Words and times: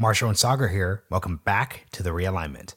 Marshall 0.00 0.30
and 0.30 0.38
Saagar 0.38 0.70
here. 0.70 1.04
Welcome 1.10 1.42
back 1.44 1.84
to 1.92 2.02
the 2.02 2.08
realignment. 2.08 2.72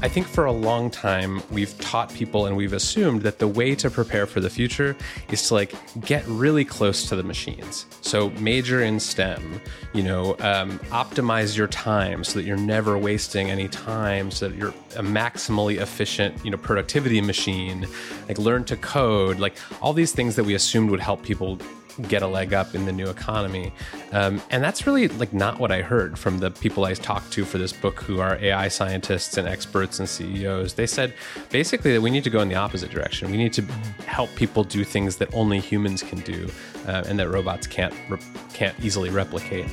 I 0.00 0.08
think 0.08 0.28
for 0.28 0.44
a 0.44 0.52
long 0.52 0.90
time 0.90 1.42
we've 1.50 1.76
taught 1.80 2.14
people 2.14 2.46
and 2.46 2.56
we've 2.56 2.72
assumed 2.72 3.22
that 3.22 3.40
the 3.40 3.48
way 3.48 3.74
to 3.74 3.90
prepare 3.90 4.26
for 4.26 4.38
the 4.38 4.48
future 4.48 4.96
is 5.32 5.48
to 5.48 5.54
like 5.54 5.74
get 6.02 6.24
really 6.28 6.64
close 6.64 7.08
to 7.08 7.16
the 7.16 7.24
machines. 7.24 7.84
So 8.00 8.30
major 8.30 8.80
in 8.84 9.00
STEM, 9.00 9.60
you 9.92 10.04
know, 10.04 10.36
um, 10.38 10.78
optimize 10.90 11.56
your 11.56 11.66
time 11.66 12.22
so 12.22 12.38
that 12.38 12.44
you're 12.44 12.56
never 12.56 12.96
wasting 12.96 13.50
any 13.50 13.66
time, 13.66 14.30
so 14.30 14.48
that 14.48 14.56
you're 14.56 14.72
a 14.94 15.02
maximally 15.02 15.80
efficient, 15.80 16.44
you 16.44 16.52
know, 16.52 16.58
productivity 16.58 17.20
machine. 17.20 17.88
Like 18.28 18.38
learn 18.38 18.62
to 18.66 18.76
code, 18.76 19.40
like 19.40 19.56
all 19.82 19.92
these 19.92 20.12
things 20.12 20.36
that 20.36 20.44
we 20.44 20.54
assumed 20.54 20.90
would 20.90 21.00
help 21.00 21.24
people 21.24 21.58
get 22.02 22.22
a 22.22 22.26
leg 22.26 22.54
up 22.54 22.74
in 22.74 22.84
the 22.84 22.92
new 22.92 23.08
economy. 23.08 23.72
Um, 24.12 24.40
and 24.50 24.62
that's 24.62 24.86
really 24.86 25.08
like 25.08 25.32
not 25.32 25.58
what 25.58 25.72
I 25.72 25.82
heard 25.82 26.18
from 26.18 26.38
the 26.38 26.50
people 26.50 26.84
I 26.84 26.94
talked 26.94 27.32
to 27.32 27.44
for 27.44 27.58
this 27.58 27.72
book 27.72 28.00
who 28.02 28.20
are 28.20 28.36
AI 28.36 28.68
scientists 28.68 29.36
and 29.36 29.48
experts 29.48 29.98
and 29.98 30.08
CEOs. 30.08 30.74
They 30.74 30.86
said 30.86 31.14
basically 31.50 31.92
that 31.92 32.00
we 32.00 32.10
need 32.10 32.24
to 32.24 32.30
go 32.30 32.40
in 32.40 32.48
the 32.48 32.54
opposite 32.54 32.90
direction. 32.90 33.30
We 33.30 33.36
need 33.36 33.52
to 33.54 33.62
help 34.06 34.34
people 34.36 34.64
do 34.64 34.84
things 34.84 35.16
that 35.16 35.32
only 35.34 35.60
humans 35.60 36.02
can 36.02 36.20
do 36.20 36.48
uh, 36.86 37.04
and 37.06 37.18
that 37.18 37.28
robots 37.28 37.66
can't 37.66 37.94
re- 38.08 38.18
can't 38.52 38.78
easily 38.80 39.10
replicate. 39.10 39.68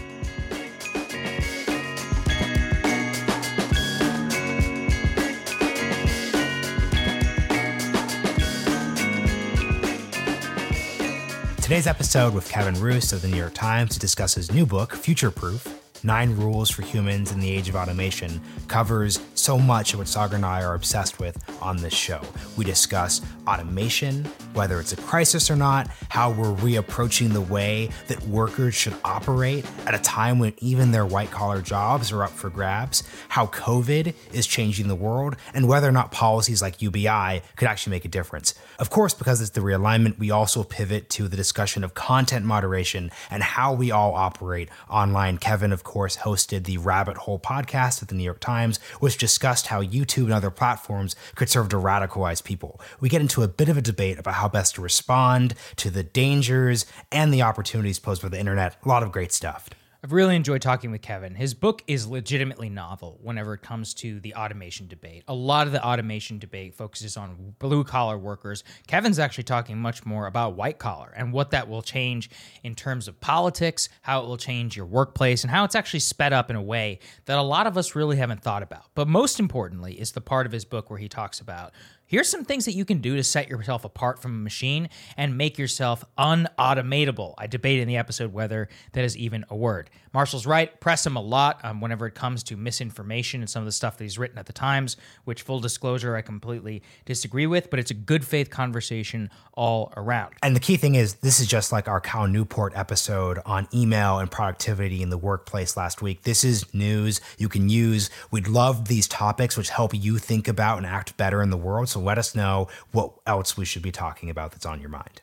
Today's 11.65 11.87
episode 11.87 12.35
with 12.35 12.47
Kevin 12.47 12.79
Roose 12.79 13.11
of 13.11 13.23
the 13.23 13.27
New 13.27 13.37
York 13.37 13.55
Times 13.55 13.95
to 13.95 13.99
discuss 13.99 14.35
his 14.35 14.51
new 14.51 14.67
book, 14.67 14.91
Futureproof 14.91 15.67
Nine 16.03 16.35
Rules 16.35 16.69
for 16.69 16.83
Humans 16.83 17.31
in 17.31 17.39
the 17.39 17.49
Age 17.49 17.67
of 17.69 17.75
Automation, 17.75 18.39
covers 18.67 19.19
so 19.45 19.59
much 19.59 19.93
of 19.93 19.99
what 19.99 20.07
Saagar 20.07 20.33
and 20.33 20.43
I 20.43 20.63
are 20.63 20.73
obsessed 20.73 21.19
with 21.19 21.37
on 21.61 21.77
this 21.77 21.93
show. 21.93 22.19
We 22.57 22.65
discuss 22.65 23.21
automation, 23.47 24.25
whether 24.53 24.79
it's 24.79 24.91
a 24.91 24.95
crisis 24.95 25.51
or 25.51 25.55
not, 25.55 25.87
how 26.09 26.31
we're 26.31 26.55
reapproaching 26.55 27.31
the 27.31 27.41
way 27.41 27.91
that 28.07 28.19
workers 28.23 28.73
should 28.73 28.95
operate 29.05 29.63
at 29.85 29.93
a 29.93 29.99
time 29.99 30.39
when 30.39 30.55
even 30.57 30.89
their 30.89 31.05
white 31.05 31.29
collar 31.29 31.61
jobs 31.61 32.11
are 32.11 32.23
up 32.23 32.31
for 32.31 32.49
grabs, 32.49 33.03
how 33.29 33.45
COVID 33.45 34.15
is 34.33 34.47
changing 34.47 34.87
the 34.87 34.95
world, 34.95 35.35
and 35.53 35.67
whether 35.67 35.87
or 35.87 35.91
not 35.91 36.11
policies 36.11 36.63
like 36.63 36.81
UBI 36.81 37.43
could 37.55 37.67
actually 37.67 37.91
make 37.91 38.05
a 38.05 38.07
difference. 38.07 38.55
Of 38.79 38.89
course, 38.89 39.13
because 39.13 39.41
it's 39.41 39.51
the 39.51 39.61
realignment, 39.61 40.17
we 40.17 40.31
also 40.31 40.63
pivot 40.63 41.07
to 41.11 41.27
the 41.27 41.37
discussion 41.37 41.83
of 41.83 41.93
content 41.93 42.45
moderation 42.47 43.11
and 43.29 43.43
how 43.43 43.73
we 43.73 43.91
all 43.91 44.15
operate 44.15 44.69
online. 44.89 45.37
Kevin, 45.37 45.71
of 45.71 45.83
course, 45.83 46.17
hosted 46.17 46.63
the 46.63 46.79
Rabbit 46.79 47.17
Hole 47.17 47.37
podcast 47.37 48.01
at 48.01 48.07
the 48.07 48.15
New 48.15 48.23
York 48.23 48.39
Times, 48.39 48.79
which 48.99 49.19
discussed 49.35 49.67
how 49.67 49.83
YouTube 49.83 50.23
and 50.23 50.33
other 50.33 50.49
platforms 50.49 51.13
could 51.35 51.49
serve 51.49 51.67
to 51.67 51.75
radicalize 51.75 52.41
people. 52.41 52.79
We 53.01 53.09
get 53.09 53.19
into 53.19 53.43
a 53.43 53.49
bit 53.49 53.67
of 53.67 53.75
a 53.75 53.81
debate 53.81 54.17
about 54.17 54.35
how 54.35 54.47
best 54.47 54.75
to 54.75 54.81
respond 54.81 55.55
to 55.75 55.89
the 55.89 56.03
dangers 56.03 56.85
and 57.11 57.33
the 57.33 57.41
opportunities 57.41 57.99
posed 57.99 58.21
by 58.21 58.29
the 58.29 58.39
internet. 58.39 58.77
A 58.85 58.87
lot 58.87 59.03
of 59.03 59.11
great 59.11 59.33
stuff. 59.33 59.69
I've 60.05 60.11
really 60.11 60.35
enjoyed 60.35 60.61
talking 60.61 60.91
with 60.91 61.01
Kevin. 61.01 61.33
His 61.33 61.55
book 61.55 61.83
is 61.87 62.05
legitimately 62.05 62.69
novel 62.69 63.17
whenever 63.23 63.55
it 63.55 63.63
comes 63.63 63.95
to 63.95 64.19
the 64.19 64.35
automation 64.35 64.87
debate. 64.87 65.23
A 65.27 65.33
lot 65.33 65.65
of 65.65 65.73
the 65.73 65.83
automation 65.83 66.37
debate 66.37 66.75
focuses 66.75 67.17
on 67.17 67.55
blue 67.57 67.83
collar 67.83 68.15
workers. 68.15 68.63
Kevin's 68.85 69.17
actually 69.17 69.45
talking 69.45 69.79
much 69.79 70.05
more 70.05 70.27
about 70.27 70.55
white 70.55 70.77
collar 70.77 71.11
and 71.17 71.33
what 71.33 71.49
that 71.49 71.67
will 71.67 71.81
change 71.81 72.29
in 72.63 72.75
terms 72.75 73.07
of 73.07 73.19
politics, 73.19 73.89
how 74.03 74.21
it 74.21 74.27
will 74.27 74.37
change 74.37 74.77
your 74.77 74.85
workplace, 74.85 75.43
and 75.43 75.49
how 75.49 75.63
it's 75.63 75.73
actually 75.73 76.01
sped 76.01 76.33
up 76.33 76.51
in 76.51 76.55
a 76.55 76.61
way 76.61 76.99
that 77.25 77.39
a 77.39 77.41
lot 77.41 77.65
of 77.65 77.75
us 77.75 77.95
really 77.95 78.17
haven't 78.17 78.43
thought 78.43 78.61
about. 78.61 78.85
But 78.93 79.07
most 79.07 79.39
importantly 79.39 79.99
is 79.99 80.11
the 80.11 80.21
part 80.21 80.45
of 80.45 80.51
his 80.51 80.65
book 80.65 80.91
where 80.91 80.99
he 80.99 81.09
talks 81.09 81.39
about 81.39 81.73
Here's 82.07 82.29
some 82.29 82.45
things 82.45 82.65
that 82.65 82.73
you 82.73 82.85
can 82.85 82.99
do 82.99 83.15
to 83.15 83.23
set 83.23 83.49
yourself 83.49 83.83
apart 83.83 84.21
from 84.21 84.31
a 84.35 84.37
machine 84.37 84.89
and 85.17 85.37
make 85.37 85.57
yourself 85.57 86.05
unautomatable. 86.19 87.33
I 87.37 87.47
debate 87.47 87.79
in 87.79 87.87
the 87.87 87.97
episode 87.97 88.31
whether 88.31 88.69
that 88.93 89.03
is 89.03 89.17
even 89.17 89.43
a 89.49 89.55
word. 89.55 89.89
Marshall's 90.13 90.45
right. 90.45 90.79
Press 90.79 91.05
him 91.05 91.17
a 91.17 91.21
lot 91.21 91.59
um, 91.65 91.81
whenever 91.81 92.05
it 92.05 92.15
comes 92.15 92.43
to 92.43 92.55
misinformation 92.55 93.41
and 93.41 93.49
some 93.49 93.61
of 93.61 93.65
the 93.65 93.71
stuff 93.71 93.97
that 93.97 94.03
he's 94.05 94.17
written 94.17 94.37
at 94.37 94.45
the 94.45 94.53
Times, 94.53 94.95
which, 95.25 95.41
full 95.41 95.59
disclosure, 95.59 96.15
I 96.15 96.21
completely 96.21 96.83
disagree 97.05 97.47
with, 97.47 97.69
but 97.69 97.79
it's 97.79 97.91
a 97.91 97.95
good 97.95 98.23
faith 98.23 98.49
conversation 98.49 99.29
all 99.53 99.91
around. 99.97 100.35
And 100.41 100.55
the 100.55 100.61
key 100.61 100.77
thing 100.77 100.95
is, 100.95 101.15
this 101.15 101.41
is 101.41 101.47
just 101.47 101.73
like 101.73 101.89
our 101.89 101.99
Cal 101.99 102.27
Newport 102.27 102.71
episode 102.77 103.39
on 103.45 103.67
email 103.73 104.19
and 104.19 104.31
productivity 104.31 105.01
in 105.01 105.09
the 105.09 105.17
workplace 105.17 105.75
last 105.75 106.01
week. 106.01 106.21
This 106.21 106.45
is 106.45 106.73
news 106.73 107.19
you 107.37 107.49
can 107.49 107.67
use. 107.67 108.09
We'd 108.31 108.47
love 108.47 108.87
these 108.87 109.09
topics, 109.09 109.57
which 109.57 109.69
help 109.69 109.93
you 109.93 110.17
think 110.17 110.47
about 110.47 110.77
and 110.77 110.85
act 110.85 111.17
better 111.17 111.41
in 111.41 111.49
the 111.49 111.57
world. 111.57 111.89
So 111.95 112.01
let 112.01 112.17
us 112.17 112.35
know 112.35 112.67
what 112.91 113.13
else 113.25 113.55
we 113.55 113.63
should 113.63 113.81
be 113.81 113.93
talking 113.93 114.29
about 114.29 114.51
that's 114.51 114.65
on 114.65 114.81
your 114.81 114.89
mind. 114.89 115.21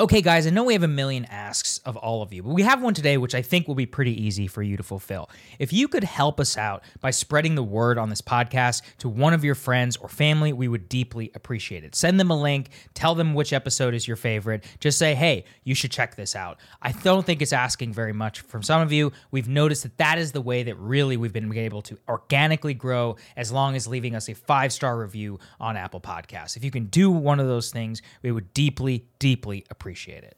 Okay, 0.00 0.22
guys, 0.22 0.46
I 0.46 0.50
know 0.50 0.62
we 0.62 0.74
have 0.74 0.84
a 0.84 0.86
million 0.86 1.24
asks 1.24 1.78
of 1.78 1.96
all 1.96 2.22
of 2.22 2.32
you, 2.32 2.44
but 2.44 2.50
we 2.54 2.62
have 2.62 2.80
one 2.80 2.94
today 2.94 3.16
which 3.16 3.34
I 3.34 3.42
think 3.42 3.66
will 3.66 3.74
be 3.74 3.84
pretty 3.84 4.12
easy 4.22 4.46
for 4.46 4.62
you 4.62 4.76
to 4.76 4.84
fulfill. 4.84 5.28
If 5.58 5.72
you 5.72 5.88
could 5.88 6.04
help 6.04 6.38
us 6.38 6.56
out 6.56 6.84
by 7.00 7.10
spreading 7.10 7.56
the 7.56 7.64
word 7.64 7.98
on 7.98 8.08
this 8.08 8.22
podcast 8.22 8.82
to 8.98 9.08
one 9.08 9.34
of 9.34 9.42
your 9.42 9.56
friends 9.56 9.96
or 9.96 10.08
family, 10.08 10.52
we 10.52 10.68
would 10.68 10.88
deeply 10.88 11.32
appreciate 11.34 11.82
it. 11.82 11.96
Send 11.96 12.20
them 12.20 12.30
a 12.30 12.40
link, 12.40 12.68
tell 12.94 13.16
them 13.16 13.34
which 13.34 13.52
episode 13.52 13.92
is 13.92 14.06
your 14.06 14.16
favorite. 14.16 14.62
Just 14.78 15.00
say, 15.00 15.16
hey, 15.16 15.44
you 15.64 15.74
should 15.74 15.90
check 15.90 16.14
this 16.14 16.36
out. 16.36 16.58
I 16.80 16.92
don't 16.92 17.26
think 17.26 17.42
it's 17.42 17.52
asking 17.52 17.92
very 17.92 18.12
much 18.12 18.38
from 18.42 18.62
some 18.62 18.80
of 18.80 18.92
you. 18.92 19.10
We've 19.32 19.48
noticed 19.48 19.82
that 19.82 19.98
that 19.98 20.16
is 20.16 20.30
the 20.30 20.40
way 20.40 20.62
that 20.62 20.78
really 20.78 21.16
we've 21.16 21.32
been 21.32 21.52
able 21.52 21.82
to 21.82 21.98
organically 22.08 22.74
grow 22.74 23.16
as 23.36 23.50
long 23.50 23.74
as 23.74 23.88
leaving 23.88 24.14
us 24.14 24.28
a 24.28 24.34
five 24.36 24.72
star 24.72 24.96
review 24.96 25.40
on 25.58 25.76
Apple 25.76 26.00
Podcasts. 26.00 26.56
If 26.56 26.62
you 26.62 26.70
can 26.70 26.84
do 26.84 27.10
one 27.10 27.40
of 27.40 27.48
those 27.48 27.72
things, 27.72 28.00
we 28.22 28.30
would 28.30 28.54
deeply, 28.54 29.04
deeply 29.18 29.64
appreciate 29.70 29.87
appreciate 29.88 30.22
it. 30.22 30.36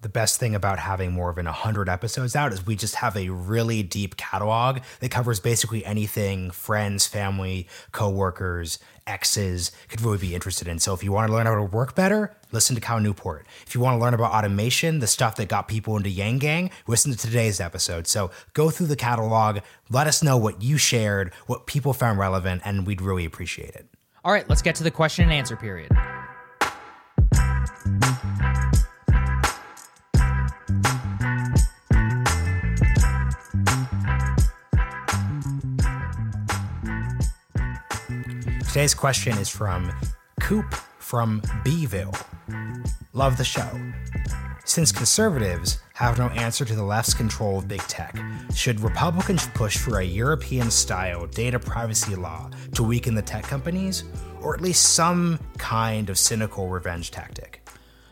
The 0.00 0.08
best 0.08 0.40
thing 0.40 0.54
about 0.54 0.78
having 0.78 1.12
more 1.12 1.30
than 1.34 1.44
100 1.44 1.90
episodes 1.90 2.34
out 2.34 2.54
is 2.54 2.64
we 2.64 2.74
just 2.74 2.94
have 2.94 3.14
a 3.18 3.28
really 3.28 3.82
deep 3.82 4.16
catalog 4.16 4.78
that 5.00 5.10
covers 5.10 5.40
basically 5.40 5.84
anything 5.84 6.50
friends, 6.50 7.06
family, 7.06 7.68
coworkers, 7.92 8.78
exes 9.06 9.72
could 9.90 10.00
really 10.00 10.16
be 10.16 10.34
interested 10.34 10.68
in. 10.68 10.78
So 10.78 10.94
if 10.94 11.04
you 11.04 11.12
want 11.12 11.28
to 11.28 11.34
learn 11.34 11.44
how 11.44 11.54
to 11.54 11.64
work 11.64 11.94
better, 11.94 12.34
listen 12.50 12.76
to 12.76 12.80
Cal 12.80 12.98
Newport. 12.98 13.46
If 13.66 13.74
you 13.74 13.82
want 13.82 13.98
to 13.98 14.00
learn 14.02 14.14
about 14.14 14.32
automation, 14.32 15.00
the 15.00 15.06
stuff 15.06 15.36
that 15.36 15.48
got 15.48 15.68
people 15.68 15.98
into 15.98 16.08
Yang 16.08 16.38
Gang, 16.38 16.70
listen 16.86 17.12
to 17.12 17.18
today's 17.18 17.60
episode. 17.60 18.06
So 18.06 18.30
go 18.54 18.70
through 18.70 18.86
the 18.86 18.96
catalog, 18.96 19.58
let 19.90 20.06
us 20.06 20.22
know 20.22 20.38
what 20.38 20.62
you 20.62 20.78
shared, 20.78 21.34
what 21.46 21.66
people 21.66 21.92
found 21.92 22.18
relevant, 22.18 22.62
and 22.64 22.86
we'd 22.86 23.02
really 23.02 23.26
appreciate 23.26 23.74
it. 23.74 23.86
All 24.24 24.32
right, 24.32 24.48
let's 24.48 24.62
get 24.62 24.76
to 24.76 24.82
the 24.82 24.90
question 24.90 25.24
and 25.24 25.32
answer 25.34 25.56
period. 25.56 25.90
Today's 38.78 38.94
question 38.94 39.36
is 39.38 39.48
from 39.48 39.92
Coop 40.40 40.72
from 41.00 41.42
Beeville. 41.64 42.14
Love 43.12 43.36
the 43.36 43.42
show. 43.42 43.68
Since 44.64 44.92
conservatives 44.92 45.80
have 45.94 46.16
no 46.16 46.28
answer 46.28 46.64
to 46.64 46.76
the 46.76 46.84
left's 46.84 47.12
control 47.12 47.58
of 47.58 47.66
big 47.66 47.80
tech, 47.88 48.16
should 48.54 48.78
Republicans 48.78 49.48
push 49.48 49.76
for 49.76 49.98
a 49.98 50.04
European 50.04 50.70
style 50.70 51.26
data 51.26 51.58
privacy 51.58 52.14
law 52.14 52.50
to 52.76 52.84
weaken 52.84 53.16
the 53.16 53.22
tech 53.22 53.42
companies, 53.42 54.04
or 54.40 54.54
at 54.54 54.60
least 54.60 54.94
some 54.94 55.40
kind 55.58 56.08
of 56.08 56.16
cynical 56.16 56.68
revenge 56.68 57.10
tactic? 57.10 57.57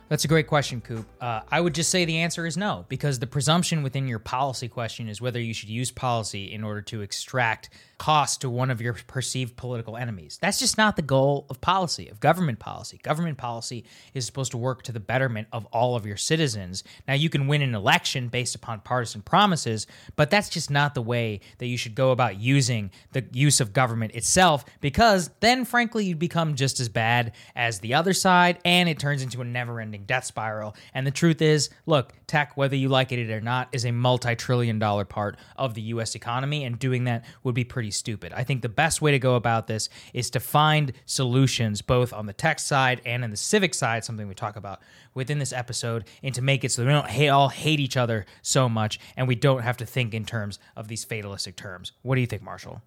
That's 0.09 0.25
a 0.25 0.28
great 0.28 0.47
question, 0.47 0.81
Coop. 0.81 1.04
Uh, 1.21 1.41
I 1.51 1.60
would 1.60 1.75
just 1.75 1.91
say 1.91 2.04
the 2.04 2.19
answer 2.19 2.47
is 2.47 2.57
no, 2.57 2.86
because 2.89 3.19
the 3.19 3.27
presumption 3.27 3.83
within 3.83 4.07
your 4.07 4.21
policy 4.21 4.69
question 4.69 5.09
is 5.09 5.21
whether 5.21 5.41
you 5.41 5.53
should 5.53 5.69
use 5.69 5.91
policy 5.91 6.53
in 6.53 6.63
order 6.63 6.81
to 6.83 7.01
extract 7.01 7.71
cost 7.98 8.42
to 8.42 8.51
one 8.51 8.71
of 8.71 8.81
your 8.81 8.92
perceived 8.92 9.57
political 9.57 9.97
enemies. 9.97 10.39
That's 10.41 10.60
just 10.60 10.78
not 10.78 10.97
the 10.97 11.03
goal 11.03 11.47
of 11.48 11.60
policy, 11.60 12.09
of 12.09 12.21
government 12.21 12.59
policy. 12.59 12.98
Government 13.03 13.39
policy 13.39 13.84
is 14.15 14.27
supposed 14.27 14.53
to 14.53 14.59
work 14.59 14.83
to 14.83 14.92
the 14.92 15.01
betterment 15.01 15.48
of 15.51 15.65
all 15.72 15.97
of 15.97 16.07
your 16.07 16.19
citizens. 16.19 16.84
Now, 17.09 17.15
you 17.15 17.31
can 17.31 17.48
win 17.48 17.63
an 17.63 17.75
election 17.75 18.28
based 18.28 18.54
upon 18.54 18.81
partisan 18.81 19.22
promises, 19.22 19.86
but 20.15 20.31
that's 20.31 20.51
just 20.51 20.71
not 20.71 20.95
the 20.95 21.03
way 21.03 21.41
that 21.59 21.66
you 21.66 21.78
should 21.78 21.95
go 21.95 22.13
about 22.13 22.39
using 22.39 22.91
the 23.13 23.25
use 23.33 23.60
of 23.60 23.72
government 23.72 24.15
itself, 24.15 24.65
because 24.81 25.31
then, 25.41 25.65
frankly, 25.65 26.04
you 26.04 26.15
become 26.15 26.54
just 26.54 26.78
as 26.78 26.89
bad 26.89 27.33
as 27.57 27.81
the 27.81 27.95
other 27.95 28.13
side, 28.13 28.59
and 28.65 28.89
it 28.89 28.98
turns 28.98 29.22
into 29.22 29.41
a 29.41 29.45
never 29.45 29.81
ending 29.81 29.96
death 30.04 30.25
spiral. 30.25 30.77
And 30.93 31.07
the 31.07 31.10
truth 31.10 31.41
is, 31.41 31.71
look, 31.87 32.13
tech, 32.27 32.57
whether 32.57 32.77
you 32.77 32.89
like 32.89 33.13
it 33.13 33.31
or 33.31 33.41
not, 33.41 33.69
is 33.72 33.84
a 33.84 33.93
multi-trillion-dollar 33.93 35.07
part 35.07 35.37
of 35.57 35.75
the 35.75 35.83
U.S. 35.83 36.15
economy, 36.15 36.65
and 36.65 36.78
doing 36.78 37.04
that 37.04 37.25
would 37.43 37.54
be 37.54 37.65
pretty 37.65 37.91
stupid. 37.91 38.33
I 38.33 38.45
think 38.45 38.63
the 38.63 38.69
best 38.69 39.01
way 39.01 39.13
to 39.13 39.19
go 39.19 39.37
about 39.37 39.66
this 39.66 39.89
is 40.13 40.31
to 40.31 40.41
find 40.41 40.93
solutions 41.07 41.83
both 41.83 42.13
on 42.13 42.27
the 42.27 42.33
tech 42.33 42.59
side 42.59 43.01
and 43.07 43.25
in 43.25 43.31
the 43.31 43.37
civic 43.37 43.75
side, 43.75 44.04
something 44.04 44.28
we 44.28 44.34
talk 44.34 44.57
about 44.57 44.81
within 45.15 45.39
this 45.39 45.53
episode, 45.53 46.04
and 46.22 46.34
to 46.34 46.43
make 46.43 46.65
it 46.65 46.72
so 46.72 46.84
we 46.84 46.91
don't 46.91 47.09
hate, 47.09 47.28
all 47.28 47.48
hate 47.48 47.81
each 47.81 47.97
other 47.97 48.27
so 48.43 48.69
much, 48.69 48.98
and 49.16 49.27
we 49.27 49.34
don't 49.34 49.63
have 49.63 49.77
to 49.78 49.87
think 49.87 50.13
in 50.13 50.25
terms 50.25 50.59
of 50.77 50.89
these 50.89 51.04
fatalistic 51.04 51.57
terms. 51.57 51.93
What 52.03 52.16
do 52.16 52.21
you 52.21 52.27
think, 52.27 52.43
Marshall? 52.43 52.83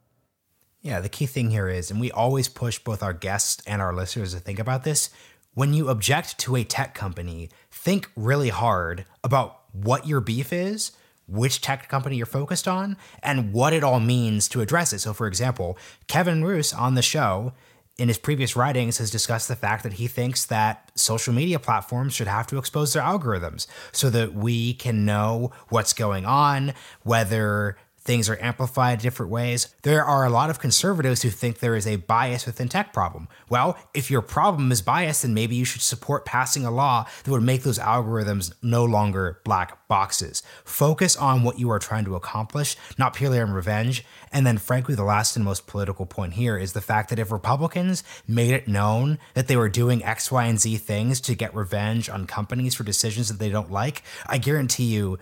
Yeah, 0.81 1.01
the 1.01 1.09
key 1.09 1.25
thing 1.25 1.50
here 1.50 1.67
is, 1.67 1.91
and 1.91 2.00
we 2.00 2.09
always 2.09 2.47
push 2.47 2.79
both 2.79 3.03
our 3.03 3.11
guests 3.11 3.61
and 3.67 3.81
our 3.81 3.94
listeners 3.94 4.33
to 4.33 4.39
think 4.39 4.59
about 4.59 4.85
this. 4.85 5.09
When 5.53 5.73
you 5.73 5.89
object 5.89 6.37
to 6.39 6.55
a 6.55 6.63
tech 6.63 6.93
company, 6.93 7.49
think 7.71 8.09
really 8.15 8.49
hard 8.49 9.05
about 9.23 9.61
what 9.71 10.07
your 10.07 10.21
beef 10.21 10.53
is, 10.53 10.91
which 11.27 11.61
tech 11.61 11.87
company 11.89 12.17
you're 12.17 12.25
focused 12.25 12.67
on, 12.67 12.97
and 13.21 13.51
what 13.53 13.73
it 13.73 13.83
all 13.83 13.99
means 13.99 14.47
to 14.49 14.61
address 14.61 14.93
it. 14.93 14.99
So, 14.99 15.13
for 15.13 15.27
example, 15.27 15.77
Kevin 16.07 16.43
Roose 16.43 16.73
on 16.73 16.95
the 16.95 17.01
show 17.01 17.53
in 17.97 18.07
his 18.07 18.17
previous 18.17 18.55
writings 18.55 18.97
has 18.99 19.11
discussed 19.11 19.47
the 19.47 19.55
fact 19.55 19.83
that 19.83 19.93
he 19.93 20.07
thinks 20.07 20.45
that 20.45 20.91
social 20.95 21.33
media 21.33 21.59
platforms 21.59 22.13
should 22.13 22.27
have 22.27 22.47
to 22.47 22.57
expose 22.57 22.93
their 22.93 23.03
algorithms 23.03 23.67
so 23.91 24.09
that 24.09 24.33
we 24.33 24.73
can 24.73 25.03
know 25.03 25.51
what's 25.67 25.93
going 25.93 26.25
on, 26.25 26.73
whether 27.03 27.75
things 28.09 28.27
are 28.27 28.41
amplified 28.41 28.97
different 28.97 29.31
ways. 29.31 29.67
There 29.83 30.03
are 30.03 30.25
a 30.25 30.31
lot 30.31 30.50
of 30.50 30.59
conservatives 30.59 31.21
who 31.21 31.29
think 31.29 31.59
there 31.59 31.75
is 31.75 31.85
a 31.85 31.97
bias 31.97 32.47
within 32.47 32.67
tech 32.67 32.91
problem. 32.91 33.27
Well, 33.50 33.77
if 33.94 34.09
your 34.09 34.23
problem 34.23 34.71
is 34.71 34.81
bias, 34.81 35.21
then 35.21 35.35
maybe 35.35 35.56
you 35.56 35.63
should 35.63 35.83
support 35.83 36.25
passing 36.25 36.65
a 36.65 36.71
law 36.71 37.06
that 37.23 37.29
would 37.29 37.44
make 37.44 37.61
those 37.61 37.77
algorithms 37.77 38.51
no 38.63 38.83
longer 38.83 39.41
black 39.44 39.88
boxes. 39.88 40.41
Focus 40.65 41.15
on 41.15 41.44
what 41.44 41.59
you 41.59 41.69
are 41.69 41.77
trying 41.77 42.06
to 42.06 42.15
accomplish, 42.15 42.75
not 42.97 43.13
purely 43.13 43.39
on 43.39 43.51
revenge. 43.51 44.03
And 44.31 44.44
then, 44.44 44.57
frankly, 44.57 44.95
the 44.95 45.03
last 45.03 45.35
and 45.35 45.45
most 45.45 45.67
political 45.67 46.07
point 46.07 46.33
here 46.33 46.57
is 46.57 46.73
the 46.73 46.81
fact 46.81 47.11
that 47.11 47.19
if 47.19 47.31
Republicans 47.31 48.03
made 48.27 48.56
it 48.56 48.67
known 48.67 49.19
that 49.35 49.47
they 49.47 49.56
were 49.56 49.69
doing 49.69 50.03
X, 50.03 50.31
Y, 50.31 50.45
and 50.45 50.59
Z 50.59 50.77
things 50.77 51.21
to 51.21 51.35
get 51.35 51.53
revenge 51.53 52.09
on 52.09 52.25
companies 52.25 52.73
for 52.73 52.83
decisions 52.83 53.27
that 53.27 53.38
they 53.38 53.51
don't 53.51 53.71
like, 53.71 54.01
I 54.25 54.39
guarantee 54.39 54.85
you 54.85 55.19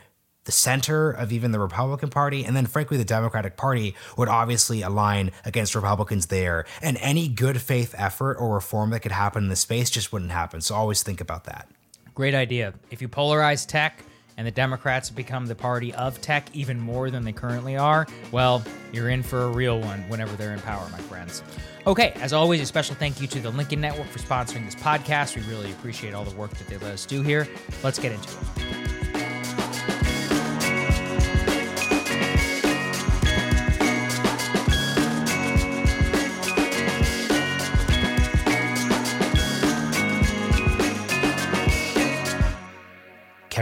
the 0.48 0.52
center 0.52 1.12
of 1.12 1.32
even 1.32 1.52
the 1.52 1.60
Republican 1.60 2.10
Party, 2.10 2.44
and 2.44 2.56
then 2.56 2.66
frankly, 2.66 2.98
the 2.98 3.06
Democratic 3.06 3.58
Party 3.58 3.94
would 4.18 4.30
obviously 4.30 4.82
align 4.82 5.32
against 5.46 5.76
Republicans 5.76 6.28
there. 6.28 6.66
And 6.82 6.98
any 7.02 7.28
good 7.28 7.62
faith 7.62 7.94
effort 7.98 8.36
or 8.36 8.56
reform 8.56 8.90
that 8.92 9.02
could 9.02 9.12
happen 9.12 9.44
in 9.44 9.50
the 9.50 9.56
space 9.58 9.90
just 9.90 10.12
wouldn't 10.12 10.32
happen. 10.32 10.62
So 10.62 10.74
always 10.74 11.04
think 11.04 11.22
about 11.22 11.44
that. 11.44 11.70
Great 12.16 12.34
idea. 12.34 12.74
If 12.90 13.02
you 13.02 13.10
polarize 13.10 13.68
tech, 13.68 14.04
and 14.38 14.46
the 14.46 14.52
Democrats 14.52 15.10
become 15.10 15.48
the 15.48 15.56
party 15.56 15.94
of 15.96 16.22
tech 16.22 16.48
even 16.54 16.80
more 16.80 17.10
than 17.10 17.24
they 17.24 17.32
currently 17.32 17.76
are, 17.76 18.08
well, 18.32 18.64
you're 18.94 19.10
in 19.10 19.24
for 19.24 19.46
a 19.46 19.50
real 19.50 19.82
one 19.82 20.08
whenever 20.10 20.36
they're 20.36 20.54
in 20.54 20.60
power, 20.60 20.88
my 20.92 21.00
friends. 21.00 21.42
Okay, 21.88 22.12
as 22.18 22.34
always, 22.34 22.62
a 22.62 22.66
special 22.66 22.96
thank 22.96 23.20
you 23.20 23.28
to 23.28 23.40
the 23.40 23.50
Lincoln 23.50 23.82
Network 23.82 24.08
for 24.08 24.20
sponsoring 24.20 24.64
this 24.66 24.76
podcast. 24.76 25.36
We 25.36 25.42
really 25.52 25.72
appreciate 25.72 26.14
all 26.14 26.24
the 26.24 26.36
work 26.36 26.52
that 26.52 26.68
they 26.68 26.78
let 26.78 26.94
us 26.94 27.06
do 27.06 27.24
here. 27.24 27.48
Let's 27.84 27.98
get 27.98 28.12
into 28.12 28.30
it. 28.30 28.77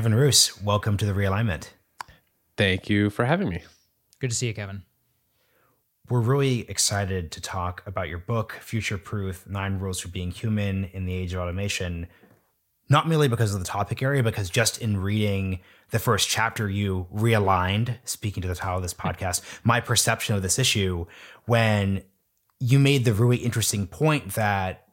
Kevin 0.06 0.20
Roose, 0.20 0.62
welcome 0.62 0.98
to 0.98 1.06
the 1.08 1.14
realignment. 1.14 1.70
Thank 2.58 2.92
you 2.92 3.10
for 3.10 3.26
having 3.26 3.50
me. 3.50 3.64
Good 4.20 4.30
to 4.30 4.36
see 4.36 4.46
you, 4.46 4.54
Kevin. 4.54 4.84
We're 6.10 6.20
really 6.20 6.70
excited 6.70 7.32
to 7.32 7.42
talk 7.42 7.82
about 7.88 8.08
your 8.08 8.20
book, 8.20 8.60
Futureproof 8.62 9.48
Nine 9.48 9.80
Rules 9.80 10.00
for 10.00 10.10
Being 10.10 10.30
Human 10.30 10.84
in 10.94 11.08
the 11.08 11.14
Age 11.16 11.34
of 11.34 11.40
Automation. 11.40 12.06
Not 12.88 13.08
merely 13.08 13.28
because 13.28 13.56
of 13.56 13.60
the 13.60 13.66
topic 13.66 14.04
area, 14.04 14.22
because 14.22 14.52
just 14.52 14.80
in 14.80 14.98
reading 14.98 15.62
the 15.90 15.98
first 15.98 16.30
chapter, 16.30 16.70
you 16.70 17.08
realigned, 17.12 17.98
speaking 18.04 18.44
to 18.44 18.48
the 18.48 18.54
title 18.54 18.76
of 18.76 18.84
this 18.84 18.94
podcast, 18.94 19.42
my 19.64 19.80
perception 19.80 20.36
of 20.36 20.44
this 20.44 20.60
issue 20.60 21.08
when 21.46 22.04
you 22.60 22.78
made 22.78 23.06
the 23.06 23.14
really 23.16 23.38
interesting 23.38 23.88
point 23.88 24.36
that 24.36 24.85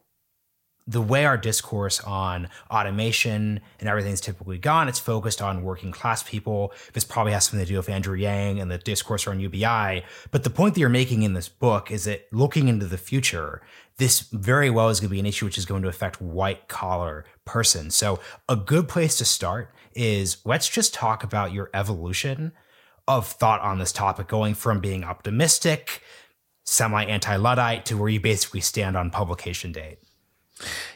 the 0.85 1.01
way 1.01 1.25
our 1.25 1.37
discourse 1.37 2.01
on 2.01 2.49
automation 2.69 3.61
and 3.79 3.87
everything's 3.87 4.19
typically 4.19 4.57
gone, 4.57 4.89
it's 4.89 4.99
focused 4.99 5.41
on 5.41 5.63
working 5.63 5.91
class 5.91 6.23
people. 6.23 6.73
This 6.93 7.03
probably 7.03 7.31
has 7.31 7.45
something 7.45 7.65
to 7.65 7.71
do 7.71 7.77
with 7.77 7.89
Andrew 7.89 8.15
Yang 8.15 8.59
and 8.59 8.69
the 8.69 8.77
discourse 8.77 9.25
around 9.25 9.39
UBI. 9.39 10.03
But 10.31 10.43
the 10.43 10.49
point 10.49 10.73
that 10.73 10.81
you're 10.81 10.89
making 10.89 11.23
in 11.23 11.33
this 11.33 11.47
book 11.47 11.89
is 11.89 12.03
that 12.03 12.27
looking 12.31 12.67
into 12.67 12.85
the 12.85 12.97
future, 12.97 13.61
this 13.97 14.21
very 14.31 14.69
well 14.69 14.89
is 14.89 14.99
going 14.99 15.09
to 15.09 15.13
be 15.13 15.19
an 15.19 15.25
issue 15.25 15.45
which 15.45 15.57
is 15.57 15.65
going 15.65 15.83
to 15.83 15.87
affect 15.87 16.21
white 16.21 16.67
collar 16.67 17.25
person. 17.45 17.89
So 17.89 18.19
a 18.49 18.55
good 18.55 18.87
place 18.87 19.17
to 19.19 19.25
start 19.25 19.73
is 19.95 20.37
let's 20.43 20.67
just 20.67 20.93
talk 20.93 21.23
about 21.23 21.53
your 21.53 21.69
evolution 21.73 22.51
of 23.07 23.27
thought 23.27 23.61
on 23.61 23.79
this 23.79 23.91
topic, 23.91 24.27
going 24.27 24.53
from 24.53 24.79
being 24.79 25.03
optimistic, 25.03 26.01
semi 26.65 27.03
anti 27.05 27.35
Luddite 27.35 27.85
to 27.85 27.97
where 27.97 28.09
you 28.09 28.19
basically 28.19 28.61
stand 28.61 28.97
on 28.97 29.11
publication 29.11 29.71
date. 29.71 29.99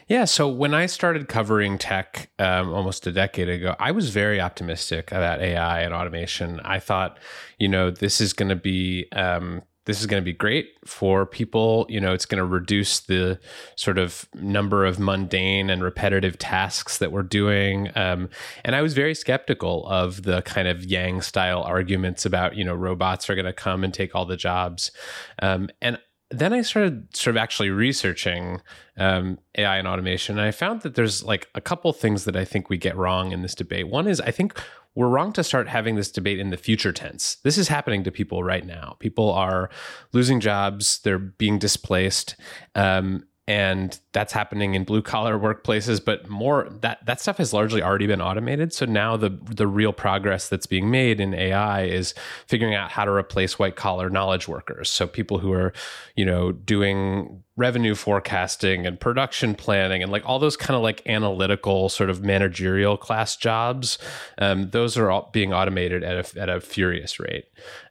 Yeah. 0.06 0.24
So 0.24 0.48
when 0.48 0.72
I 0.72 0.86
started 0.86 1.28
covering 1.28 1.78
tech 1.78 2.30
um, 2.38 2.72
almost 2.72 3.06
a 3.06 3.12
decade 3.12 3.48
ago, 3.48 3.74
I 3.78 3.90
was 3.90 4.10
very 4.10 4.40
optimistic 4.40 5.12
about 5.12 5.40
AI 5.40 5.80
and 5.80 5.92
automation. 5.92 6.60
I 6.64 6.78
thought, 6.78 7.18
you 7.58 7.68
know, 7.68 7.90
this 7.90 8.20
is 8.20 8.32
going 8.32 8.48
to 8.48 8.56
be 8.56 9.06
um, 9.12 9.62
this 9.88 10.00
is 10.00 10.06
going 10.06 10.20
to 10.20 10.24
be 10.24 10.34
great 10.34 10.74
for 10.84 11.24
people. 11.24 11.86
You 11.88 11.98
know, 11.98 12.12
it's 12.12 12.26
going 12.26 12.38
to 12.38 12.44
reduce 12.44 13.00
the 13.00 13.40
sort 13.74 13.96
of 13.96 14.28
number 14.34 14.84
of 14.84 14.98
mundane 14.98 15.70
and 15.70 15.82
repetitive 15.82 16.36
tasks 16.36 16.98
that 16.98 17.10
we're 17.10 17.22
doing. 17.22 17.88
Um, 17.96 18.28
and 18.66 18.76
I 18.76 18.82
was 18.82 18.92
very 18.92 19.14
skeptical 19.14 19.86
of 19.88 20.24
the 20.24 20.42
kind 20.42 20.68
of 20.68 20.84
Yang 20.84 21.22
style 21.22 21.62
arguments 21.62 22.26
about, 22.26 22.54
you 22.54 22.64
know, 22.64 22.74
robots 22.74 23.30
are 23.30 23.34
going 23.34 23.46
to 23.46 23.52
come 23.54 23.82
and 23.82 23.94
take 23.94 24.14
all 24.14 24.26
the 24.26 24.36
jobs. 24.36 24.92
Um, 25.40 25.70
and 25.80 25.98
then 26.30 26.52
I 26.52 26.62
started 26.62 27.14
sort 27.16 27.36
of 27.36 27.40
actually 27.40 27.70
researching 27.70 28.60
um, 28.98 29.38
AI 29.56 29.78
and 29.78 29.88
automation. 29.88 30.38
And 30.38 30.46
I 30.46 30.50
found 30.50 30.82
that 30.82 30.94
there's 30.94 31.22
like 31.22 31.48
a 31.54 31.60
couple 31.60 31.92
things 31.92 32.24
that 32.24 32.36
I 32.36 32.44
think 32.44 32.68
we 32.68 32.76
get 32.76 32.96
wrong 32.96 33.32
in 33.32 33.42
this 33.42 33.54
debate. 33.54 33.88
One 33.88 34.06
is 34.06 34.20
I 34.20 34.30
think 34.30 34.60
we're 34.94 35.08
wrong 35.08 35.32
to 35.34 35.44
start 35.44 35.68
having 35.68 35.94
this 35.94 36.10
debate 36.10 36.40
in 36.40 36.50
the 36.50 36.56
future 36.56 36.92
tense. 36.92 37.36
This 37.44 37.56
is 37.56 37.68
happening 37.68 38.02
to 38.04 38.10
people 38.10 38.42
right 38.42 38.66
now. 38.66 38.96
People 38.98 39.30
are 39.32 39.70
losing 40.12 40.40
jobs, 40.40 40.98
they're 41.04 41.18
being 41.20 41.58
displaced. 41.58 42.34
Um, 42.74 43.27
and 43.48 43.98
that's 44.12 44.34
happening 44.34 44.74
in 44.74 44.84
blue 44.84 45.00
collar 45.00 45.38
workplaces 45.38 46.04
but 46.04 46.28
more 46.28 46.68
that 46.82 47.04
that 47.06 47.18
stuff 47.18 47.38
has 47.38 47.54
largely 47.54 47.82
already 47.82 48.06
been 48.06 48.20
automated. 48.20 48.74
So 48.74 48.84
now 48.84 49.16
the 49.16 49.30
the 49.30 49.66
real 49.66 49.94
progress 49.94 50.50
that's 50.50 50.66
being 50.66 50.90
made 50.90 51.18
in 51.18 51.32
AI 51.32 51.84
is 51.84 52.12
figuring 52.46 52.74
out 52.74 52.90
how 52.90 53.06
to 53.06 53.10
replace 53.10 53.58
white 53.58 53.74
collar 53.74 54.10
knowledge 54.10 54.46
workers. 54.48 54.90
So 54.90 55.06
people 55.06 55.38
who 55.38 55.52
are 55.52 55.72
you 56.14 56.26
know 56.26 56.52
doing 56.52 57.42
revenue 57.56 57.94
forecasting 57.94 58.86
and 58.86 59.00
production 59.00 59.54
planning 59.54 60.02
and 60.02 60.12
like 60.12 60.24
all 60.28 60.38
those 60.38 60.56
kind 60.56 60.76
of 60.76 60.82
like 60.82 61.02
analytical 61.06 61.88
sort 61.88 62.10
of 62.10 62.22
managerial 62.22 62.96
class 62.96 63.34
jobs 63.34 63.98
um, 64.38 64.70
those 64.70 64.96
are 64.96 65.10
all 65.10 65.30
being 65.32 65.52
automated 65.52 66.04
at 66.04 66.36
a, 66.36 66.40
at 66.40 66.48
a 66.48 66.60
furious 66.60 67.18
rate. 67.18 67.46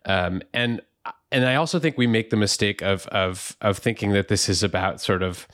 Um, 0.05 0.41
and 0.53 0.81
and 1.31 1.45
I 1.45 1.55
also 1.55 1.79
think 1.79 1.97
we 1.97 2.07
make 2.07 2.29
the 2.29 2.37
mistake 2.37 2.81
of 2.81 3.07
of 3.07 3.55
of 3.61 3.77
thinking 3.77 4.11
that 4.13 4.27
this 4.27 4.49
is 4.49 4.63
about 4.63 5.01
sort 5.01 5.23
of 5.23 5.47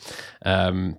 um, 0.46 0.98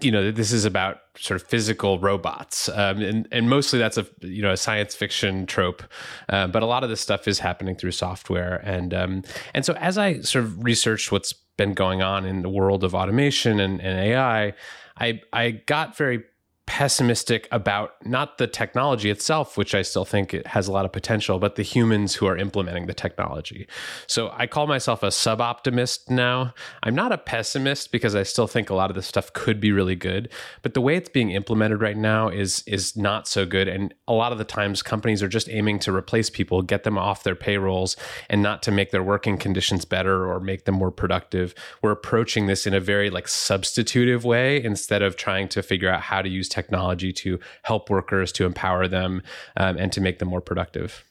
you 0.00 0.10
know 0.10 0.30
this 0.30 0.52
is 0.52 0.64
about 0.64 0.98
sort 1.16 1.40
of 1.40 1.48
physical 1.48 1.98
robots. 1.98 2.68
Um, 2.68 3.00
and, 3.00 3.28
and 3.32 3.48
mostly 3.48 3.78
that's 3.78 3.96
a 3.96 4.06
you 4.20 4.42
know 4.42 4.52
a 4.52 4.56
science 4.56 4.94
fiction 4.94 5.46
trope. 5.46 5.82
Uh, 6.28 6.46
but 6.46 6.62
a 6.62 6.66
lot 6.66 6.84
of 6.84 6.90
this 6.90 7.00
stuff 7.00 7.26
is 7.26 7.38
happening 7.38 7.76
through 7.76 7.92
software. 7.92 8.56
And 8.64 8.92
um, 8.92 9.22
and 9.54 9.64
so 9.64 9.74
as 9.74 9.96
i 9.98 10.20
sort 10.20 10.44
of 10.44 10.62
researched 10.62 11.12
what's 11.12 11.32
been 11.56 11.72
going 11.72 12.02
on 12.02 12.26
in 12.26 12.42
the 12.42 12.50
world 12.50 12.84
of 12.84 12.94
automation 12.94 13.58
and, 13.60 13.80
and 13.80 13.98
ai 13.98 14.52
i 14.98 15.20
i 15.32 15.50
got 15.50 15.96
very 15.96 16.22
pessimistic 16.66 17.46
about 17.52 17.94
not 18.04 18.38
the 18.38 18.46
technology 18.46 19.08
itself, 19.08 19.56
which 19.56 19.74
I 19.74 19.82
still 19.82 20.04
think 20.04 20.34
it 20.34 20.48
has 20.48 20.66
a 20.66 20.72
lot 20.72 20.84
of 20.84 20.92
potential, 20.92 21.38
but 21.38 21.54
the 21.54 21.62
humans 21.62 22.16
who 22.16 22.26
are 22.26 22.36
implementing 22.36 22.86
the 22.86 22.92
technology. 22.92 23.68
So 24.08 24.32
I 24.36 24.46
call 24.48 24.66
myself 24.66 25.02
a 25.04 25.12
sub 25.12 25.40
optimist 25.40 26.10
now. 26.10 26.54
I'm 26.82 26.94
not 26.94 27.12
a 27.12 27.18
pessimist 27.18 27.92
because 27.92 28.16
I 28.16 28.24
still 28.24 28.48
think 28.48 28.68
a 28.68 28.74
lot 28.74 28.90
of 28.90 28.96
this 28.96 29.06
stuff 29.06 29.32
could 29.32 29.60
be 29.60 29.70
really 29.70 29.94
good, 29.94 30.28
but 30.62 30.74
the 30.74 30.80
way 30.80 30.96
it's 30.96 31.08
being 31.08 31.30
implemented 31.30 31.80
right 31.80 31.96
now 31.96 32.28
is 32.28 32.64
is 32.66 32.96
not 32.96 33.28
so 33.28 33.46
good. 33.46 33.68
And 33.68 33.94
a 34.08 34.12
lot 34.12 34.32
of 34.32 34.38
the 34.38 34.44
times 34.44 34.82
companies 34.82 35.22
are 35.22 35.28
just 35.28 35.48
aiming 35.48 35.78
to 35.80 35.94
replace 35.94 36.30
people, 36.30 36.62
get 36.62 36.82
them 36.82 36.98
off 36.98 37.22
their 37.22 37.36
payrolls, 37.36 37.96
and 38.28 38.42
not 38.42 38.62
to 38.64 38.72
make 38.72 38.90
their 38.90 39.02
working 39.04 39.38
conditions 39.38 39.84
better 39.84 40.28
or 40.28 40.40
make 40.40 40.64
them 40.64 40.74
more 40.74 40.90
productive. 40.90 41.54
We're 41.80 41.92
approaching 41.92 42.46
this 42.46 42.66
in 42.66 42.74
a 42.74 42.80
very 42.80 43.08
like 43.08 43.28
substitutive 43.28 44.24
way 44.24 44.62
instead 44.62 45.02
of 45.02 45.16
trying 45.16 45.48
to 45.48 45.62
figure 45.62 45.88
out 45.88 46.00
how 46.00 46.22
to 46.22 46.28
use 46.28 46.48
technology 46.56 47.12
to 47.12 47.38
help 47.62 47.90
workers, 47.90 48.32
to 48.32 48.44
empower 48.44 48.88
them, 48.88 49.22
um, 49.56 49.76
and 49.76 49.92
to 49.92 50.00
make 50.00 50.18
them 50.18 50.28
more 50.28 50.40
productive 50.40 51.04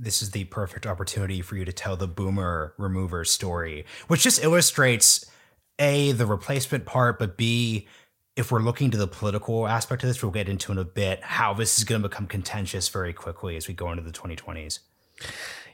this 0.00 0.22
is 0.22 0.30
the 0.30 0.44
perfect 0.44 0.86
opportunity 0.86 1.42
for 1.42 1.56
you 1.56 1.64
to 1.66 1.72
tell 1.72 1.94
the 1.94 2.08
boomer 2.08 2.72
remover 2.78 3.22
story, 3.24 3.84
which 4.08 4.22
just 4.22 4.42
illustrates 4.42 5.30
A, 5.78 6.12
the 6.12 6.24
replacement 6.24 6.86
part, 6.86 7.18
but 7.18 7.36
B, 7.36 7.86
if 8.34 8.50
we're 8.50 8.60
looking 8.60 8.90
to 8.92 8.96
the 8.96 9.06
political 9.06 9.66
aspect 9.68 10.02
of 10.02 10.08
this, 10.08 10.22
we'll 10.22 10.32
get 10.32 10.48
into 10.48 10.72
in 10.72 10.78
a 10.78 10.84
bit 10.84 11.22
how 11.22 11.52
this 11.52 11.76
is 11.76 11.84
going 11.84 12.00
to 12.02 12.08
become 12.08 12.26
contentious 12.26 12.88
very 12.88 13.12
quickly 13.12 13.56
as 13.56 13.68
we 13.68 13.74
go 13.74 13.90
into 13.90 14.02
the 14.02 14.10
2020s. 14.10 14.78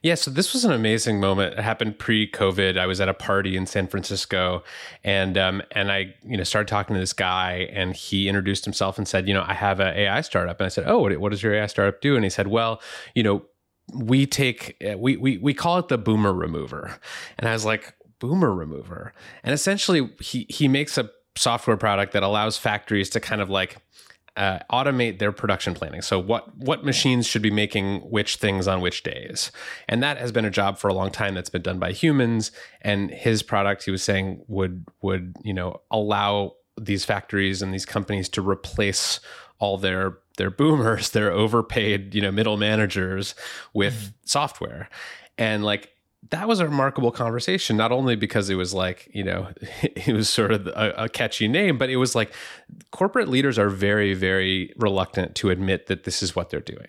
Yeah, 0.07 0.15
so 0.15 0.31
this 0.31 0.53
was 0.53 0.65
an 0.65 0.71
amazing 0.71 1.19
moment. 1.19 1.59
It 1.59 1.63
happened 1.63 1.99
pre-COVID. 1.99 2.79
I 2.79 2.87
was 2.87 3.01
at 3.01 3.09
a 3.09 3.13
party 3.13 3.57
in 3.57 3.67
San 3.67 3.89
Francisco, 3.89 4.63
and 5.03 5.37
um, 5.37 5.63
and 5.73 5.91
I 5.91 6.15
you 6.23 6.37
know 6.37 6.45
started 6.45 6.69
talking 6.69 6.95
to 6.95 7.01
this 7.01 7.13
guy, 7.13 7.69
and 7.73 7.93
he 7.93 8.29
introduced 8.29 8.65
himself 8.65 8.99
and 8.99 9.09
said, 9.09 9.27
you 9.27 9.35
know, 9.35 9.45
I 9.45 9.55
have 9.55 9.81
an 9.81 9.97
AI 9.97 10.21
startup, 10.21 10.61
and 10.61 10.67
I 10.67 10.69
said, 10.69 10.85
oh, 10.87 11.01
what, 11.01 11.19
what 11.19 11.33
does 11.33 11.43
your 11.43 11.55
AI 11.55 11.67
startup 11.67 12.01
do? 12.01 12.15
And 12.15 12.23
he 12.23 12.31
said, 12.31 12.47
well, 12.47 12.81
you 13.17 13.25
know, 13.25 13.47
we 13.93 14.27
take 14.27 14.77
we 14.97 15.17
we 15.17 15.39
we 15.39 15.53
call 15.53 15.77
it 15.81 15.89
the 15.89 15.99
boomer 15.99 16.33
remover, 16.33 17.01
and 17.37 17.49
I 17.49 17.53
was 17.53 17.65
like, 17.65 17.93
boomer 18.21 18.55
remover, 18.55 19.13
and 19.43 19.53
essentially 19.53 20.09
he 20.21 20.47
he 20.49 20.69
makes 20.69 20.97
a 20.97 21.11
software 21.35 21.77
product 21.77 22.13
that 22.13 22.23
allows 22.23 22.57
factories 22.57 23.11
to 23.11 23.19
kind 23.19 23.41
of 23.41 23.51
like 23.51 23.79
uh, 24.37 24.59
automate 24.71 25.19
their 25.19 25.33
production 25.33 25.75
planning. 25.75 26.03
So 26.03 26.19
what 26.19 26.55
what 26.57 26.85
machines 26.85 27.27
should 27.27 27.43
be 27.43 27.51
making 27.51 28.01
which 28.01 28.37
things 28.37 28.69
on 28.69 28.81
which 28.81 29.03
days, 29.03 29.51
and 29.89 30.03
that 30.03 30.19
has 30.19 30.33
been 30.33 30.45
a 30.45 30.51
job 30.51 30.79
for 30.79 30.89
a 30.89 30.95
long 30.95 31.11
time 31.11 31.35
that's 31.35 31.51
been 31.51 31.63
done 31.63 31.79
by 31.79 31.93
humans. 31.93 32.53
And 32.83 33.11
his 33.11 33.43
product, 33.43 33.85
he 33.85 33.91
was 33.91 34.03
saying, 34.03 34.45
would 34.49 34.85
would 35.01 35.37
you 35.43 35.55
know 35.55 35.81
allow 35.91 36.55
these 36.79 37.05
factories 37.05 37.63
and 37.63 37.73
these 37.73 37.87
companies 37.87 38.29
to 38.31 38.43
replace 38.43 39.21
all 39.59 39.79
their 39.79 40.19
their 40.37 40.51
boomers, 40.51 41.11
their 41.13 41.33
overpaid 41.33 42.15
you 42.15 42.21
know 42.21 42.31
middle 42.31 42.57
managers 42.57 43.35
with 43.73 43.95
mm-hmm. 43.95 44.11
software, 44.25 44.89
and 45.39 45.65
like 45.65 45.96
that 46.31 46.49
was 46.49 46.61
a 46.61 46.65
remarkable 46.67 47.11
conversation 47.11 47.77
not 47.77 47.93
only 47.93 48.17
because 48.17 48.51
it 48.51 48.55
was 48.55 48.73
like 48.75 49.09
you 49.13 49.23
know 49.23 49.49
it 49.83 50.15
was 50.15 50.29
sort 50.29 50.53
of 50.53 50.67
a, 50.69 50.95
a, 50.97 51.09
catchy 51.09 51.49
name 51.49 51.79
but 51.79 51.91
it 51.91 51.97
was 51.97 52.15
like 52.15 52.33
corporate 52.91 53.29
leaders 53.29 53.59
are 53.59 53.69
very 53.69 54.15
very 54.15 54.73
reluctant 54.77 55.35
to 55.35 55.51
admit 55.51 55.87
that 55.87 56.05
this 56.05 56.23
is 56.23 56.35
what 56.35 56.51
they're 56.51 56.61
doing. 56.61 56.89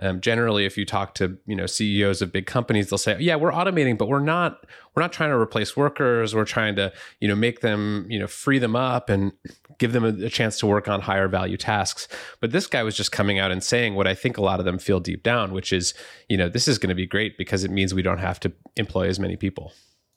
Um, 0.00 0.20
generally 0.20 0.64
if 0.64 0.78
you 0.78 0.84
talk 0.84 1.14
to 1.14 1.38
you 1.46 1.56
know 1.56 1.66
ceos 1.66 2.22
of 2.22 2.32
big 2.32 2.46
companies 2.46 2.90
they'll 2.90 2.98
say 2.98 3.16
yeah 3.20 3.36
we're 3.36 3.52
automating 3.52 3.98
but 3.98 4.08
we're 4.08 4.20
not 4.20 4.64
we're 4.94 5.02
not 5.02 5.12
trying 5.12 5.30
to 5.30 5.36
replace 5.36 5.76
workers. 5.76 6.34
We're 6.34 6.44
trying 6.44 6.76
to 6.76 6.92
you 7.20 7.28
know 7.28 7.36
make 7.36 7.60
them 7.60 8.06
you 8.08 8.18
know 8.18 8.26
free 8.26 8.58
them 8.58 8.74
up. 8.76 9.08
And 9.08 9.32
give 9.80 9.92
them 9.92 10.04
a, 10.04 10.26
a, 10.26 10.30
chance 10.30 10.58
to 10.60 10.66
work 10.66 10.86
on 10.86 11.00
higher 11.00 11.26
value 11.26 11.56
tasks. 11.56 12.06
But 12.40 12.52
this 12.52 12.68
guy 12.68 12.84
was 12.84 12.96
just 12.96 13.10
coming 13.10 13.40
out 13.40 13.50
and 13.50 13.64
saying 13.64 13.96
what 13.96 14.06
i 14.06 14.14
think 14.14 14.36
a 14.36 14.42
lot 14.42 14.60
of 14.60 14.66
them 14.66 14.78
feel 14.78 15.00
deep 15.00 15.24
down 15.24 15.52
which 15.52 15.72
is 15.72 15.94
you 16.28 16.36
know 16.36 16.48
this 16.48 16.68
is 16.68 16.78
going 16.78 16.90
to 16.90 16.94
be 16.94 17.06
great 17.06 17.36
because 17.36 17.64
it 17.64 17.70
means 17.72 17.92
we 17.92 18.02
don't 18.02 18.18
have 18.18 18.38
to 18.40 18.52
employ 18.76 19.08
as 19.08 19.18
many 19.18 19.36
people. 19.36 19.72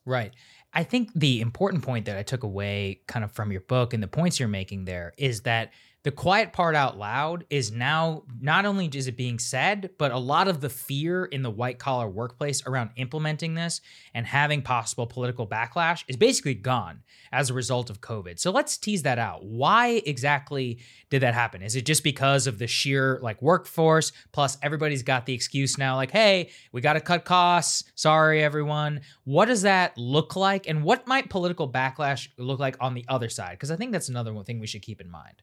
Right. 0.06 0.32
I 0.72 0.84
think 0.84 1.10
the 1.14 1.40
important 1.40 1.82
point 1.82 2.04
that 2.06 2.16
i 2.16 2.22
took 2.22 2.44
away 2.44 3.00
kind 3.08 3.24
of 3.24 3.32
from 3.32 3.50
your 3.50 3.62
book 3.62 3.94
and 3.94 4.02
the 4.02 4.08
points 4.08 4.38
you're 4.38 4.48
making 4.48 4.84
there 4.84 5.12
is 5.16 5.42
that 5.42 5.72
the 6.04 6.12
quiet 6.12 6.52
part 6.52 6.76
out 6.76 6.98
loud 6.98 7.46
is 7.48 7.72
now 7.72 8.24
not 8.38 8.66
only 8.66 8.86
is 8.86 9.08
it 9.08 9.16
being 9.16 9.38
said, 9.38 9.88
but 9.98 10.12
a 10.12 10.18
lot 10.18 10.48
of 10.48 10.60
the 10.60 10.68
fear 10.68 11.24
in 11.24 11.42
the 11.42 11.50
white 11.50 11.78
collar 11.78 12.06
workplace 12.06 12.62
around 12.66 12.90
implementing 12.96 13.54
this 13.54 13.80
and 14.12 14.26
having 14.26 14.60
possible 14.60 15.06
political 15.06 15.46
backlash 15.46 16.04
is 16.06 16.16
basically 16.16 16.52
gone 16.52 17.02
as 17.32 17.48
a 17.48 17.54
result 17.54 17.88
of 17.88 18.02
COVID. 18.02 18.38
So 18.38 18.50
let's 18.50 18.76
tease 18.76 19.02
that 19.04 19.18
out. 19.18 19.46
Why 19.46 20.02
exactly 20.04 20.78
did 21.08 21.22
that 21.22 21.32
happen? 21.32 21.62
Is 21.62 21.74
it 21.74 21.86
just 21.86 22.04
because 22.04 22.46
of 22.46 22.58
the 22.58 22.66
sheer 22.66 23.18
like 23.22 23.40
workforce? 23.40 24.12
Plus, 24.30 24.58
everybody's 24.60 25.02
got 25.02 25.24
the 25.24 25.32
excuse 25.32 25.78
now, 25.78 25.96
like, 25.96 26.10
hey, 26.10 26.50
we 26.70 26.82
got 26.82 26.92
to 26.92 27.00
cut 27.00 27.24
costs. 27.24 27.82
Sorry, 27.94 28.42
everyone. 28.42 29.00
What 29.24 29.46
does 29.46 29.62
that 29.62 29.96
look 29.96 30.36
like? 30.36 30.68
And 30.68 30.84
what 30.84 31.06
might 31.06 31.30
political 31.30 31.66
backlash 31.66 32.28
look 32.36 32.60
like 32.60 32.76
on 32.78 32.92
the 32.92 33.06
other 33.08 33.30
side? 33.30 33.52
Because 33.52 33.70
I 33.70 33.76
think 33.76 33.92
that's 33.92 34.10
another 34.10 34.34
thing 34.44 34.60
we 34.60 34.66
should 34.66 34.82
keep 34.82 35.00
in 35.00 35.10
mind. 35.10 35.40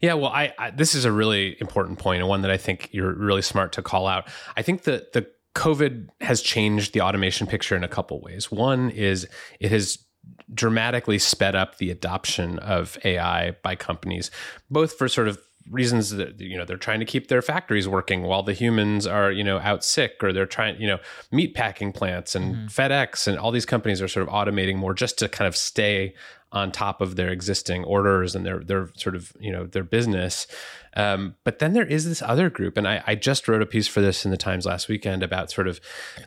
Yeah, 0.00 0.14
well, 0.14 0.30
I, 0.32 0.52
I, 0.58 0.70
this 0.70 0.94
is 0.94 1.04
a 1.04 1.12
really 1.12 1.56
important 1.60 1.98
point 1.98 2.20
and 2.20 2.28
one 2.28 2.42
that 2.42 2.50
I 2.50 2.56
think 2.56 2.88
you're 2.92 3.14
really 3.14 3.42
smart 3.42 3.72
to 3.72 3.82
call 3.82 4.06
out. 4.06 4.28
I 4.56 4.62
think 4.62 4.82
that 4.82 5.12
the 5.12 5.28
COVID 5.54 6.08
has 6.20 6.42
changed 6.42 6.92
the 6.92 7.02
automation 7.02 7.46
picture 7.46 7.76
in 7.76 7.84
a 7.84 7.88
couple 7.88 8.20
ways. 8.20 8.50
One 8.50 8.90
is 8.90 9.28
it 9.60 9.70
has 9.70 9.98
dramatically 10.52 11.18
sped 11.18 11.54
up 11.54 11.78
the 11.78 11.90
adoption 11.90 12.58
of 12.58 12.98
AI 13.04 13.52
by 13.62 13.76
companies, 13.76 14.30
both 14.70 14.94
for 14.94 15.08
sort 15.08 15.28
of 15.28 15.38
reasons 15.70 16.10
that 16.10 16.40
you 16.40 16.56
know 16.56 16.64
they're 16.64 16.76
trying 16.76 16.98
to 16.98 17.06
keep 17.06 17.28
their 17.28 17.42
factories 17.42 17.86
working 17.86 18.22
while 18.22 18.42
the 18.42 18.52
humans 18.52 19.06
are 19.06 19.30
you 19.30 19.44
know 19.44 19.58
out 19.58 19.84
sick 19.84 20.16
or 20.22 20.32
they're 20.32 20.44
trying 20.46 20.80
you 20.80 20.88
know 20.88 20.98
meat 21.30 21.54
packing 21.54 21.92
plants 21.92 22.34
and 22.34 22.54
mm-hmm. 22.54 22.66
FedEx 22.66 23.28
and 23.28 23.38
all 23.38 23.52
these 23.52 23.66
companies 23.66 24.02
are 24.02 24.08
sort 24.08 24.26
of 24.26 24.32
automating 24.32 24.76
more 24.76 24.92
just 24.92 25.18
to 25.18 25.28
kind 25.28 25.46
of 25.46 25.56
stay 25.56 26.14
on 26.52 26.70
top 26.70 27.00
of 27.00 27.16
their 27.16 27.30
existing 27.30 27.84
orders 27.84 28.34
and 28.34 28.44
their 28.44 28.60
their 28.60 28.90
sort 28.96 29.16
of 29.16 29.32
you 29.40 29.50
know 29.50 29.66
their 29.66 29.84
business. 29.84 30.46
Um, 30.94 31.36
but 31.44 31.58
then 31.58 31.72
there 31.72 31.86
is 31.86 32.06
this 32.06 32.22
other 32.22 32.50
group, 32.50 32.76
and 32.76 32.86
I, 32.86 33.02
I 33.06 33.14
just 33.14 33.48
wrote 33.48 33.62
a 33.62 33.66
piece 33.66 33.88
for 33.88 34.00
this 34.00 34.24
in 34.24 34.30
the 34.30 34.36
Times 34.36 34.66
last 34.66 34.88
weekend 34.88 35.22
about 35.22 35.50
sort 35.50 35.68
of 35.68 35.80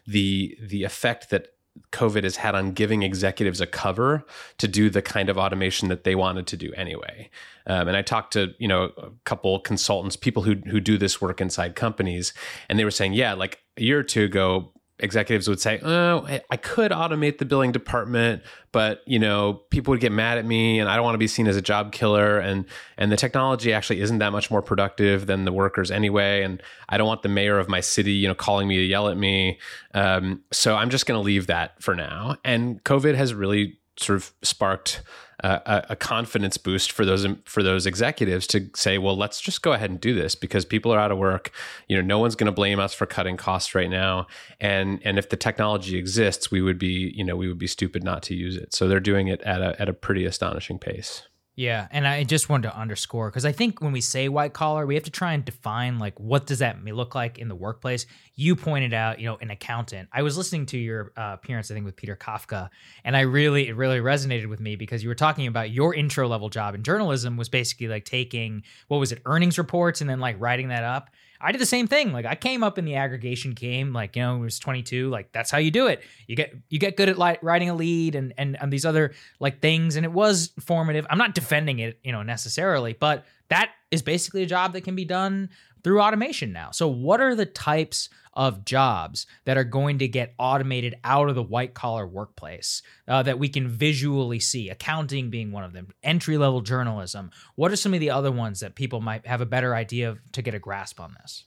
the 0.08 0.58
the 0.62 0.84
effect 0.84 1.30
that 1.30 1.50
COVID 1.92 2.24
has 2.24 2.38
had 2.38 2.56
on 2.56 2.72
giving 2.72 3.04
executives 3.04 3.60
a 3.60 3.68
cover 3.68 4.26
to 4.58 4.68
do 4.68 4.90
the 4.90 5.02
kind 5.02 5.30
of 5.30 5.38
automation 5.38 5.90
that 5.90 6.06
they 6.06 6.16
wanted 6.16 6.48
to 6.48 6.58
do 6.58 6.72
anyway. 6.74 7.30
Um, 7.68 7.90
and 7.90 7.98
I 7.98 8.02
talked 8.02 8.34
to 8.34 8.54
you 8.58 8.68
know 8.68 8.92
a 8.98 9.10
couple 9.26 9.60
consultants, 9.60 10.16
people 10.16 10.44
who 10.44 10.56
who 10.68 10.80
do 10.80 10.98
this 10.98 11.22
work 11.22 11.42
inside 11.42 11.76
companies, 11.76 12.34
and 12.70 12.80
they 12.80 12.86
were 12.86 12.92
saying, 12.92 13.14
yeah, 13.14 13.34
like 13.34 13.60
a 13.78 13.84
year 13.84 14.00
or 14.00 14.04
two 14.04 14.24
ago, 14.24 14.72
executives 15.00 15.48
would 15.48 15.60
say, 15.60 15.80
"Oh, 15.84 16.26
I 16.50 16.58
could 16.58 16.92
automate 16.92 17.38
the 17.38 17.46
billing 17.46 17.72
department, 17.72 18.44
but 18.72 19.02
you 19.06 19.20
know, 19.20 19.62
people 19.70 19.92
would 19.92 20.00
get 20.00 20.12
mad 20.12 20.38
at 20.38 20.46
me, 20.46 20.80
and 20.80 20.90
I 20.90 20.96
don't 20.96 21.04
want 21.04 21.16
to 21.16 21.20
be 21.20 21.28
seen 21.28 21.48
as 21.48 21.58
a 21.58 21.62
job 21.62 21.92
killer, 21.92 22.38
and 22.40 22.66
and 22.98 23.12
the 23.12 23.18
technology 23.18 23.74
actually 23.74 24.02
isn't 24.02 24.20
that 24.20 24.32
much 24.32 24.50
more 24.50 24.62
productive 24.62 25.26
than 25.28 25.46
the 25.46 25.52
workers 25.52 25.92
anyway, 25.92 26.44
and 26.44 26.62
I 26.90 26.98
don't 26.98 27.08
want 27.08 27.24
the 27.24 27.30
mayor 27.30 27.60
of 27.60 27.68
my 27.68 27.82
city, 27.82 28.14
you 28.14 28.28
know, 28.28 28.36
calling 28.36 28.68
me 28.68 28.78
to 28.78 28.84
yell 28.84 29.10
at 29.10 29.18
me. 29.18 29.60
Um, 29.94 30.44
so 30.52 30.76
I'm 30.76 30.90
just 30.90 31.06
going 31.06 31.20
to 31.20 31.24
leave 31.24 31.48
that 31.48 31.82
for 31.82 31.96
now." 31.96 32.38
And 32.46 32.84
COVID 32.84 33.16
has 33.16 33.34
really 33.34 33.80
sort 33.98 34.18
of 34.18 34.34
sparked 34.42 35.02
a, 35.40 35.86
a, 35.90 35.96
confidence 35.96 36.58
boost 36.58 36.92
for 36.92 37.06
those 37.06 37.28
for 37.46 37.62
those 37.62 37.86
executives 37.86 38.48
to 38.48 38.70
say, 38.76 38.98
well, 38.98 39.18
let's 39.18 39.42
just 39.42 39.62
go 39.62 39.74
ahead 39.74 39.90
and 39.90 40.00
do 40.00 40.14
this 40.14 40.36
because 40.36 40.66
people 40.66 40.94
are 40.94 41.00
out 41.00 41.12
of 41.12 41.18
work. 41.18 41.52
You 41.88 41.98
know, 41.98 42.02
no 42.02 42.20
one's 42.20 42.36
going 42.36 42.46
to 42.46 42.54
blame 42.54 42.80
us 42.80 42.94
for 42.94 43.06
cutting 43.06 43.38
costs 43.38 43.76
right 43.76 43.90
now, 43.90 44.28
and 44.60 45.02
and 45.04 45.18
if 45.20 45.30
the 45.30 45.38
technology 45.38 45.98
exists, 45.98 46.52
we 46.52 46.62
would 46.62 46.80
be 46.80 47.12
you 47.16 47.24
know 47.24 47.36
we 47.36 47.48
would 47.48 47.60
be 47.60 47.68
stupid 47.68 48.04
not 48.04 48.24
to 48.24 48.36
use 48.36 48.56
it. 48.56 48.74
So 48.74 48.88
they're 48.88 49.00
doing 49.00 49.28
it 49.28 49.42
at 49.42 49.62
a 49.62 49.80
at 49.82 49.90
a 49.90 49.94
pretty 49.94 50.26
astonishing 50.26 50.80
pace. 50.80 51.24
Yeah, 51.58 51.88
and 51.90 52.06
I 52.06 52.26
just 52.26 52.50
wanted 52.50 52.70
to 52.70 52.78
underscore 52.78 53.30
because 53.30 53.46
I 53.46 53.54
think 53.54 53.80
when 53.80 53.94
we 53.94 54.02
say 54.02 54.28
white 54.28 54.52
collar, 54.52 54.86
we 54.86 54.96
have 54.96 55.06
to 55.06 55.12
try 55.12 55.32
and 55.34 55.46
define 55.46 56.00
like 56.00 56.20
what 56.20 56.46
does 56.46 56.60
that 56.60 56.84
look 56.84 57.16
like 57.16 57.38
in 57.38 57.48
the 57.48 57.56
workplace. 57.56 58.06
You 58.36 58.58
pointed 58.58 58.94
out, 58.94 59.22
you 59.22 59.26
know, 59.28 59.38
an 59.38 59.50
accountant. 59.52 60.10
I 60.12 60.22
was 60.22 60.38
listening 60.38 60.66
to 60.68 60.78
your 60.78 61.14
uh, 61.16 61.32
appearance, 61.36 61.72
I 61.72 61.74
think, 61.74 61.86
with 61.86 61.96
Peter 61.96 62.18
Kafka, 62.18 62.70
and 63.06 63.16
I 63.16 63.22
really 63.22 63.70
it 63.70 63.76
really 63.78 64.00
resonated 64.00 64.50
with 64.50 64.60
me 64.60 64.76
because 64.76 65.02
you 65.02 65.08
were 65.08 65.16
talking 65.16 65.48
about 65.48 65.72
your 65.72 65.96
intro 65.96 66.28
level 66.28 66.50
job 66.50 66.76
in 66.76 66.84
journalism 66.84 67.38
was 67.38 67.48
basically 67.48 67.88
like 67.88 68.04
taking 68.04 68.64
what 68.90 68.98
was 68.98 69.14
it 69.14 69.22
earnings 69.26 69.58
reports 69.58 70.02
and 70.02 70.10
then 70.10 70.20
like 70.20 70.36
writing 70.40 70.68
that 70.70 70.84
up. 70.84 71.10
I 71.46 71.52
did 71.52 71.62
the 71.62 71.66
same 71.66 71.88
thing. 71.88 72.12
Like 72.12 72.26
I 72.26 72.34
came 72.34 72.64
up 72.64 72.80
in 72.80 72.86
the 72.86 72.96
aggregation 72.96 73.54
game, 73.54 73.94
like 73.94 74.16
you 74.16 74.24
know, 74.24 74.38
it 74.38 74.40
was 74.40 74.58
22. 74.58 75.10
Like 75.10 75.32
that's 75.32 75.52
how 75.52 75.60
you 75.60 75.70
do 75.70 75.86
it. 75.88 76.02
You 76.28 76.36
get 76.36 76.56
you 76.70 76.80
get 76.80 76.98
good 76.98 77.08
at 77.08 77.20
li- 77.20 77.38
writing 77.44 77.70
a 77.70 77.76
lead 77.76 78.16
and, 78.16 78.34
and 78.38 78.58
and 78.60 78.74
these 78.74 78.86
other 78.86 79.14
like 79.40 79.62
things, 79.62 79.96
and 79.96 80.06
it 80.06 80.12
was 80.12 80.52
formative. 80.60 81.06
I'm 81.10 81.20
not 81.20 81.36
defending 81.36 81.80
it, 81.80 82.00
you 82.04 82.12
know, 82.12 82.24
necessarily, 82.24 82.94
but 82.94 83.26
that 83.50 83.70
is 83.92 84.02
basically 84.02 84.42
a 84.42 84.48
job 84.48 84.74
that 84.74 84.82
can 84.82 84.96
be 84.96 85.06
done 85.06 85.50
through 85.86 86.02
automation 86.02 86.52
now. 86.52 86.72
So 86.72 86.88
what 86.88 87.22
are 87.22 87.36
the 87.36 87.46
types 87.46 88.10
of 88.34 88.66
jobs 88.66 89.28
that 89.44 89.56
are 89.56 89.64
going 89.64 90.00
to 90.00 90.08
get 90.08 90.34
automated 90.40 90.96
out 91.04 91.30
of 91.30 91.36
the 91.36 91.44
white 91.44 91.76
collar 91.76 92.08
workplace 92.08 92.82
uh, 93.08 93.22
that 93.22 93.38
we 93.38 93.48
can 93.48 93.68
visually 93.68 94.40
see, 94.40 94.68
accounting 94.68 95.30
being 95.30 95.52
one 95.52 95.64
of 95.64 95.74
them, 95.74 95.90
entry 96.04 96.40
level 96.40 96.62
journalism. 96.62 97.30
What 97.54 97.72
are 97.72 97.76
some 97.76 97.94
of 97.94 98.00
the 98.00 98.10
other 98.10 98.32
ones 98.32 98.62
that 98.62 98.74
people 98.74 99.00
might 99.00 99.28
have 99.28 99.42
a 99.42 99.46
better 99.46 99.76
idea 99.76 100.10
of 100.10 100.32
to 100.32 100.42
get 100.42 100.56
a 100.56 100.60
grasp 100.60 101.00
on 101.00 101.16
this? 101.22 101.46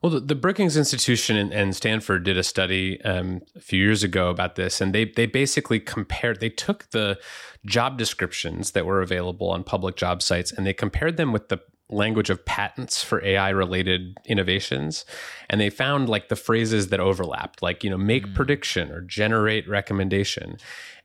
Well, 0.00 0.10
the, 0.10 0.20
the 0.20 0.34
Brookings 0.36 0.76
Institution 0.76 1.52
and, 1.52 1.74
Stanford 1.74 2.22
did 2.22 2.38
a 2.38 2.42
study 2.44 3.00
um, 3.02 3.42
a 3.56 3.60
few 3.60 3.82
years 3.82 4.04
ago 4.04 4.30
about 4.30 4.54
this, 4.54 4.80
and 4.80 4.92
they 4.92 5.04
they 5.04 5.26
basically 5.26 5.78
compared. 5.78 6.40
They 6.40 6.50
took 6.50 6.90
the 6.90 7.18
job 7.66 7.98
descriptions 7.98 8.72
that 8.72 8.86
were 8.86 9.02
available 9.02 9.50
on 9.50 9.62
public 9.62 9.96
job 9.96 10.20
sites, 10.20 10.50
and 10.50 10.66
they 10.66 10.72
compared 10.72 11.16
them 11.16 11.32
with 11.32 11.48
the 11.48 11.60
language 11.92 12.30
of 12.30 12.44
patents 12.44 13.02
for 13.02 13.24
AI 13.24 13.50
related 13.50 14.16
innovations. 14.26 15.04
And 15.48 15.60
they 15.60 15.70
found 15.70 16.08
like 16.08 16.28
the 16.28 16.36
phrases 16.36 16.88
that 16.88 17.00
overlapped, 17.00 17.62
like, 17.62 17.84
you 17.84 17.90
know, 17.90 17.98
make 17.98 18.26
mm. 18.26 18.34
prediction 18.34 18.90
or 18.90 19.00
generate 19.00 19.68
recommendation. 19.68 20.56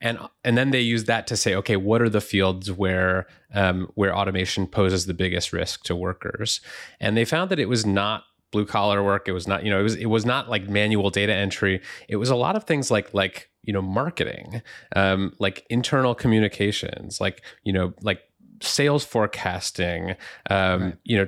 And 0.01 0.19
and 0.43 0.57
then 0.57 0.71
they 0.71 0.81
use 0.81 1.05
that 1.05 1.27
to 1.27 1.37
say, 1.37 1.55
okay, 1.55 1.75
what 1.75 2.01
are 2.01 2.09
the 2.09 2.21
fields 2.21 2.71
where 2.71 3.27
um, 3.53 3.89
where 3.95 4.15
automation 4.15 4.67
poses 4.67 5.05
the 5.05 5.13
biggest 5.13 5.51
risk 5.51 5.83
to 5.83 5.95
workers? 5.95 6.61
And 6.99 7.17
they 7.17 7.25
found 7.25 7.49
that 7.51 7.59
it 7.59 7.69
was 7.69 7.85
not 7.85 8.23
blue 8.51 8.65
collar 8.65 9.03
work. 9.03 9.27
It 9.27 9.33
was 9.33 9.47
not, 9.47 9.63
you 9.63 9.69
know, 9.69 9.79
it 9.79 9.83
was 9.83 9.95
it 9.95 10.05
was 10.05 10.25
not 10.25 10.49
like 10.49 10.69
manual 10.69 11.09
data 11.09 11.33
entry. 11.33 11.81
It 12.07 12.17
was 12.17 12.29
a 12.29 12.35
lot 12.35 12.55
of 12.55 12.63
things 12.63 12.91
like 12.91 13.13
like 13.13 13.49
you 13.63 13.73
know 13.73 13.81
marketing, 13.81 14.61
um, 14.95 15.33
like 15.39 15.65
internal 15.69 16.15
communications, 16.15 17.19
like 17.19 17.43
you 17.63 17.73
know 17.73 17.93
like 18.01 18.21
sales 18.61 19.03
forecasting. 19.05 20.15
Um, 20.49 20.81
right. 20.81 20.97
You 21.03 21.17
know, 21.17 21.27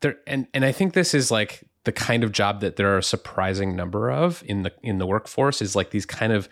there 0.00 0.16
and 0.26 0.46
and 0.54 0.64
I 0.64 0.72
think 0.72 0.94
this 0.94 1.14
is 1.14 1.30
like 1.30 1.64
the 1.84 1.92
kind 1.92 2.24
of 2.24 2.32
job 2.32 2.60
that 2.60 2.76
there 2.76 2.92
are 2.94 2.98
a 2.98 3.02
surprising 3.02 3.76
number 3.76 4.10
of 4.10 4.42
in 4.46 4.62
the 4.62 4.72
in 4.82 4.98
the 4.98 5.06
workforce 5.06 5.62
is 5.62 5.76
like 5.76 5.90
these 5.90 6.06
kind 6.06 6.32
of 6.32 6.48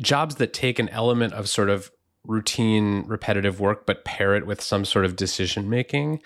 jobs 0.00 0.36
that 0.36 0.52
take 0.52 0.78
an 0.78 0.88
element 0.88 1.34
of 1.34 1.48
sort 1.48 1.70
of 1.70 1.90
routine 2.24 3.04
repetitive 3.08 3.58
work 3.58 3.84
but 3.84 4.04
pair 4.04 4.36
it 4.36 4.46
with 4.46 4.60
some 4.60 4.84
sort 4.84 5.04
of 5.04 5.16
decision 5.16 5.68
making 5.68 6.22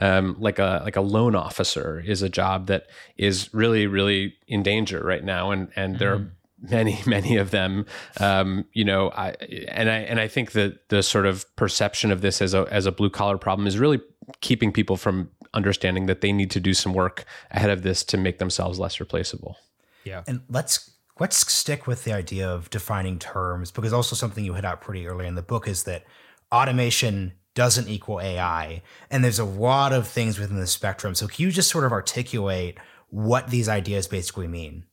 um, 0.00 0.36
like 0.38 0.58
a 0.58 0.82
like 0.84 0.94
a 0.94 1.00
loan 1.00 1.34
officer 1.34 2.02
is 2.06 2.20
a 2.20 2.28
job 2.28 2.66
that 2.66 2.86
is 3.16 3.52
really 3.54 3.86
really 3.86 4.34
in 4.46 4.62
danger 4.62 5.02
right 5.02 5.24
now 5.24 5.50
and 5.50 5.68
and 5.74 5.94
mm-hmm. 5.94 5.98
there 5.98 6.12
are. 6.12 6.32
Many 6.60 7.00
many 7.06 7.36
of 7.36 7.50
them 7.50 7.86
um, 8.18 8.64
you 8.72 8.84
know 8.84 9.10
I 9.10 9.30
and 9.68 9.90
I 9.90 9.98
and 9.98 10.20
I 10.20 10.28
think 10.28 10.52
that 10.52 10.88
the 10.88 11.02
sort 11.02 11.26
of 11.26 11.44
perception 11.56 12.10
of 12.10 12.20
this 12.20 12.40
as 12.42 12.54
a 12.54 12.66
as 12.70 12.86
a 12.86 12.92
blue 12.92 13.10
collar 13.10 13.38
problem 13.38 13.66
is 13.66 13.78
really 13.78 14.00
keeping 14.40 14.72
people 14.72 14.96
from 14.96 15.30
understanding 15.54 16.06
that 16.06 16.20
they 16.20 16.32
need 16.32 16.50
to 16.50 16.60
do 16.60 16.74
some 16.74 16.92
work 16.92 17.24
ahead 17.50 17.70
of 17.70 17.82
this 17.82 18.04
to 18.04 18.16
make 18.16 18.38
themselves 18.38 18.78
less 18.78 19.00
replaceable 19.00 19.56
yeah 20.04 20.22
and 20.26 20.42
let's 20.48 20.90
let's 21.18 21.50
stick 21.50 21.86
with 21.86 22.04
the 22.04 22.12
idea 22.12 22.48
of 22.48 22.70
defining 22.70 23.18
terms 23.18 23.70
because 23.70 23.92
also 23.92 24.14
something 24.14 24.44
you 24.44 24.54
hit 24.54 24.64
out 24.64 24.80
pretty 24.80 25.06
early 25.06 25.26
in 25.26 25.34
the 25.34 25.42
book 25.42 25.66
is 25.66 25.84
that 25.84 26.04
automation 26.52 27.32
doesn't 27.58 27.88
equal 27.88 28.20
AI. 28.20 28.82
And 29.10 29.24
there's 29.24 29.40
a 29.40 29.44
lot 29.44 29.92
of 29.92 30.06
things 30.06 30.38
within 30.38 30.60
the 30.60 30.66
spectrum. 30.68 31.16
So 31.16 31.26
can 31.26 31.44
you 31.44 31.50
just 31.50 31.68
sort 31.68 31.82
of 31.82 31.90
articulate 31.90 32.78
what 33.10 33.50
these 33.50 33.68
ideas 33.68 34.06
basically 34.06 34.46
mean? 34.46 34.84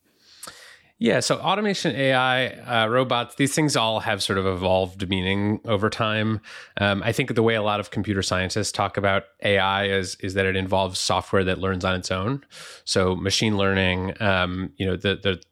Yeah, 0.98 1.20
so 1.20 1.36
automation, 1.40 1.94
AI, 1.94 2.48
uh, 2.48 2.88
robots, 2.88 3.36
these 3.36 3.54
things 3.54 3.76
all 3.76 4.00
have 4.00 4.24
sort 4.24 4.40
of 4.40 4.46
evolved 4.46 5.10
meaning 5.10 5.60
over 5.66 5.90
time. 5.90 6.40
Um, 6.80 7.04
I 7.04 7.12
think 7.12 7.36
the 7.36 7.44
way 7.44 7.56
a 7.56 7.62
lot 7.62 7.82
of 7.82 7.92
computer 7.92 8.22
scientists 8.22 8.72
talk 8.72 8.96
about 8.96 9.24
AI 9.44 9.88
is 9.88 10.16
is 10.22 10.36
that 10.36 10.46
it 10.46 10.56
involves 10.56 10.98
software 10.98 11.44
that 11.44 11.60
learns 11.60 11.84
on 11.84 11.96
its 11.96 12.12
own. 12.12 12.46
So 12.86 13.14
machine 13.14 13.58
learning, 13.58 14.22
um, 14.22 14.72
you 14.78 14.86
know, 14.86 14.96
the 14.96 15.18
the 15.22 15.44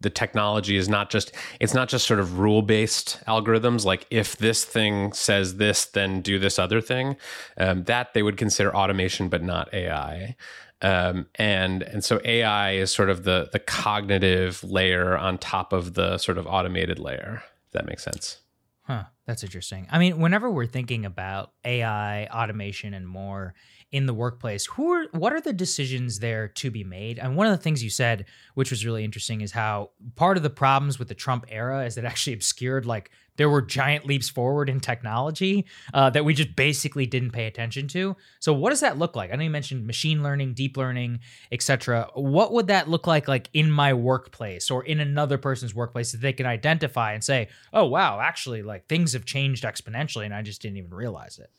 the 0.00 0.10
technology 0.10 0.76
is 0.76 0.88
not 0.88 1.10
just 1.10 1.32
it's 1.60 1.74
not 1.74 1.88
just 1.88 2.06
sort 2.06 2.20
of 2.20 2.38
rule 2.38 2.62
based 2.62 3.20
algorithms 3.26 3.84
like 3.84 4.06
if 4.10 4.36
this 4.36 4.64
thing 4.64 5.12
says 5.12 5.56
this 5.56 5.86
then 5.86 6.20
do 6.20 6.38
this 6.38 6.56
other 6.56 6.80
thing 6.80 7.16
um, 7.56 7.82
that 7.84 8.14
they 8.14 8.22
would 8.22 8.36
consider 8.36 8.74
automation 8.74 9.28
but 9.28 9.42
not 9.42 9.72
ai 9.74 10.36
um, 10.82 11.26
and 11.36 11.82
and 11.82 12.04
so 12.04 12.20
ai 12.24 12.72
is 12.72 12.90
sort 12.90 13.10
of 13.10 13.24
the 13.24 13.48
the 13.52 13.58
cognitive 13.58 14.62
layer 14.64 15.16
on 15.16 15.38
top 15.38 15.72
of 15.72 15.94
the 15.94 16.18
sort 16.18 16.38
of 16.38 16.46
automated 16.46 16.98
layer 16.98 17.42
if 17.66 17.72
that 17.72 17.86
makes 17.86 18.04
sense. 18.04 18.38
Huh 18.82 19.04
that's 19.26 19.44
interesting. 19.44 19.86
I 19.90 19.98
mean 19.98 20.18
whenever 20.18 20.50
we're 20.50 20.66
thinking 20.66 21.04
about 21.04 21.52
ai 21.64 22.26
automation 22.26 22.94
and 22.94 23.06
more 23.06 23.54
in 23.90 24.06
the 24.06 24.14
workplace 24.14 24.66
who 24.66 24.92
are 24.92 25.06
what 25.12 25.32
are 25.32 25.40
the 25.40 25.52
decisions 25.52 26.18
there 26.18 26.48
to 26.48 26.70
be 26.70 26.84
made? 26.84 27.18
And 27.18 27.36
one 27.36 27.46
of 27.46 27.52
the 27.52 27.62
things 27.62 27.82
you 27.82 27.90
said 27.90 28.26
which 28.54 28.70
was 28.70 28.84
really 28.84 29.04
interesting 29.04 29.40
is 29.40 29.52
how 29.52 29.90
part 30.16 30.36
of 30.36 30.42
the 30.42 30.50
problems 30.50 30.98
with 30.98 31.08
the 31.08 31.14
trump 31.14 31.46
era 31.48 31.84
is 31.84 31.94
that 31.94 32.04
actually 32.04 32.34
obscured 32.34 32.86
like 32.86 33.10
there 33.36 33.48
were 33.48 33.62
giant 33.62 34.04
leaps 34.04 34.28
forward 34.28 34.68
in 34.68 34.80
technology 34.80 35.64
uh, 35.94 36.10
that 36.10 36.24
we 36.24 36.34
just 36.34 36.56
basically 36.56 37.06
didn't 37.06 37.30
pay 37.30 37.46
attention 37.46 37.86
to. 37.86 38.16
So 38.40 38.52
what 38.52 38.70
does 38.70 38.80
that 38.80 38.98
look 38.98 39.14
like? 39.14 39.32
I 39.32 39.36
know 39.36 39.44
you 39.44 39.50
mentioned 39.50 39.86
machine 39.86 40.24
learning 40.24 40.54
deep 40.54 40.76
learning 40.76 41.20
etc 41.52 42.08
what 42.14 42.52
would 42.52 42.66
that 42.68 42.88
look 42.88 43.06
like 43.06 43.28
like 43.28 43.48
in 43.52 43.70
my 43.70 43.92
workplace 43.92 44.70
or 44.70 44.84
in 44.84 45.00
another 45.00 45.38
person's 45.38 45.74
workplace 45.74 46.12
that 46.12 46.20
they 46.20 46.32
can 46.32 46.46
identify 46.46 47.12
and 47.12 47.22
say 47.22 47.48
oh 47.72 47.84
wow 47.84 48.20
actually 48.20 48.62
like 48.62 48.86
things 48.86 49.12
have 49.12 49.24
changed 49.24 49.64
exponentially 49.64 50.24
and 50.24 50.34
i 50.34 50.42
just 50.42 50.62
didn't 50.62 50.76
even 50.76 50.92
realize 50.92 51.38
it 51.38 51.50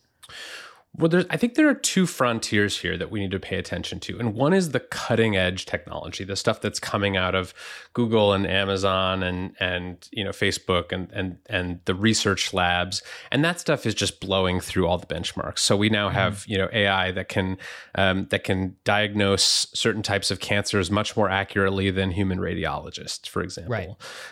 well, 0.97 1.07
there's, 1.07 1.25
I 1.29 1.37
think 1.37 1.53
there 1.53 1.69
are 1.69 1.75
two 1.75 2.07
frontiers 2.07 2.79
here 2.79 2.97
that 2.97 3.11
we 3.11 3.19
need 3.19 3.31
to 3.31 3.39
pay 3.39 3.57
attention 3.57 3.99
to. 4.01 4.19
And 4.19 4.33
one 4.33 4.53
is 4.53 4.71
the 4.71 4.79
cutting 4.79 5.37
edge 5.37 5.65
technology, 5.65 6.23
the 6.23 6.35
stuff 6.35 6.61
that's 6.61 6.79
coming 6.79 7.15
out 7.15 7.35
of 7.35 7.53
Google 7.93 8.33
and 8.33 8.45
Amazon 8.47 9.21
and 9.21 9.55
and 9.59 10.09
you 10.11 10.23
know 10.23 10.31
Facebook 10.31 10.91
and 10.91 11.09
and 11.11 11.37
and 11.47 11.79
the 11.85 11.93
research 11.93 12.53
labs. 12.53 13.03
And 13.31 13.45
that 13.45 13.59
stuff 13.59 13.85
is 13.85 13.93
just 13.93 14.19
blowing 14.19 14.59
through 14.59 14.87
all 14.87 14.97
the 14.97 15.05
benchmarks. 15.05 15.59
So 15.59 15.77
we 15.77 15.89
now 15.89 16.07
mm-hmm. 16.07 16.17
have 16.17 16.43
you 16.47 16.57
know 16.57 16.69
AI 16.73 17.11
that 17.11 17.29
can 17.29 17.57
um, 17.93 18.25
that 18.31 18.43
can 18.43 18.75
diagnose 18.83 19.67
certain 19.73 20.01
types 20.01 20.31
of 20.31 20.39
cancers 20.39 20.89
much 20.89 21.15
more 21.15 21.29
accurately 21.29 21.91
than 21.91 22.11
human 22.11 22.39
radiologists, 22.39 23.29
for 23.29 23.43
example. 23.43 23.71
Right. 23.71 23.89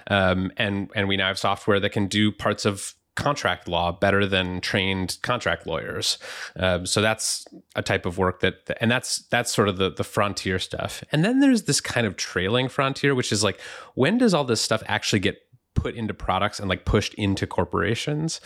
Um, 0.07 0.51
and 0.57 0.89
and 0.95 1.07
we 1.07 1.17
now 1.17 1.27
have 1.27 1.37
software 1.37 1.79
that 1.79 1.91
can 1.91 2.07
do 2.07 2.31
parts 2.31 2.65
of 2.65 2.95
contract 3.17 3.67
law 3.67 3.91
better 3.91 4.25
than 4.25 4.61
trained 4.61 5.17
contract 5.23 5.67
lawyers. 5.67 6.17
Um, 6.55 6.85
so 6.85 7.01
that's 7.01 7.45
a 7.75 7.81
type 7.81 8.05
of 8.05 8.17
work 8.17 8.39
that, 8.41 8.77
and 8.79 8.89
that's 8.89 9.17
that's 9.29 9.53
sort 9.53 9.67
of 9.67 9.77
the 9.77 9.89
the 9.89 10.03
frontier 10.03 10.59
stuff. 10.59 11.03
And 11.11 11.25
then 11.25 11.39
there's 11.39 11.63
this 11.63 11.81
kind 11.81 12.07
of 12.07 12.15
trailing 12.15 12.69
frontier, 12.69 13.15
which 13.15 13.31
is 13.31 13.43
like, 13.43 13.59
when 13.95 14.17
does 14.17 14.33
all 14.33 14.45
this 14.45 14.61
stuff 14.61 14.83
actually 14.85 15.19
get 15.19 15.41
put 15.77 15.95
into 15.95 16.13
products 16.13 16.59
and 16.59 16.67
like 16.67 16.85
pushed 16.85 17.13
into 17.13 17.45
corporations. 17.45 18.41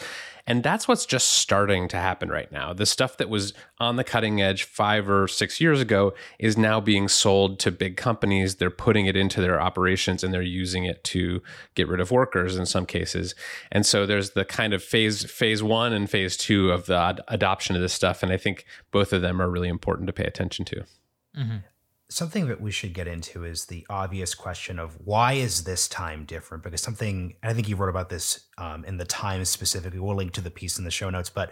And 0.46 0.64
that's 0.64 0.86
what's 0.88 1.06
just 1.06 1.30
starting 1.30 1.88
to 1.90 1.98
happen 1.98 2.30
right 2.30 2.52
now. 2.52 2.74
The 2.74 2.86
stuff 2.86 3.18
that 3.18 3.30
was 3.30 3.54
on 3.80 3.96
the 3.96 4.04
cutting 4.04 4.42
edge 4.42 4.64
five 4.64 5.10
or 5.10 5.28
six 5.28 5.62
years 5.62 5.80
ago 5.80 6.14
is 6.40 6.58
now 6.58 6.82
being 6.82 7.08
sold 7.08 7.58
to 7.60 7.72
big 7.72 7.96
companies. 7.96 8.56
They're 8.56 8.70
putting 8.70 9.06
it 9.06 9.16
into 9.16 9.40
their 9.40 9.62
operations 9.62 10.24
and 10.24 10.34
they're 10.34 10.42
using 10.42 10.84
it 10.84 11.04
to 11.06 11.42
get 11.76 11.88
rid 11.88 12.02
of 12.02 12.12
workers 12.12 12.58
in 12.58 12.66
some 12.66 12.86
cases. 12.86 13.34
And 13.72 13.86
so 13.86 14.06
there's 14.06 14.32
the 14.32 14.44
kind 14.44 14.74
of 14.74 14.84
phase 14.84 15.24
phase 15.24 15.64
one 15.64 15.94
and 15.94 16.10
phase 16.10 16.36
two 16.36 16.72
of 16.72 16.86
the 16.86 16.98
ad- 16.98 17.22
adoption 17.30 17.76
of 17.76 17.82
this 17.82 17.94
stuff. 17.94 18.22
And 18.22 18.32
I 18.32 18.38
think 18.38 18.66
both 18.92 19.14
of 19.14 19.22
them 19.22 19.42
are 19.42 19.50
really 19.50 19.70
important 19.70 20.08
to 20.08 20.14
pay 20.14 20.26
attention 20.26 20.66
to. 20.66 20.84
Mm-hmm 21.38 21.58
something 22.12 22.48
that 22.48 22.60
we 22.60 22.72
should 22.72 22.94
get 22.94 23.08
into 23.08 23.46
is 23.46 23.66
the 23.66 23.86
obvious 23.90 24.36
question 24.36 24.80
of 24.80 24.98
why 25.04 25.34
is 25.34 25.64
this 25.64 25.88
time 25.88 26.26
different? 26.26 26.64
Because 26.64 26.82
something 26.82 27.36
I 27.42 27.54
think 27.54 27.70
you 27.70 27.78
wrote 27.78 27.90
about 27.90 28.10
this 28.10 28.48
um, 28.58 28.84
in 28.86 28.98
the 28.98 29.06
Times 29.06 29.50
specifically. 29.50 30.00
We'll 30.00 30.16
link 30.16 30.34
to 30.34 30.42
the 30.42 30.52
piece 30.52 30.78
in 30.78 30.84
the 30.84 30.92
show 30.92 31.10
notes, 31.10 31.30
but 31.30 31.52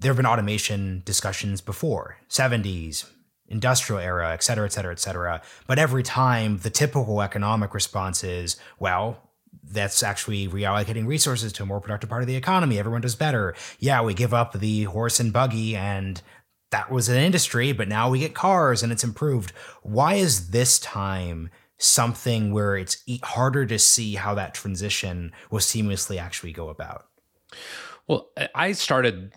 there 0.00 0.10
have 0.10 0.16
been 0.16 0.26
automation 0.26 1.02
discussions 1.04 1.60
before, 1.60 2.18
70s, 2.28 3.06
industrial 3.48 4.00
era, 4.00 4.32
et 4.32 4.44
cetera, 4.44 4.64
et 4.64 4.72
cetera, 4.72 4.92
et 4.92 5.00
cetera. 5.00 5.42
But 5.66 5.80
every 5.80 6.04
time 6.04 6.58
the 6.58 6.70
typical 6.70 7.20
economic 7.20 7.74
response 7.74 8.22
is, 8.22 8.56
well, 8.78 9.28
that's 9.64 10.02
actually 10.02 10.48
reallocating 10.48 11.06
resources 11.06 11.52
to 11.54 11.62
a 11.62 11.66
more 11.66 11.80
productive 11.80 12.08
part 12.08 12.22
of 12.22 12.28
the 12.28 12.36
economy. 12.36 12.78
Everyone 12.78 13.00
does 13.00 13.16
better. 13.16 13.54
Yeah, 13.78 14.02
we 14.02 14.14
give 14.14 14.32
up 14.32 14.52
the 14.52 14.84
horse 14.84 15.18
and 15.20 15.32
buggy 15.32 15.76
and 15.76 16.22
that 16.70 16.90
was 16.90 17.08
an 17.08 17.16
industry, 17.16 17.72
but 17.72 17.88
now 17.88 18.10
we 18.10 18.20
get 18.20 18.34
cars 18.34 18.82
and 18.82 18.92
it's 18.92 19.04
improved. 19.04 19.52
Why 19.82 20.14
is 20.14 20.50
this 20.50 20.78
time 20.78 21.50
something 21.78 22.52
where 22.52 22.76
it's 22.76 23.02
harder 23.22 23.64
to 23.66 23.78
see 23.78 24.14
how 24.14 24.34
that 24.34 24.54
transition 24.54 25.32
will 25.50 25.60
seamlessly 25.60 26.20
actually 26.20 26.52
go 26.52 26.68
about? 26.68 27.06
Well, 28.06 28.30
I 28.54 28.72
started 28.72 29.34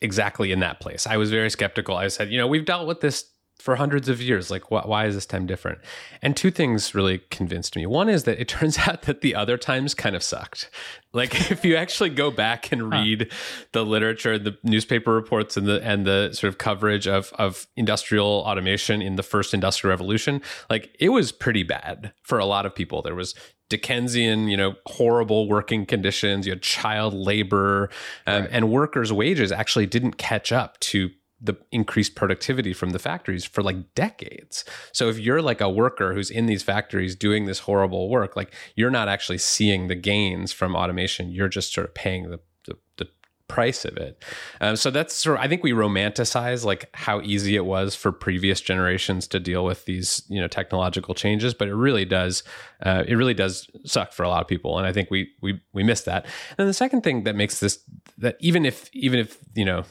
exactly 0.00 0.50
in 0.50 0.60
that 0.60 0.80
place. 0.80 1.06
I 1.06 1.18
was 1.18 1.30
very 1.30 1.50
skeptical. 1.50 1.96
I 1.96 2.08
said, 2.08 2.30
you 2.30 2.38
know, 2.38 2.46
we've 2.46 2.64
dealt 2.64 2.86
with 2.86 3.00
this 3.00 3.30
for 3.58 3.76
hundreds 3.76 4.08
of 4.08 4.20
years. 4.20 4.50
Like, 4.50 4.64
wh- 4.64 4.86
why 4.86 5.06
is 5.06 5.14
this 5.14 5.26
time 5.26 5.46
different? 5.46 5.78
And 6.22 6.36
two 6.36 6.50
things 6.50 6.94
really 6.94 7.20
convinced 7.30 7.76
me. 7.76 7.86
One 7.86 8.08
is 8.08 8.24
that 8.24 8.38
it 8.40 8.48
turns 8.48 8.78
out 8.78 9.02
that 9.02 9.20
the 9.20 9.34
other 9.34 9.56
times 9.56 9.94
kind 9.94 10.16
of 10.16 10.22
sucked. 10.22 10.70
Like, 11.12 11.50
if 11.50 11.64
you 11.64 11.76
actually 11.76 12.10
go 12.10 12.30
back 12.30 12.72
and 12.72 12.90
read 12.90 13.28
huh. 13.30 13.64
the 13.72 13.84
literature, 13.84 14.38
the 14.38 14.58
newspaper 14.62 15.12
reports, 15.12 15.56
and 15.56 15.66
the 15.66 15.82
and 15.82 16.06
the 16.06 16.30
sort 16.32 16.48
of 16.48 16.58
coverage 16.58 17.06
of 17.06 17.32
of 17.34 17.66
industrial 17.76 18.42
automation 18.46 19.00
in 19.00 19.16
the 19.16 19.22
first 19.22 19.54
industrial 19.54 19.90
revolution, 19.90 20.42
like 20.68 20.94
it 20.98 21.10
was 21.10 21.32
pretty 21.32 21.62
bad 21.62 22.12
for 22.22 22.38
a 22.38 22.44
lot 22.44 22.66
of 22.66 22.74
people. 22.74 23.02
There 23.02 23.14
was 23.14 23.34
Dickensian, 23.70 24.48
you 24.48 24.56
know, 24.56 24.74
horrible 24.86 25.48
working 25.48 25.86
conditions. 25.86 26.46
You 26.46 26.52
had 26.52 26.62
child 26.62 27.14
labor, 27.14 27.88
um, 28.26 28.42
right. 28.42 28.50
and 28.52 28.70
workers' 28.70 29.12
wages 29.12 29.50
actually 29.50 29.86
didn't 29.86 30.18
catch 30.18 30.52
up 30.52 30.78
to 30.80 31.10
the 31.44 31.56
increased 31.70 32.14
productivity 32.14 32.72
from 32.72 32.90
the 32.90 32.98
factories 32.98 33.44
for 33.44 33.62
like 33.62 33.94
decades. 33.94 34.64
So 34.92 35.08
if 35.08 35.18
you're 35.18 35.42
like 35.42 35.60
a 35.60 35.68
worker 35.68 36.14
who's 36.14 36.30
in 36.30 36.46
these 36.46 36.62
factories 36.62 37.14
doing 37.14 37.46
this 37.46 37.60
horrible 37.60 38.08
work, 38.08 38.34
like 38.34 38.52
you're 38.76 38.90
not 38.90 39.08
actually 39.08 39.38
seeing 39.38 39.88
the 39.88 39.94
gains 39.94 40.52
from 40.52 40.74
automation. 40.74 41.30
You're 41.30 41.48
just 41.48 41.74
sort 41.74 41.86
of 41.86 41.94
paying 41.94 42.30
the 42.30 42.40
the, 42.64 42.76
the 42.96 43.08
price 43.46 43.84
of 43.84 43.98
it. 43.98 44.24
Um, 44.62 44.74
so 44.74 44.90
that's 44.90 45.14
sort 45.14 45.36
of, 45.38 45.44
I 45.44 45.48
think 45.48 45.62
we 45.62 45.72
romanticize 45.72 46.64
like 46.64 46.88
how 46.94 47.20
easy 47.20 47.56
it 47.56 47.66
was 47.66 47.94
for 47.94 48.10
previous 48.10 48.62
generations 48.62 49.28
to 49.28 49.38
deal 49.38 49.66
with 49.66 49.84
these, 49.84 50.22
you 50.28 50.40
know, 50.40 50.48
technological 50.48 51.14
changes, 51.14 51.52
but 51.52 51.68
it 51.68 51.74
really 51.74 52.06
does, 52.06 52.42
uh, 52.82 53.04
it 53.06 53.16
really 53.16 53.34
does 53.34 53.68
suck 53.84 54.14
for 54.14 54.22
a 54.22 54.28
lot 54.28 54.40
of 54.40 54.48
people. 54.48 54.78
And 54.78 54.86
I 54.86 54.92
think 54.94 55.10
we, 55.10 55.28
we, 55.42 55.60
we 55.74 55.82
miss 55.82 56.00
that. 56.04 56.24
And 56.56 56.66
the 56.66 56.72
second 56.72 57.02
thing 57.02 57.24
that 57.24 57.36
makes 57.36 57.60
this, 57.60 57.80
that 58.16 58.36
even 58.40 58.64
if, 58.64 58.88
even 58.94 59.18
if, 59.18 59.36
you 59.54 59.66
know, 59.66 59.84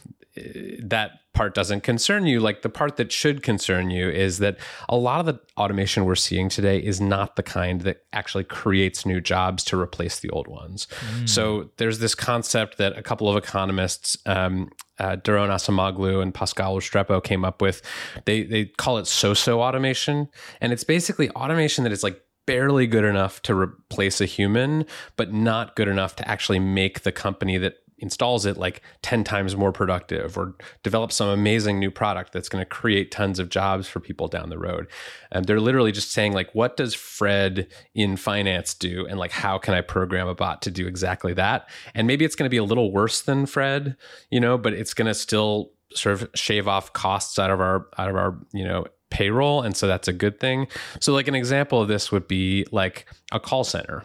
that 0.83 1.11
part 1.33 1.53
doesn't 1.55 1.81
concern 1.81 2.25
you 2.25 2.39
like 2.39 2.61
the 2.61 2.69
part 2.69 2.97
that 2.97 3.11
should 3.11 3.41
concern 3.41 3.89
you 3.89 4.09
is 4.09 4.37
that 4.37 4.57
a 4.87 4.95
lot 4.95 5.19
of 5.19 5.25
the 5.25 5.39
automation 5.57 6.05
we're 6.05 6.15
seeing 6.15 6.47
today 6.47 6.77
is 6.77 7.01
not 7.01 7.35
the 7.35 7.43
kind 7.43 7.81
that 7.81 8.05
actually 8.13 8.43
creates 8.43 9.05
new 9.05 9.19
jobs 9.19 9.63
to 9.63 9.79
replace 9.79 10.19
the 10.19 10.29
old 10.29 10.47
ones 10.47 10.87
mm. 11.11 11.27
so 11.27 11.69
there's 11.77 11.99
this 11.99 12.15
concept 12.15 12.77
that 12.77 12.97
a 12.97 13.01
couple 13.01 13.27
of 13.29 13.35
economists 13.35 14.17
um, 14.25 14.69
uh, 14.99 15.15
Daron 15.17 15.49
Acemoglu 15.49 16.21
and 16.21 16.33
Pascal 16.33 16.75
Restrepo 16.75 17.21
came 17.23 17.43
up 17.43 17.63
with. 17.63 17.81
They 18.25 18.43
they 18.43 18.65
call 18.65 18.99
it 18.99 19.07
so-so 19.07 19.59
automation, 19.59 20.29
and 20.61 20.71
it's 20.71 20.83
basically 20.83 21.31
automation 21.31 21.83
that 21.83 21.91
is 21.91 22.03
like 22.03 22.21
barely 22.45 22.87
good 22.87 23.05
enough 23.05 23.41
to 23.43 23.55
replace 23.55 24.19
a 24.19 24.25
human, 24.25 24.85
but 25.15 25.33
not 25.33 25.75
good 25.75 25.87
enough 25.87 26.15
to 26.17 26.27
actually 26.27 26.59
make 26.59 27.01
the 27.01 27.11
company 27.11 27.57
that 27.57 27.75
installs 28.03 28.45
it 28.45 28.57
like 28.57 28.81
10 29.01 29.23
times 29.23 29.55
more 29.55 29.71
productive 29.71 30.37
or 30.37 30.53
develops 30.83 31.15
some 31.15 31.29
amazing 31.29 31.79
new 31.79 31.89
product 31.89 32.33
that's 32.33 32.49
going 32.49 32.61
to 32.61 32.69
create 32.69 33.11
tons 33.11 33.39
of 33.39 33.47
jobs 33.47 33.87
for 33.87 34.01
people 34.01 34.27
down 34.27 34.49
the 34.49 34.57
road. 34.57 34.87
And 35.31 35.45
they're 35.45 35.61
literally 35.61 35.93
just 35.93 36.11
saying 36.11 36.33
like 36.33 36.53
what 36.53 36.75
does 36.75 36.93
Fred 36.93 37.65
in 37.95 38.17
finance 38.17 38.73
do 38.73 39.07
and 39.07 39.17
like 39.17 39.31
how 39.31 39.57
can 39.57 39.73
I 39.73 39.79
program 39.79 40.27
a 40.27 40.35
bot 40.35 40.61
to 40.63 40.71
do 40.71 40.85
exactly 40.85 41.33
that? 41.35 41.69
And 41.95 42.05
maybe 42.05 42.25
it's 42.25 42.35
going 42.35 42.45
to 42.45 42.51
be 42.51 42.57
a 42.57 42.63
little 42.65 42.91
worse 42.91 43.21
than 43.21 43.45
Fred, 43.45 43.95
you 44.29 44.41
know, 44.41 44.57
but 44.57 44.73
it's 44.73 44.93
going 44.93 45.07
to 45.07 45.13
still 45.13 45.71
sort 45.95 46.21
of 46.21 46.29
shave 46.35 46.67
off 46.67 46.91
costs 46.91 47.39
out 47.39 47.51
of 47.51 47.61
our 47.61 47.87
out 47.97 48.09
of 48.09 48.17
our, 48.17 48.37
you 48.51 48.65
know, 48.65 48.85
payroll 49.11 49.61
and 49.61 49.77
so 49.77 49.87
that's 49.87 50.09
a 50.09 50.13
good 50.13 50.41
thing. 50.41 50.67
So 50.99 51.13
like 51.13 51.29
an 51.29 51.35
example 51.35 51.81
of 51.81 51.87
this 51.87 52.11
would 52.11 52.27
be 52.27 52.65
like 52.69 53.05
a 53.31 53.39
call 53.39 53.63
center 53.63 54.03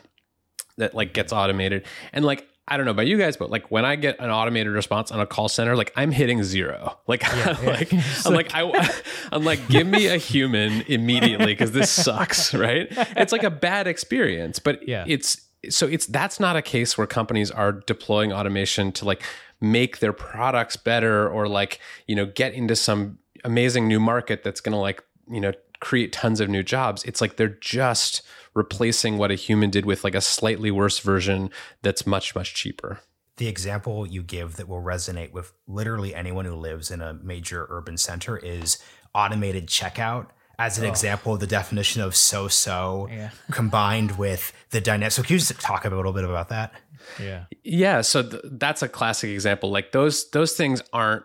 that 0.77 0.95
like 0.95 1.13
gets 1.15 1.33
automated 1.33 1.85
and 2.13 2.25
like 2.25 2.47
I 2.69 2.77
don't 2.77 2.85
know 2.85 2.93
about 2.93 3.07
you 3.07 3.17
guys, 3.17 3.37
but 3.37 3.51
like 3.51 3.71
when 3.71 3.85
I 3.85 3.97
get 3.97 4.21
an 4.21 4.31
automated 4.31 4.73
response 4.73 5.11
on 5.11 5.21
a 5.21 5.27
call 5.27 5.49
center, 5.49 5.75
like 5.75 5.93
I'm 5.97 6.13
hitting 6.13 6.43
zero. 6.43 6.97
Like, 7.09 7.23
yeah, 7.23 7.57
I'm, 7.59 7.65
yeah. 7.65 7.71
like 7.71 7.93
I'm 8.27 8.35
like 8.35 8.55
I, 8.55 9.01
I'm 9.33 9.43
like, 9.43 9.67
give 9.69 9.87
me 9.87 10.09
a 10.09 10.19
human 10.19 10.83
immediately 10.83 11.47
because 11.47 11.73
this 11.73 11.91
sucks, 11.91 12.53
right? 12.53 12.87
It's 12.91 13.33
like 13.33 13.45
a 13.45 13.51
bad 13.51 13.87
experience, 13.87 14.59
but 14.59 14.87
yeah. 14.87 15.05
it's 15.09 15.41
so 15.71 15.87
it's 15.87 16.05
that's 16.05 16.39
not 16.39 16.55
a 16.55 16.61
case 16.61 16.99
where 16.99 17.07
companies 17.07 17.51
are 17.51 17.73
deploying 17.73 18.31
automation 18.31 18.93
to 18.93 19.07
like 19.07 19.23
make 19.63 20.01
their 20.01 20.13
products 20.13 20.77
better 20.77 21.29
or 21.29 21.49
like 21.49 21.81
you 22.07 22.15
know 22.15 22.27
get 22.27 22.53
into 22.53 22.77
some 22.77 23.19
amazing 23.43 23.89
new 23.89 23.99
market 23.99 24.45
that's 24.45 24.61
going 24.61 24.73
to 24.73 24.79
like 24.79 25.03
you 25.31 25.41
know 25.41 25.53
create 25.81 26.13
tons 26.13 26.41
of 26.41 26.49
new 26.49 26.63
jobs. 26.63 27.05
It's 27.05 27.21
like 27.21 27.37
they're 27.37 27.49
just 27.61 28.23
replacing 28.59 29.17
what 29.17 29.31
a 29.31 29.37
human 29.37 29.71
did 29.71 29.87
with 29.87 30.05
like 30.05 30.15
a 30.15 30.21
slightly 30.21 30.71
worse 30.71 30.99
version 30.99 31.49
that's 31.81 32.07
much, 32.07 32.35
much 32.35 32.55
cheaper. 32.55 33.01
The 33.37 33.47
example 33.47 34.07
you 34.07 34.23
give 34.23 34.57
that 34.57 34.69
will 34.69 34.83
resonate 34.83 35.33
with 35.33 35.53
literally 35.69 36.15
anyone 36.15 36.45
who 36.45 36.57
lives 36.57 36.91
in 36.91 37.01
a 37.01 37.15
major 37.15 37.67
urban 37.71 37.97
center 37.97 38.37
is 38.37 38.83
automated 39.15 39.69
checkout 39.69 40.27
as 40.59 40.77
an 40.77 40.85
oh. 40.85 40.89
example 40.89 41.35
of 41.35 41.41
the 41.41 41.47
definition 41.47 42.03
of 42.03 42.17
so 42.17 42.49
so 42.49 43.09
yeah. 43.11 43.31
combined 43.53 44.19
with 44.19 44.53
the 44.71 44.81
dynamic. 44.81 45.13
So, 45.13 45.23
can 45.23 45.35
you 45.35 45.39
just 45.39 45.59
talk 45.61 45.85
a 45.85 45.89
little 45.89 46.13
bit 46.13 46.25
about 46.25 46.49
that? 46.49 46.73
Yeah. 47.21 47.45
Yeah. 47.63 48.01
So, 48.01 48.25
th- 48.25 48.43
that's 48.45 48.83
a 48.83 48.89
classic 48.89 49.31
example. 49.31 49.71
Like, 49.71 49.93
those, 49.93 50.29
those 50.31 50.55
things 50.55 50.83
aren't 50.93 51.23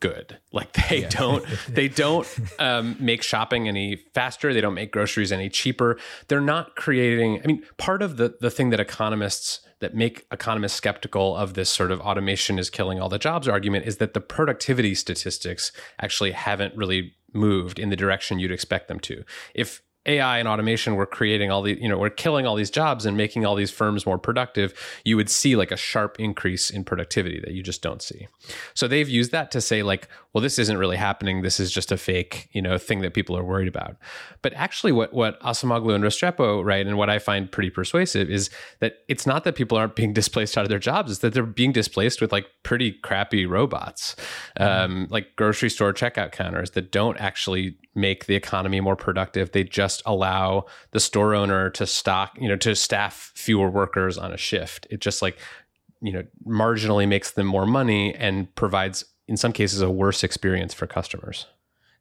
good. 0.00 0.38
Like 0.52 0.72
they 0.72 1.02
yeah. 1.02 1.08
don't 1.08 1.44
they 1.68 1.88
don't 1.88 2.26
um, 2.58 2.96
make 2.98 3.22
shopping 3.22 3.68
any 3.68 3.96
faster. 4.14 4.52
They 4.52 4.60
don't 4.60 4.74
make 4.74 4.92
groceries 4.92 5.32
any 5.32 5.48
cheaper. 5.48 5.98
They're 6.28 6.40
not 6.40 6.76
creating. 6.76 7.40
I 7.42 7.46
mean, 7.46 7.62
part 7.76 8.02
of 8.02 8.16
the 8.16 8.36
the 8.40 8.50
thing 8.50 8.70
that 8.70 8.80
economists 8.80 9.60
that 9.80 9.94
make 9.94 10.26
economists 10.32 10.74
skeptical 10.74 11.36
of 11.36 11.54
this 11.54 11.68
sort 11.68 11.90
of 11.90 12.00
automation 12.00 12.58
is 12.58 12.70
killing 12.70 12.98
all 13.00 13.08
the 13.08 13.18
jobs 13.18 13.46
argument 13.46 13.86
is 13.86 13.98
that 13.98 14.14
the 14.14 14.20
productivity 14.20 14.94
statistics 14.94 15.70
actually 16.00 16.32
haven't 16.32 16.74
really 16.74 17.12
moved 17.32 17.78
in 17.78 17.90
the 17.90 17.96
direction 17.96 18.38
you'd 18.38 18.50
expect 18.50 18.88
them 18.88 18.98
to. 19.00 19.22
If 19.54 19.82
AI 20.06 20.38
and 20.38 20.48
automation 20.48 20.94
were 20.94 21.06
creating 21.06 21.50
all 21.50 21.62
the, 21.62 21.80
you 21.80 21.88
know, 21.88 21.98
we're 21.98 22.10
killing 22.10 22.46
all 22.46 22.54
these 22.54 22.70
jobs 22.70 23.06
and 23.06 23.16
making 23.16 23.44
all 23.44 23.54
these 23.54 23.70
firms 23.70 24.06
more 24.06 24.18
productive, 24.18 24.72
you 25.04 25.16
would 25.16 25.28
see 25.28 25.56
like 25.56 25.70
a 25.70 25.76
sharp 25.76 26.18
increase 26.18 26.70
in 26.70 26.84
productivity 26.84 27.40
that 27.40 27.52
you 27.52 27.62
just 27.62 27.82
don't 27.82 28.02
see. 28.02 28.28
So 28.74 28.88
they've 28.88 29.08
used 29.08 29.32
that 29.32 29.50
to 29.52 29.60
say 29.60 29.82
like, 29.82 30.08
well, 30.36 30.42
this 30.42 30.58
isn't 30.58 30.76
really 30.76 30.98
happening. 30.98 31.40
This 31.40 31.58
is 31.58 31.72
just 31.72 31.90
a 31.90 31.96
fake, 31.96 32.50
you 32.52 32.60
know, 32.60 32.76
thing 32.76 33.00
that 33.00 33.14
people 33.14 33.34
are 33.38 33.42
worried 33.42 33.68
about. 33.68 33.96
But 34.42 34.52
actually, 34.52 34.92
what 34.92 35.14
what 35.14 35.40
Acemoglu 35.40 35.94
and 35.94 36.04
Restrepo 36.04 36.62
right, 36.62 36.86
and 36.86 36.98
what 36.98 37.08
I 37.08 37.18
find 37.18 37.50
pretty 37.50 37.70
persuasive 37.70 38.28
is 38.28 38.50
that 38.80 38.96
it's 39.08 39.26
not 39.26 39.44
that 39.44 39.54
people 39.54 39.78
aren't 39.78 39.96
being 39.96 40.12
displaced 40.22 40.58
out 40.58 40.64
of 40.64 40.68
their 40.68 40.78
jobs; 40.78 41.10
it's 41.10 41.20
that 41.20 41.32
they're 41.32 41.42
being 41.42 41.72
displaced 41.72 42.20
with 42.20 42.32
like 42.32 42.44
pretty 42.64 42.92
crappy 42.92 43.46
robots, 43.46 44.14
mm-hmm. 44.60 44.62
um, 44.62 45.06
like 45.08 45.34
grocery 45.36 45.70
store 45.70 45.94
checkout 45.94 46.32
counters 46.32 46.72
that 46.72 46.92
don't 46.92 47.16
actually 47.16 47.78
make 47.94 48.26
the 48.26 48.34
economy 48.34 48.78
more 48.82 48.94
productive. 48.94 49.52
They 49.52 49.64
just 49.64 49.95
allow 50.04 50.66
the 50.90 51.00
store 51.00 51.34
owner 51.34 51.70
to 51.70 51.86
stock, 51.86 52.36
you 52.40 52.48
know, 52.48 52.56
to 52.56 52.74
staff 52.74 53.32
fewer 53.34 53.70
workers 53.70 54.18
on 54.18 54.32
a 54.32 54.36
shift. 54.36 54.86
It 54.90 55.00
just 55.00 55.22
like 55.22 55.38
you 56.02 56.12
know 56.12 56.24
marginally 56.46 57.08
makes 57.08 57.30
them 57.30 57.46
more 57.46 57.66
money 57.66 58.14
and 58.14 58.54
provides 58.54 59.04
in 59.28 59.36
some 59.36 59.52
cases 59.52 59.80
a 59.80 59.90
worse 59.90 60.22
experience 60.22 60.74
for 60.74 60.86
customers. 60.86 61.46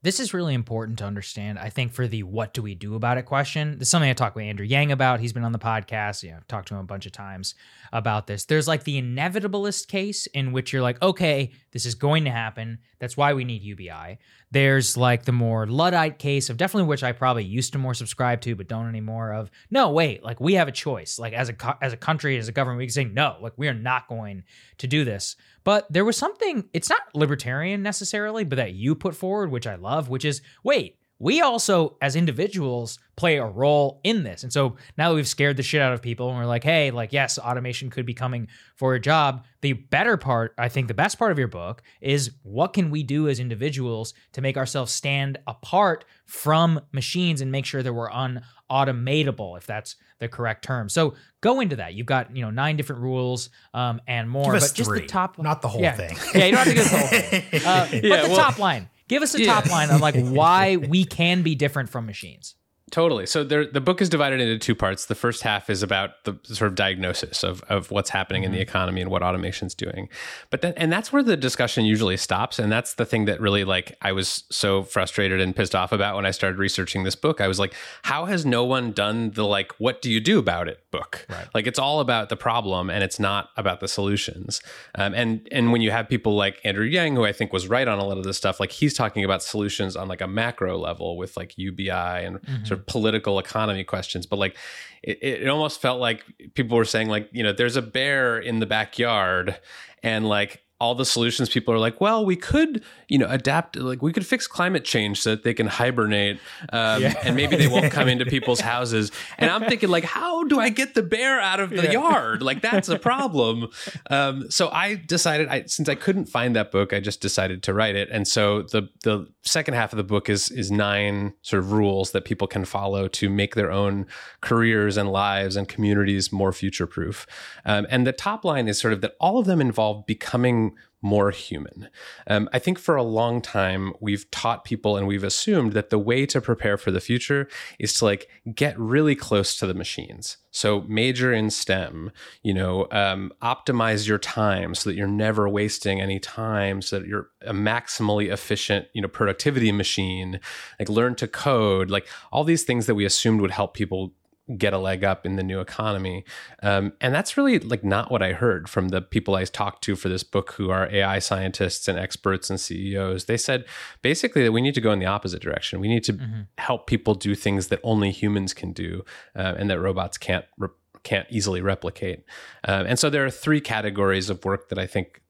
This 0.05 0.19
is 0.19 0.35
really 0.35 0.53
important 0.53 0.99
to 0.99 1.03
understand. 1.03 1.57
I 1.57 1.71
think 1.71 1.91
for 1.91 2.07
the 2.07 2.21
what 2.21 2.53
do 2.53 2.61
we 2.61 2.75
do 2.75 2.93
about 2.93 3.17
it 3.17 3.23
question, 3.23 3.79
this 3.79 3.87
is 3.87 3.89
something 3.89 4.07
I 4.07 4.13
talked 4.13 4.35
with 4.35 4.45
Andrew 4.45 4.63
Yang 4.63 4.91
about. 4.91 5.19
He's 5.19 5.33
been 5.33 5.43
on 5.43 5.51
the 5.51 5.57
podcast. 5.57 6.21
Yeah, 6.21 6.35
I've 6.37 6.47
talked 6.47 6.67
to 6.67 6.75
him 6.75 6.79
a 6.79 6.83
bunch 6.83 7.07
of 7.07 7.11
times 7.11 7.55
about 7.91 8.27
this. 8.27 8.45
There's 8.45 8.67
like 8.67 8.83
the 8.83 9.01
inevitablest 9.01 9.87
case 9.87 10.27
in 10.27 10.51
which 10.51 10.71
you're 10.71 10.83
like, 10.83 11.01
okay, 11.01 11.53
this 11.71 11.87
is 11.87 11.95
going 11.95 12.25
to 12.25 12.29
happen. 12.29 12.77
That's 12.99 13.17
why 13.17 13.33
we 13.33 13.45
need 13.45 13.63
UBI. 13.63 14.19
There's 14.51 14.95
like 14.95 15.25
the 15.25 15.31
more 15.31 15.65
Luddite 15.65 16.19
case 16.19 16.51
of 16.51 16.57
definitely 16.57 16.87
which 16.87 17.03
I 17.03 17.11
probably 17.11 17.43
used 17.43 17.73
to 17.73 17.79
more 17.79 17.95
subscribe 17.95 18.41
to, 18.41 18.55
but 18.55 18.67
don't 18.67 18.87
anymore. 18.87 19.33
Of 19.33 19.49
no, 19.71 19.89
wait, 19.89 20.23
like 20.23 20.39
we 20.39 20.53
have 20.53 20.67
a 20.67 20.71
choice. 20.71 21.17
Like 21.17 21.33
as 21.33 21.49
a 21.49 21.77
as 21.81 21.93
a 21.93 21.97
country, 21.97 22.37
as 22.37 22.47
a 22.47 22.51
government, 22.51 22.77
we 22.77 22.85
can 22.85 22.93
say 22.93 23.05
no. 23.05 23.37
Like 23.41 23.53
we 23.57 23.67
are 23.69 23.73
not 23.73 24.07
going 24.07 24.43
to 24.77 24.85
do 24.85 25.03
this. 25.03 25.35
But 25.65 25.91
there 25.91 26.05
was 26.05 26.15
something, 26.15 26.69
it's 26.73 26.89
not 26.89 27.13
libertarian 27.13 27.83
necessarily, 27.83 28.45
but 28.45 28.55
that 28.55 28.75
you 28.75 28.95
put 28.95 29.15
forward, 29.15 29.51
which 29.51 29.67
I 29.67 29.75
love, 29.75 30.07
which 30.07 30.23
is 30.23 30.41
wait, 30.63 30.97
we 31.19 31.41
also, 31.41 31.95
as 32.01 32.15
individuals, 32.15 32.99
play 33.15 33.37
a 33.37 33.45
role 33.45 34.01
in 34.03 34.23
this. 34.23 34.43
And 34.43 34.51
so 34.51 34.75
now 34.97 35.09
that 35.09 35.15
we've 35.15 35.27
scared 35.27 35.55
the 35.55 35.63
shit 35.63 35.81
out 35.81 35.93
of 35.93 36.01
people 36.01 36.29
and 36.29 36.37
we're 36.37 36.45
like, 36.45 36.63
hey, 36.63 36.91
like, 36.91 37.13
yes, 37.13 37.39
automation 37.39 37.89
could 37.89 38.05
be 38.05 38.13
coming 38.13 38.49
for 38.75 38.95
a 38.95 38.99
job. 38.99 39.45
The 39.61 39.73
better 39.73 40.17
part, 40.17 40.53
I 40.57 40.67
think 40.67 40.89
the 40.89 40.93
best 40.93 41.17
part 41.17 41.31
of 41.31 41.39
your 41.39 41.47
book 41.47 41.81
is 42.01 42.31
what 42.43 42.73
can 42.73 42.91
we 42.91 43.03
do 43.03 43.29
as 43.29 43.39
individuals 43.39 44.13
to 44.33 44.41
make 44.41 44.57
ourselves 44.57 44.91
stand 44.91 45.37
apart 45.47 46.03
from 46.25 46.81
machines 46.91 47.39
and 47.39 47.51
make 47.51 47.65
sure 47.65 47.81
that 47.81 47.93
we're 47.93 48.09
unautomatable, 48.09 49.57
if 49.57 49.65
that's 49.65 49.95
the 50.19 50.27
correct 50.27 50.65
term. 50.65 50.89
So 50.89 51.15
go 51.39 51.61
into 51.61 51.77
that. 51.77 51.93
You've 51.93 52.07
got, 52.07 52.35
you 52.35 52.41
know, 52.41 52.51
nine 52.51 52.75
different 52.75 53.01
rules 53.01 53.49
um, 53.73 54.01
and 54.07 54.29
more, 54.29 54.51
but 54.51 54.59
just 54.59 54.89
three, 54.89 55.01
the 55.01 55.07
top, 55.07 55.37
not 55.37 55.61
the 55.61 55.69
whole 55.69 55.81
yeah. 55.81 55.95
thing. 55.95 56.17
yeah, 56.33 56.45
you 56.45 56.51
don't 56.51 56.67
have 56.67 56.67
to 56.67 56.73
get 56.73 56.83
the 56.83 56.97
whole 56.97 57.07
thing. 57.07 57.43
Uh, 57.65 57.87
yeah, 57.91 58.01
but 58.01 58.23
the 58.23 58.29
well, 58.29 58.37
top 58.37 58.59
line. 58.59 58.89
Give 59.07 59.21
us 59.21 59.35
a 59.35 59.41
yeah. 59.41 59.53
top 59.53 59.69
line 59.69 59.89
on 59.91 59.99
like 59.99 60.15
why 60.19 60.77
we 60.77 61.05
can 61.05 61.41
be 61.41 61.55
different 61.55 61.89
from 61.89 62.05
machines. 62.05 62.55
Totally. 62.91 63.25
So 63.25 63.43
there, 63.43 63.65
the 63.65 63.81
book 63.81 63.99
is 63.99 64.09
divided 64.09 64.39
into 64.39 64.59
two 64.59 64.75
parts. 64.75 65.07
The 65.07 65.15
first 65.15 65.41
half 65.41 65.71
is 65.71 65.81
about 65.81 66.23
the 66.23 66.37
sort 66.43 66.69
of 66.69 66.75
diagnosis 66.75 67.43
of, 67.43 67.63
of 67.63 67.89
what's 67.89 68.11
happening 68.11 68.43
mm-hmm. 68.43 68.45
in 68.45 68.51
the 68.51 68.57
mm-hmm. 68.59 68.69
economy 68.69 69.01
and 69.01 69.09
what 69.09 69.23
automation's 69.23 69.73
doing. 69.73 70.07
But 70.51 70.61
then, 70.61 70.75
and 70.77 70.91
that's 70.91 71.11
where 71.11 71.23
the 71.23 71.35
discussion 71.35 71.85
usually 71.85 72.15
stops. 72.15 72.59
And 72.59 72.71
that's 72.71 72.93
the 72.93 73.05
thing 73.05 73.25
that 73.25 73.41
really 73.41 73.63
like 73.63 73.97
I 74.03 74.11
was 74.11 74.43
so 74.51 74.83
frustrated 74.83 75.41
and 75.41 75.55
pissed 75.55 75.73
off 75.73 75.91
about 75.91 76.15
when 76.15 76.27
I 76.27 76.31
started 76.31 76.59
researching 76.59 77.03
this 77.03 77.15
book. 77.15 77.41
I 77.41 77.47
was 77.47 77.59
like, 77.59 77.73
how 78.03 78.25
has 78.25 78.45
no 78.45 78.63
one 78.63 78.91
done 78.91 79.31
the 79.31 79.45
like, 79.45 79.71
what 79.79 80.03
do 80.03 80.11
you 80.11 80.19
do 80.19 80.37
about 80.37 80.67
it 80.67 80.79
book? 80.91 81.25
Right. 81.27 81.47
Like 81.55 81.65
it's 81.65 81.79
all 81.79 82.01
about 82.01 82.29
the 82.29 82.37
problem 82.37 82.91
and 82.91 83.03
it's 83.03 83.19
not 83.19 83.49
about 83.57 83.79
the 83.79 83.87
solutions. 83.87 84.61
Um, 84.93 85.15
and 85.15 85.47
and 85.51 85.71
when 85.71 85.81
you 85.81 85.89
have 85.89 86.07
people 86.07 86.35
like 86.35 86.61
Andrew 86.63 86.85
Yang, 86.85 87.15
who 87.15 87.25
I 87.25 87.33
think 87.33 87.51
was 87.51 87.67
right 87.67 87.87
on 87.87 87.97
a 87.97 88.05
lot 88.05 88.19
of 88.19 88.23
this 88.23 88.37
stuff, 88.37 88.59
like 88.59 88.71
he's 88.71 88.93
talking 88.93 89.25
about 89.25 89.41
solutions 89.41 89.95
on 89.95 90.07
like 90.07 90.21
a 90.21 90.27
macro 90.27 90.77
level 90.77 91.17
with 91.17 91.35
like 91.35 91.57
UBI 91.57 91.89
and 91.89 92.41
mm-hmm. 92.41 92.63
sort 92.63 92.79
of 92.79 92.84
political 92.87 93.39
economy 93.39 93.83
questions, 93.83 94.25
but 94.25 94.37
like 94.37 94.55
it, 95.03 95.21
it 95.21 95.47
almost 95.47 95.81
felt 95.81 95.99
like 95.99 96.23
people 96.53 96.77
were 96.77 96.85
saying 96.85 97.09
like, 97.09 97.29
you 97.31 97.43
know, 97.43 97.53
there's 97.53 97.75
a 97.75 97.81
bear 97.81 98.37
in 98.39 98.59
the 98.59 98.65
backyard 98.65 99.59
and 100.03 100.27
like 100.27 100.64
all 100.79 100.93
the 100.93 101.05
solutions 101.05 101.47
people 101.47 101.73
are 101.73 101.79
like 101.79 102.01
well 102.01 102.25
we 102.25 102.35
could 102.35 102.83
you 103.07 103.17
know 103.17 103.27
adapt 103.29 103.77
like 103.77 104.01
we 104.01 104.11
could 104.11 104.25
fix 104.25 104.45
climate 104.45 104.83
change 104.83 105.21
so 105.21 105.29
that 105.31 105.43
they 105.43 105.53
can 105.53 105.67
hibernate 105.67 106.37
um, 106.73 107.01
yeah. 107.01 107.13
and 107.23 107.33
maybe 107.35 107.55
they 107.55 107.67
won't 107.67 107.91
come 107.93 108.09
into 108.09 108.25
people's 108.35 108.59
houses. 108.59 109.11
And 109.37 109.49
i'm 109.49 109.63
thinking 109.69 109.89
like 109.89 110.03
how 110.03 110.43
do 110.43 110.59
i 110.59 110.67
get 110.67 110.93
the 110.93 111.03
bear 111.03 111.39
out 111.39 111.61
of 111.61 111.69
the 111.69 111.83
yeah. 111.83 111.91
yard? 111.91 112.41
Like 112.41 112.61
that's 112.61 112.89
a 112.89 112.99
problem. 113.11 113.69
Um, 114.09 114.49
so 114.51 114.69
i 114.69 114.95
decided 114.95 115.47
I, 115.47 115.63
since 115.65 115.87
i 115.87 115.95
couldn't 115.95 116.25
find 116.25 116.55
that 116.57 116.71
book 116.71 116.91
i 116.91 116.99
just 116.99 117.21
decided 117.21 117.63
to 117.63 117.73
write 117.73 117.95
it. 117.95 118.09
And 118.11 118.27
so 118.27 118.63
the 118.63 118.89
the 119.03 119.27
second 119.43 119.75
half 119.75 119.93
of 119.93 119.97
the 119.97 120.03
book 120.03 120.29
is 120.29 120.51
is 120.51 120.71
nine 120.71 121.33
sort 121.41 121.63
of 121.63 121.71
rules 121.71 122.11
that 122.11 122.25
people 122.25 122.47
can 122.47 122.65
follow 122.65 123.07
to 123.07 123.29
make 123.29 123.55
their 123.55 123.71
own 123.71 124.07
careers 124.41 124.97
and 124.97 125.09
lives 125.09 125.55
and 125.55 125.69
communities 125.69 126.33
more 126.33 126.51
future 126.51 126.87
proof 126.87 127.25
um, 127.65 127.87
and 127.89 128.05
the 128.05 128.11
top 128.11 128.43
line 128.43 128.67
is 128.67 128.79
sort 128.79 128.93
of 128.93 129.01
that 129.01 129.15
all 129.19 129.37
of 129.37 129.45
them 129.45 129.61
involve 129.61 130.05
becoming 130.05 130.64
more 131.05 131.29
human. 131.29 131.87
Um, 132.25 132.49
I 132.51 132.57
think 132.57 132.79
for 132.79 132.95
a 132.95 133.03
long 133.03 133.39
time, 133.39 133.93
we've 134.01 134.29
taught 134.31 134.65
people 134.65 134.97
and 134.97 135.05
we've 135.05 135.23
assumed 135.23 135.73
that 135.73 135.91
the 135.91 135.99
way 135.99 136.25
to 136.25 136.41
prepare 136.41 136.77
for 136.77 136.89
the 136.89 136.99
future 136.99 137.47
is 137.77 137.93
to 137.95 138.05
like 138.05 138.27
get 138.55 138.77
really 138.79 139.15
close 139.15 139.55
to 139.57 139.67
the 139.67 139.75
machines. 139.75 140.37
So 140.49 140.81
major 140.87 141.31
in 141.31 141.51
STEM, 141.51 142.11
you 142.41 142.55
know, 142.55 142.87
um, 142.91 143.31
optimize 143.43 144.07
your 144.07 144.17
time 144.17 144.73
so 144.73 144.89
that 144.89 144.95
you're 144.95 145.07
never 145.07 145.47
wasting 145.47 146.01
any 146.01 146.19
time, 146.19 146.81
so 146.81 146.99
that 146.99 147.07
you're 147.07 147.29
a 147.45 147.53
maximally 147.53 148.31
efficient, 148.31 148.87
you 148.93 149.01
know, 149.01 149.07
productivity 149.07 149.71
machine. 149.71 150.39
Like 150.79 150.89
learn 150.89 151.13
to 151.15 151.27
code, 151.27 151.91
like 151.91 152.07
all 152.31 152.43
these 152.43 152.63
things 152.63 152.87
that 152.87 152.95
we 152.95 153.05
assumed 153.05 153.41
would 153.41 153.51
help 153.51 153.75
people 153.75 154.13
get 154.57 154.73
a 154.73 154.77
leg 154.77 155.03
up 155.03 155.25
in 155.25 155.37
the 155.37 155.43
new 155.43 155.59
economy. 155.59 156.23
Um, 156.61 156.93
and 157.01 157.13
that's 157.13 157.35
really 157.35 157.57
like 157.59 157.83
not 157.83 158.11
what 158.11 158.21
I 158.21 158.33
heard 158.33 158.69
from 158.69 158.89
the 158.89 159.01
people 159.01 159.35
I 159.35 159.45
talked 159.45 159.83
to 159.85 159.95
for 159.95 160.07
this 160.07 160.23
book 160.23 160.53
who 160.53 160.69
are 160.69 160.87
AI 160.91 161.19
scientists 161.19 161.87
and 161.87 161.97
experts 161.97 162.49
and 162.49 162.59
CEOs. 162.59 163.25
They 163.25 163.37
said 163.37 163.65
basically 164.03 164.43
that 164.43 164.51
we 164.51 164.61
need 164.61 164.75
to 164.75 164.81
go 164.81 164.91
in 164.91 164.99
the 164.99 165.07
opposite 165.07 165.41
direction. 165.41 165.79
We 165.79 165.87
need 165.87 166.03
to 166.03 166.13
mm-hmm. 166.13 166.41
help 166.59 166.85
people 166.85 167.15
do 167.15 167.33
things 167.33 167.69
that 167.69 167.79
only 167.83 168.11
humans 168.11 168.53
can 168.53 168.71
do 168.71 169.03
uh, 169.35 169.55
and 169.57 169.69
that 169.69 169.79
robots 169.79 170.17
can't 170.17 170.45
re- 170.57 170.69
can't 171.01 171.27
easily 171.29 171.61
replicate. 171.61 172.23
Uh, 172.67 172.83
and 172.87 172.97
so 172.99 173.09
there 173.09 173.23
are 173.25 173.29
three 173.29 173.61
categories 173.61 174.29
of 174.29 174.43
work 174.43 174.69
that 174.69 174.79
I 174.79 174.87
think 174.87 175.21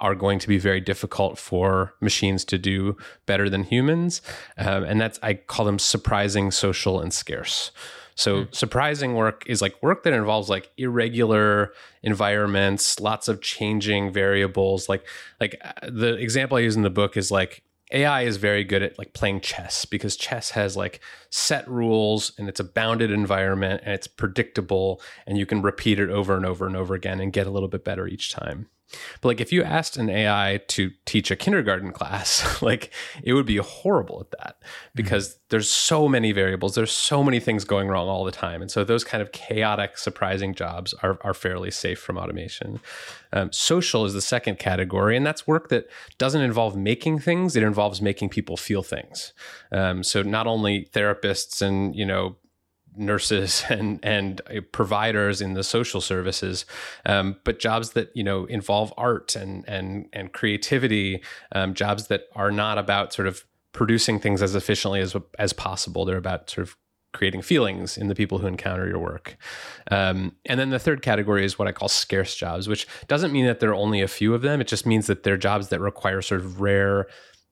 are 0.00 0.14
going 0.14 0.38
to 0.38 0.48
be 0.48 0.58
very 0.58 0.80
difficult 0.80 1.38
for 1.38 1.94
machines 2.00 2.44
to 2.46 2.58
do 2.58 2.96
better 3.26 3.50
than 3.50 3.64
humans. 3.64 4.22
Um, 4.56 4.84
and 4.84 5.00
that's, 5.00 5.18
I 5.22 5.34
call 5.34 5.66
them 5.66 5.78
surprising, 5.78 6.50
social, 6.50 7.00
and 7.00 7.12
scarce. 7.12 7.70
So 8.18 8.44
mm. 8.44 8.54
surprising 8.54 9.14
work 9.14 9.44
is 9.46 9.62
like 9.62 9.80
work 9.80 10.02
that 10.02 10.12
involves 10.12 10.48
like 10.48 10.72
irregular 10.76 11.72
environments, 12.02 12.98
lots 12.98 13.28
of 13.28 13.40
changing 13.40 14.12
variables. 14.12 14.88
Like 14.88 15.06
like 15.40 15.56
uh, 15.64 15.88
the 15.88 16.14
example 16.16 16.58
I 16.58 16.62
use 16.62 16.74
in 16.74 16.82
the 16.82 16.90
book 16.90 17.16
is 17.16 17.30
like 17.30 17.62
AI 17.92 18.22
is 18.22 18.36
very 18.36 18.64
good 18.64 18.82
at 18.82 18.98
like 18.98 19.12
playing 19.12 19.40
chess 19.40 19.84
because 19.84 20.16
chess 20.16 20.50
has 20.50 20.76
like 20.76 20.98
set 21.30 21.66
rules 21.68 22.32
and 22.38 22.48
it's 22.48 22.58
a 22.58 22.64
bounded 22.64 23.12
environment 23.12 23.82
and 23.84 23.94
it's 23.94 24.08
predictable 24.08 25.00
and 25.24 25.38
you 25.38 25.46
can 25.46 25.62
repeat 25.62 26.00
it 26.00 26.10
over 26.10 26.36
and 26.36 26.44
over 26.44 26.66
and 26.66 26.76
over 26.76 26.94
again 26.94 27.20
and 27.20 27.32
get 27.32 27.46
a 27.46 27.50
little 27.50 27.68
bit 27.68 27.84
better 27.84 28.08
each 28.08 28.32
time. 28.32 28.68
But 29.20 29.28
like 29.28 29.40
if 29.40 29.52
you 29.52 29.62
asked 29.62 29.96
an 29.96 30.08
AI 30.08 30.60
to 30.68 30.90
teach 31.04 31.30
a 31.30 31.36
kindergarten 31.36 31.92
class, 31.92 32.62
like 32.62 32.92
it 33.22 33.34
would 33.34 33.46
be 33.46 33.58
horrible 33.58 34.20
at 34.20 34.38
that 34.38 34.62
because 34.94 35.28
mm-hmm. 35.30 35.38
there's 35.50 35.70
so 35.70 36.08
many 36.08 36.32
variables, 36.32 36.74
there's 36.74 36.92
so 36.92 37.22
many 37.22 37.40
things 37.40 37.64
going 37.64 37.88
wrong 37.88 38.08
all 38.08 38.24
the 38.24 38.32
time. 38.32 38.62
And 38.62 38.70
so 38.70 38.84
those 38.84 39.04
kind 39.04 39.22
of 39.22 39.32
chaotic, 39.32 39.98
surprising 39.98 40.54
jobs 40.54 40.94
are, 41.02 41.18
are 41.22 41.34
fairly 41.34 41.70
safe 41.70 41.98
from 41.98 42.16
automation. 42.18 42.80
Um, 43.32 43.52
social 43.52 44.04
is 44.04 44.14
the 44.14 44.22
second 44.22 44.58
category, 44.58 45.16
and 45.16 45.26
that's 45.26 45.46
work 45.46 45.68
that 45.68 45.88
doesn't 46.16 46.40
involve 46.40 46.76
making 46.76 47.18
things, 47.18 47.56
it 47.56 47.62
involves 47.62 48.00
making 48.00 48.30
people 48.30 48.56
feel 48.56 48.82
things. 48.82 49.32
Um, 49.70 50.02
so 50.02 50.22
not 50.22 50.46
only 50.46 50.88
therapists 50.92 51.60
and, 51.60 51.94
you 51.94 52.06
know, 52.06 52.36
nurses 52.98 53.64
and 53.70 54.00
and 54.02 54.40
providers 54.72 55.40
in 55.40 55.54
the 55.54 55.64
social 55.64 56.00
services, 56.00 56.66
um, 57.06 57.36
but 57.44 57.58
jobs 57.58 57.90
that 57.90 58.10
you 58.14 58.24
know 58.24 58.44
involve 58.46 58.92
art 58.96 59.36
and 59.36 59.68
and 59.68 60.08
and 60.12 60.32
creativity, 60.32 61.22
um, 61.52 61.74
jobs 61.74 62.08
that 62.08 62.24
are 62.34 62.50
not 62.50 62.78
about 62.78 63.12
sort 63.12 63.28
of 63.28 63.44
producing 63.72 64.18
things 64.18 64.42
as 64.42 64.54
efficiently 64.54 65.00
as 65.00 65.16
as 65.38 65.52
possible. 65.52 66.04
They're 66.04 66.16
about 66.16 66.50
sort 66.50 66.66
of 66.66 66.76
creating 67.14 67.42
feelings 67.42 67.96
in 67.96 68.08
the 68.08 68.14
people 68.14 68.38
who 68.38 68.46
encounter 68.46 68.86
your 68.86 68.98
work. 68.98 69.36
Um, 69.90 70.32
and 70.44 70.60
then 70.60 70.70
the 70.70 70.78
third 70.78 71.00
category 71.00 71.44
is 71.44 71.58
what 71.58 71.66
I 71.66 71.72
call 71.72 71.88
scarce 71.88 72.36
jobs, 72.36 72.68
which 72.68 72.86
doesn't 73.06 73.32
mean 73.32 73.46
that 73.46 73.60
there 73.60 73.70
are 73.70 73.74
only 73.74 74.02
a 74.02 74.08
few 74.08 74.34
of 74.34 74.42
them. 74.42 74.60
It 74.60 74.68
just 74.68 74.84
means 74.86 75.06
that 75.06 75.22
they're 75.22 75.38
jobs 75.38 75.68
that 75.68 75.80
require 75.80 76.20
sort 76.20 76.42
of 76.42 76.60
rare 76.60 77.06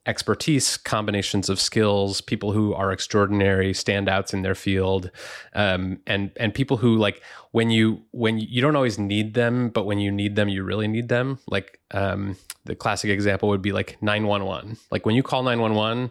expertise, 0.06 0.76
combinations 0.76 1.48
of 1.48 1.60
skills, 1.60 2.20
people 2.20 2.52
who 2.52 2.72
are 2.72 2.92
extraordinary 2.92 3.72
standouts 3.72 4.32
in 4.32 4.42
their 4.42 4.54
field, 4.54 5.10
um, 5.54 5.98
and 6.06 6.30
and 6.36 6.54
people 6.54 6.76
who 6.76 6.96
like 6.96 7.22
when 7.50 7.70
you 7.70 8.02
when 8.12 8.38
you, 8.38 8.46
you, 8.48 8.60
don't 8.62 8.76
always 8.76 8.98
need 8.98 9.34
them, 9.34 9.68
but 9.68 9.84
when 9.84 9.98
you 9.98 10.10
need 10.12 10.36
them, 10.36 10.48
you 10.48 10.62
really 10.62 10.88
need 10.88 11.08
them. 11.08 11.38
Like 11.48 11.80
um, 11.90 12.36
the 12.64 12.74
classic 12.74 13.10
example 13.10 13.48
would 13.48 13.62
be 13.62 13.72
like 13.72 14.00
nine 14.00 14.26
one 14.26 14.44
one. 14.44 14.76
Like 14.90 15.04
when 15.04 15.14
you 15.14 15.22
call 15.22 15.42
nine 15.42 15.60
one 15.60 15.74
one, 15.74 16.10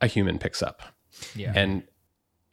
a 0.00 0.06
human 0.06 0.38
picks 0.38 0.62
up. 0.62 0.82
Yeah. 1.34 1.52
And 1.54 1.82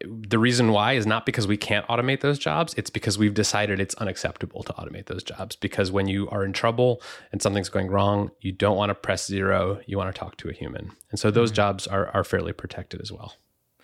the 0.01 0.38
reason 0.38 0.71
why 0.71 0.93
is 0.93 1.07
not 1.07 1.25
because 1.25 1.47
we 1.47 1.57
can't 1.57 1.88
automate 1.88 2.21
those 2.21 2.38
jobs 2.38 2.73
it's 2.75 2.89
because 2.89 3.17
we've 3.17 3.33
decided 3.33 3.79
it's 3.79 3.95
unacceptable 3.95 4.63
to 4.63 4.73
automate 4.73 5.07
those 5.07 5.23
jobs. 5.23 5.55
Because 5.55 5.91
when 5.91 6.07
you 6.07 6.29
are 6.29 6.45
in 6.45 6.53
trouble 6.53 7.01
and 7.31 7.41
something's 7.41 7.69
going 7.69 7.88
wrong 7.88 8.31
you 8.41 8.51
don't 8.51 8.77
want 8.77 8.89
to 8.89 8.95
press 8.95 9.25
zero 9.25 9.79
you 9.88 9.97
want 9.97 10.13
to 10.13 10.17
talk 10.17 10.38
to 10.38 10.49
a 10.49 10.53
human. 10.53 10.91
And 11.10 11.19
so 11.19 11.31
those 11.31 11.49
mm-hmm. 11.49 11.55
jobs 11.55 11.88
are, 11.88 12.10
are 12.10 12.23
fairly 12.23 12.53
protected 12.53 13.01
as 13.01 13.12
well. 13.12 13.33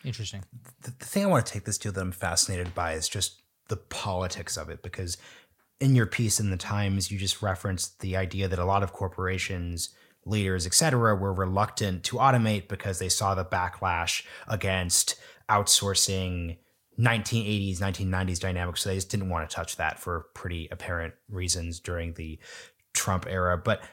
Interesting. 0.06 0.43
The, 0.84 0.91
the 0.91 1.06
thing 1.06 1.23
i 1.23 1.28
want 1.28 1.45
to 1.45 1.52
take 1.52 1.65
this 1.65 1.78
to 1.80 1.91
that 1.91 1.99
i'm 1.99 2.12
fascinated 2.12 2.76
by 2.76 2.93
is 2.93 3.10
just 3.10 3.41
the 3.69 3.78
politics 3.78 4.58
of 4.58 4.69
it 4.69 4.84
because 4.84 5.17
in 5.80 5.95
your 5.95 6.06
piece 6.06 6.39
in 6.39 6.52
the 6.52 6.58
times 6.58 7.10
you 7.10 7.17
just 7.17 7.41
referenced 7.41 8.02
the 8.02 8.15
idea 8.15 8.47
that 8.47 8.60
a 8.60 8.65
lot 8.65 8.84
of 8.84 8.93
corporations 8.93 9.89
leaders 10.26 10.67
etc 10.67 11.15
were 11.15 11.34
reluctant 11.34 12.04
to 12.04 12.17
automate 12.17 12.67
because 12.67 12.99
they 12.99 13.10
saw 13.10 13.34
the 13.34 13.43
backlash 13.43 14.23
against 14.47 15.15
outsourcing 15.54 16.58
1980s 17.00 17.80
1990s 17.80 18.39
dynamics 18.39 18.82
so 18.82 18.89
they 18.89 18.96
just 18.96 19.10
didn't 19.10 19.30
want 19.30 19.48
to 19.50 19.56
touch 19.56 19.78
that 19.78 20.00
for 20.00 20.28
pretty 20.34 20.68
apparent 20.72 21.13
reasons 21.30 21.80
during 21.80 22.13
the 22.13 22.38
trump 22.94 23.26
era 23.28 23.58
but 23.58 23.84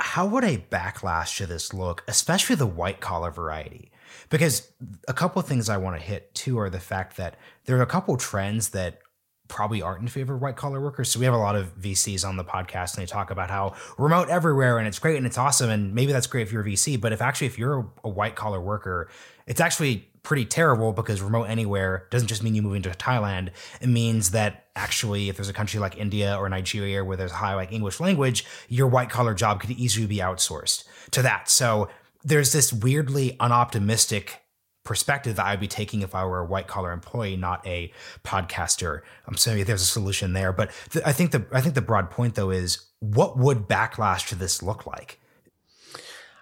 how 0.00 0.26
would 0.26 0.44
a 0.44 0.58
backlash 0.58 1.36
to 1.36 1.46
this 1.46 1.72
look 1.72 2.02
especially 2.08 2.56
the 2.56 2.66
white 2.66 3.00
collar 3.00 3.30
variety 3.30 3.92
because 4.28 4.72
a 5.06 5.14
couple 5.14 5.40
things 5.42 5.68
i 5.68 5.76
want 5.76 5.96
to 5.96 6.02
hit 6.02 6.34
too 6.34 6.58
are 6.58 6.70
the 6.70 6.80
fact 6.80 7.16
that 7.16 7.36
there 7.64 7.78
are 7.78 7.82
a 7.82 7.86
couple 7.86 8.16
trends 8.16 8.70
that 8.70 9.00
probably 9.48 9.82
aren't 9.82 10.02
in 10.02 10.08
favor 10.08 10.34
of 10.34 10.42
white 10.42 10.56
collar 10.56 10.80
workers. 10.80 11.10
So 11.10 11.18
we 11.18 11.24
have 11.24 11.34
a 11.34 11.38
lot 11.38 11.56
of 11.56 11.76
VCs 11.80 12.26
on 12.26 12.36
the 12.36 12.44
podcast 12.44 12.94
and 12.94 13.02
they 13.02 13.06
talk 13.06 13.30
about 13.30 13.50
how 13.50 13.74
remote 13.96 14.28
everywhere 14.28 14.78
and 14.78 14.86
it's 14.86 14.98
great 14.98 15.16
and 15.16 15.26
it's 15.26 15.38
awesome. 15.38 15.70
And 15.70 15.94
maybe 15.94 16.12
that's 16.12 16.26
great 16.26 16.42
if 16.42 16.52
you're 16.52 16.62
a 16.62 16.66
VC, 16.66 17.00
but 17.00 17.12
if 17.12 17.20
actually 17.20 17.48
if 17.48 17.58
you're 17.58 17.80
a, 17.80 17.86
a 18.04 18.08
white 18.08 18.36
collar 18.36 18.60
worker, 18.60 19.08
it's 19.46 19.60
actually 19.60 20.07
pretty 20.22 20.44
terrible 20.44 20.92
because 20.92 21.20
remote 21.20 21.44
anywhere 21.44 22.06
doesn't 22.10 22.28
just 22.28 22.42
mean 22.42 22.54
you 22.54 22.62
moving 22.62 22.82
to 22.82 22.90
Thailand. 22.90 23.50
It 23.80 23.88
means 23.88 24.32
that 24.32 24.66
actually, 24.76 25.28
if 25.28 25.36
there's 25.36 25.48
a 25.48 25.54
country 25.54 25.80
like 25.80 25.96
India 25.96 26.36
or 26.36 26.48
Nigeria 26.48 27.04
where 27.04 27.16
there's 27.16 27.32
a 27.32 27.36
high 27.36 27.54
like 27.54 27.72
English 27.72 28.00
language, 28.00 28.44
your 28.68 28.86
white 28.86 29.10
collar 29.10 29.34
job 29.34 29.60
could 29.60 29.70
easily 29.70 30.06
be 30.06 30.18
outsourced 30.18 30.84
to 31.12 31.22
that. 31.22 31.48
So 31.48 31.88
there's 32.24 32.52
this 32.52 32.72
weirdly 32.72 33.36
unoptimistic 33.40 34.30
perspective 34.84 35.36
that 35.36 35.44
I'd 35.44 35.60
be 35.60 35.68
taking 35.68 36.00
if 36.00 36.14
I 36.14 36.24
were 36.24 36.38
a 36.38 36.46
white 36.46 36.66
collar 36.66 36.92
employee, 36.92 37.36
not 37.36 37.64
a 37.66 37.92
podcaster. 38.24 39.02
I'm 39.26 39.36
sorry, 39.36 39.62
there's 39.62 39.82
a 39.82 39.86
solution 39.86 40.32
there, 40.32 40.52
but 40.52 40.70
th- 40.90 41.04
I 41.04 41.12
think 41.12 41.30
the 41.32 41.46
I 41.52 41.60
think 41.60 41.74
the 41.74 41.82
broad 41.82 42.10
point 42.10 42.34
though 42.34 42.50
is 42.50 42.86
what 43.00 43.38
would 43.38 43.68
backlash 43.68 44.28
to 44.28 44.34
this 44.34 44.62
look 44.62 44.86
like? 44.86 45.20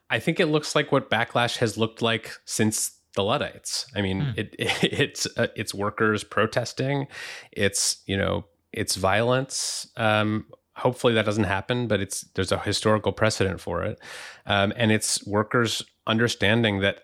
I 0.08 0.20
think 0.20 0.38
it 0.38 0.46
looks 0.46 0.76
like 0.76 0.92
what 0.92 1.10
backlash 1.10 1.56
has 1.56 1.76
looked 1.76 2.00
like 2.00 2.30
since 2.44 2.95
the 3.16 3.24
Luddites. 3.24 3.86
I 3.94 4.02
mean, 4.02 4.22
mm. 4.22 4.38
it, 4.38 4.54
it, 4.58 4.84
it's 5.00 5.26
uh, 5.36 5.48
it's 5.56 5.74
workers 5.74 6.22
protesting, 6.24 7.08
it's 7.52 8.02
you 8.06 8.16
know 8.16 8.44
it's 8.72 8.96
violence. 8.96 9.88
Um, 9.96 10.46
hopefully 10.76 11.14
that 11.14 11.24
doesn't 11.24 11.44
happen, 11.44 11.88
but 11.88 12.00
it's 12.00 12.22
there's 12.34 12.52
a 12.52 12.58
historical 12.58 13.12
precedent 13.12 13.60
for 13.60 13.82
it, 13.82 13.98
um, 14.46 14.72
and 14.76 14.92
it's 14.92 15.26
workers 15.26 15.84
understanding 16.06 16.80
that 16.80 17.02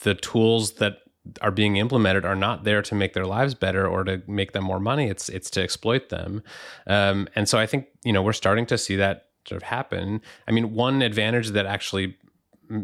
the 0.00 0.14
tools 0.14 0.72
that 0.72 0.98
are 1.40 1.50
being 1.50 1.76
implemented 1.76 2.26
are 2.26 2.36
not 2.36 2.64
there 2.64 2.82
to 2.82 2.94
make 2.94 3.14
their 3.14 3.24
lives 3.24 3.54
better 3.54 3.86
or 3.86 4.04
to 4.04 4.22
make 4.26 4.52
them 4.52 4.64
more 4.64 4.80
money. 4.80 5.08
It's 5.08 5.28
it's 5.28 5.50
to 5.50 5.62
exploit 5.62 6.10
them, 6.10 6.42
um, 6.86 7.28
and 7.34 7.48
so 7.48 7.58
I 7.58 7.66
think 7.66 7.86
you 8.04 8.12
know 8.12 8.22
we're 8.22 8.32
starting 8.32 8.66
to 8.66 8.78
see 8.78 8.96
that 8.96 9.28
sort 9.48 9.62
of 9.62 9.68
happen. 9.68 10.20
I 10.48 10.52
mean, 10.52 10.74
one 10.74 11.02
advantage 11.02 11.50
that 11.50 11.66
actually 11.66 12.16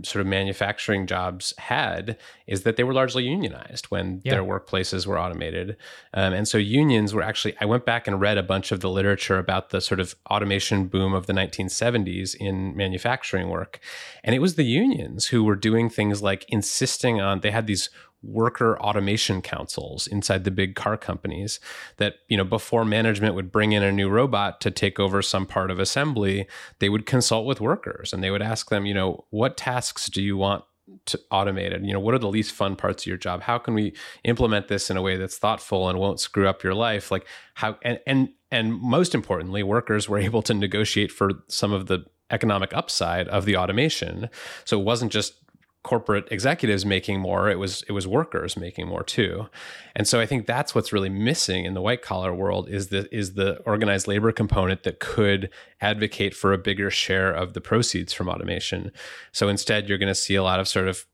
sort 0.05 0.21
of 0.21 0.27
manufacturing 0.27 1.07
jobs 1.07 1.55
had 1.59 2.17
is 2.47 2.63
that 2.63 2.77
they 2.77 2.85
were 2.85 2.95
largely 2.95 3.25
unionized 3.25 3.87
when 3.87 4.21
yeah. 4.25 4.35
their 4.35 4.43
workplaces 4.43 5.07
were 5.07 5.19
automated. 5.19 5.77
Um, 6.15 6.33
and 6.33 6.49
so 6.49 6.59
unions 6.59 7.15
were 7.15 7.23
actually, 7.23 7.55
I 7.61 7.65
went 7.65 7.85
back 7.85 8.07
and 8.07 8.21
read 8.21 8.39
a 8.39 8.43
bunch 8.43 8.73
of 8.73 8.81
the 8.81 8.91
literature 8.91 9.39
about 9.39 9.71
the 9.71 9.81
sort 9.81 10.01
of 10.01 10.15
automation 10.31 10.87
boom 10.87 11.13
of 11.15 11.27
the 11.27 11.33
1970s 11.33 12.35
in 12.35 12.77
manufacturing 12.77 13.49
work. 13.49 13.81
And 14.25 14.35
it 14.35 14.41
was 14.41 14.55
the 14.55 14.65
unions 14.65 15.27
who 15.27 15.45
were 15.45 15.57
doing 15.57 15.89
things 15.89 16.23
like 16.23 16.45
insisting 16.49 17.21
on, 17.21 17.41
they 17.41 17.51
had 17.51 17.67
these 17.67 17.91
worker 18.23 18.79
automation 18.81 19.41
councils 19.41 20.07
inside 20.07 20.45
the 20.45 20.51
big 20.51 20.75
car 20.75 20.97
companies 20.97 21.59
that 21.97 22.17
you 22.29 22.37
know 22.37 22.45
before 22.45 22.85
management 22.85 23.35
would 23.35 23.51
bring 23.51 23.73
in 23.73 23.83
a 23.83 23.91
new 23.91 24.09
robot 24.09 24.61
to 24.61 24.71
take 24.71 25.01
over 25.01 25.23
some 25.23 25.47
part 25.47 25.71
of 25.71 25.79
assembly 25.79 26.47
they 26.81 26.91
would 26.91 27.07
consult 27.07 27.47
with 27.47 27.61
workers 27.61 28.13
and 28.13 28.23
they 28.23 28.31
would 28.31 28.43
ask 28.43 28.69
them 28.69 28.85
you 28.85 28.93
know 28.93 29.25
what 29.31 29.57
tasks 29.57 30.11
do 30.11 30.23
you 30.23 30.37
want 30.37 30.65
to 31.07 31.21
automated 31.31 31.85
you 31.87 31.93
know 31.93 32.01
what 32.01 32.15
are 32.15 32.19
the 32.19 32.29
least 32.29 32.53
fun 32.53 32.77
parts 32.77 33.03
of 33.05 33.07
your 33.07 33.17
job? 33.17 33.43
How 33.43 33.59
can 33.59 33.75
we 33.75 33.95
implement 34.25 34.69
this 34.69 34.91
in 34.91 34.97
a 34.97 35.03
way 35.03 35.17
that's 35.17 35.39
thoughtful 35.39 35.89
and 35.89 35.99
won't 35.99 36.21
screw 36.21 36.49
up 36.49 36.63
your 36.63 36.75
life? 36.75 37.11
Like 37.11 37.27
how 37.55 37.77
and 37.83 38.01
and 38.07 38.31
and 38.51 38.75
most 38.75 39.15
importantly 39.15 39.63
workers 39.63 40.09
were 40.09 40.19
able 40.29 40.43
to 40.43 40.55
negotiate 40.55 41.13
for 41.13 41.31
some 41.49 41.73
of 41.73 41.87
the 41.87 42.05
economic 42.31 42.73
upside 42.75 43.27
of 43.29 43.45
the 43.45 43.57
automation. 43.57 44.31
So 44.65 44.79
it 44.79 44.85
wasn't 44.85 45.11
just 45.11 45.40
corporate 45.83 46.29
executives 46.31 46.85
making 46.85 47.19
more 47.19 47.49
it 47.49 47.59
was 47.59 47.83
it 47.89 47.93
was 47.93 48.07
workers 48.07 48.55
making 48.55 48.87
more 48.87 49.03
too 49.03 49.49
and 49.97 50.07
so 50.07 50.21
i 50.21 50.27
think 50.27 50.47
that's 50.47 50.75
what's 50.75 50.93
really 50.93 51.09
missing 51.09 51.65
in 51.65 51.73
the 51.73 51.81
white 51.81 52.03
collar 52.03 52.35
world 52.35 52.69
is 52.69 52.89
the 52.89 53.09
is 53.15 53.33
the 53.33 53.57
organized 53.61 54.07
labor 54.07 54.31
component 54.31 54.83
that 54.83 55.01
could 55.01 55.49
advocate 55.81 56.35
for 56.35 56.53
a 56.53 56.59
bigger 56.59 56.91
share 56.91 57.33
of 57.33 57.55
the 57.55 57.63
proceeds 57.63 58.13
from 58.13 58.29
automation 58.29 58.93
so 59.33 59.49
instead 59.49 59.89
you're 59.89 59.97
going 59.97 60.07
to 60.07 60.15
see 60.15 60.35
a 60.35 60.43
lot 60.43 60.61
of 60.61 60.69
sort 60.69 60.87
of 60.87 61.07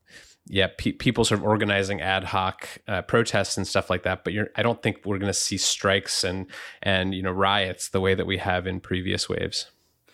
yeah, 0.48 0.68
pe- 0.79 0.92
people 0.92 1.24
sort 1.24 1.40
of 1.40 1.44
organizing 1.44 2.00
ad 2.00 2.24
hoc 2.24 2.68
uh, 2.87 3.02
protests 3.02 3.57
and 3.57 3.66
stuff 3.66 3.90
like 3.90 4.05
that. 4.05 4.22
But 4.22 4.35
I 4.55 4.62
don't 4.62 4.81
think 4.81 5.00
we're 5.05 5.18
going 5.18 5.33
to 5.33 5.38
see 5.38 5.57
strikes 5.57 6.22
and 6.22 6.46
and 6.83 7.14
you 7.14 7.22
know 7.22 7.33
riots 7.33 7.88
the 7.88 8.00
way 8.00 8.14
that 8.14 8.26
we 8.26 8.38
have 8.38 8.66
in 8.66 8.81
previous 8.81 9.29
waves. 9.29 9.70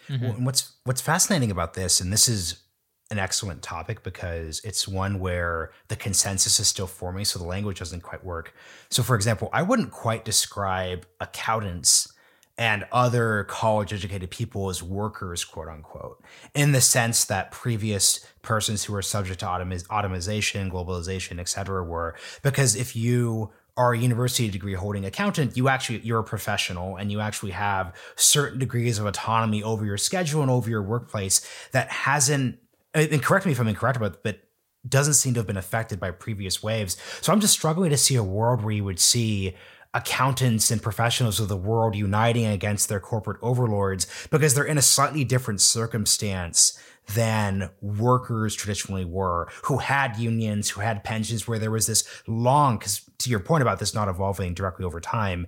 Mm-hmm. 0.09 0.45
What's 0.45 0.73
what's 0.85 1.01
fascinating 1.01 1.51
about 1.51 1.75
this, 1.75 2.01
and 2.01 2.13
this 2.13 2.29
is 2.29 2.62
an 3.13 3.19
excellent 3.19 3.63
topic 3.63 4.03
because 4.03 4.61
it's 4.65 4.89
one 4.89 5.21
where 5.21 5.71
the 5.89 5.97
consensus 5.97 6.59
is 6.59 6.67
still 6.67 6.87
forming, 6.87 7.25
so 7.25 7.39
the 7.39 7.45
language 7.45 7.79
doesn't 7.79 8.03
quite 8.03 8.25
work. 8.25 8.55
So, 8.91 9.03
for 9.03 9.15
example, 9.15 9.51
I 9.53 9.63
wouldn't 9.63 9.93
quite 9.93 10.25
describe 10.25 11.07
accountants 11.21 12.13
and 12.59 12.87
other 12.91 13.45
college 13.45 13.93
educated 13.93 14.31
people 14.31 14.69
as 14.71 14.83
workers, 14.83 15.45
quote 15.45 15.69
unquote, 15.69 16.23
in 16.55 16.73
the 16.73 16.81
sense 16.81 17.27
that 17.27 17.51
previous 17.51 18.27
persons 18.41 18.85
who 18.85 18.93
were 18.93 19.03
subject 19.03 19.41
to 19.41 19.47
automation, 19.47 20.71
globalization, 20.71 21.39
et 21.39 21.49
cetera, 21.49 21.85
were. 21.85 22.17
Because 22.43 22.75
if 22.75 22.97
you 22.97 23.53
are 23.77 23.95
a 23.95 23.99
university 23.99 24.51
degree 24.51 24.75
holding 24.75 25.05
accountant, 25.05 25.57
you 25.57 25.69
actually 25.69 26.01
you're 26.01 26.21
a 26.21 26.25
professional 26.25 26.97
and 26.97 27.11
you 27.11 27.21
actually 27.21 27.53
have 27.53 27.95
certain 28.17 28.59
degrees 28.59 28.99
of 28.99 29.07
autonomy 29.07 29.63
over 29.63 29.85
your 29.85 29.97
schedule 29.97 30.43
and 30.43 30.51
over 30.51 30.69
your 30.69 30.83
workplace 30.83 31.41
that 31.73 31.91
hasn't 31.91 32.59
and 32.95 33.23
correct 33.23 33.47
me 33.47 33.53
if 33.53 33.61
I'm 33.61 33.69
incorrect 33.69 33.97
about, 33.97 34.23
but 34.23 34.41
doesn't 34.89 35.15
seem 35.15 35.35
to 35.35 35.41
have 35.41 35.47
been 35.47 35.57
affected 35.57 36.01
by 36.01 36.11
previous 36.11 36.63
waves. 36.63 36.97
So 37.21 37.33
I'm 37.33 37.41
just 37.41 37.55
struggling 37.55 37.91
to 37.91 37.97
see 37.97 38.17
a 38.17 38.23
world 38.23 38.63
where 38.63 38.75
you 38.75 38.85
would 38.85 38.99
see 38.99 39.55
accountants 39.95 40.71
and 40.71 40.83
professionals 40.83 41.39
of 41.39 41.49
the 41.49 41.57
world 41.57 41.95
uniting 41.95 42.47
against 42.47 42.89
their 42.89 43.01
corporate 43.01 43.39
overlords 43.43 44.07
because 44.31 44.55
they're 44.55 44.65
in 44.65 44.79
a 44.79 44.83
slightly 44.83 45.23
different 45.23 45.61
circumstance 45.61 46.79
than 47.15 47.69
workers 47.81 48.55
traditionally 48.55 49.05
were, 49.05 49.49
who 49.65 49.79
had 49.79 50.17
unions, 50.17 50.71
who 50.71 50.81
had 50.81 51.05
pensions, 51.05 51.47
where 51.47 51.59
there 51.59 51.71
was 51.71 51.87
this 51.87 52.09
long, 52.27 52.79
because 52.79 53.03
to 53.19 53.29
your 53.29 53.41
point 53.41 53.61
about 53.61 53.79
this 53.79 53.95
not 53.95 54.09
evolving 54.09 54.55
directly 54.55 54.85
over 54.85 55.01
time, 55.01 55.47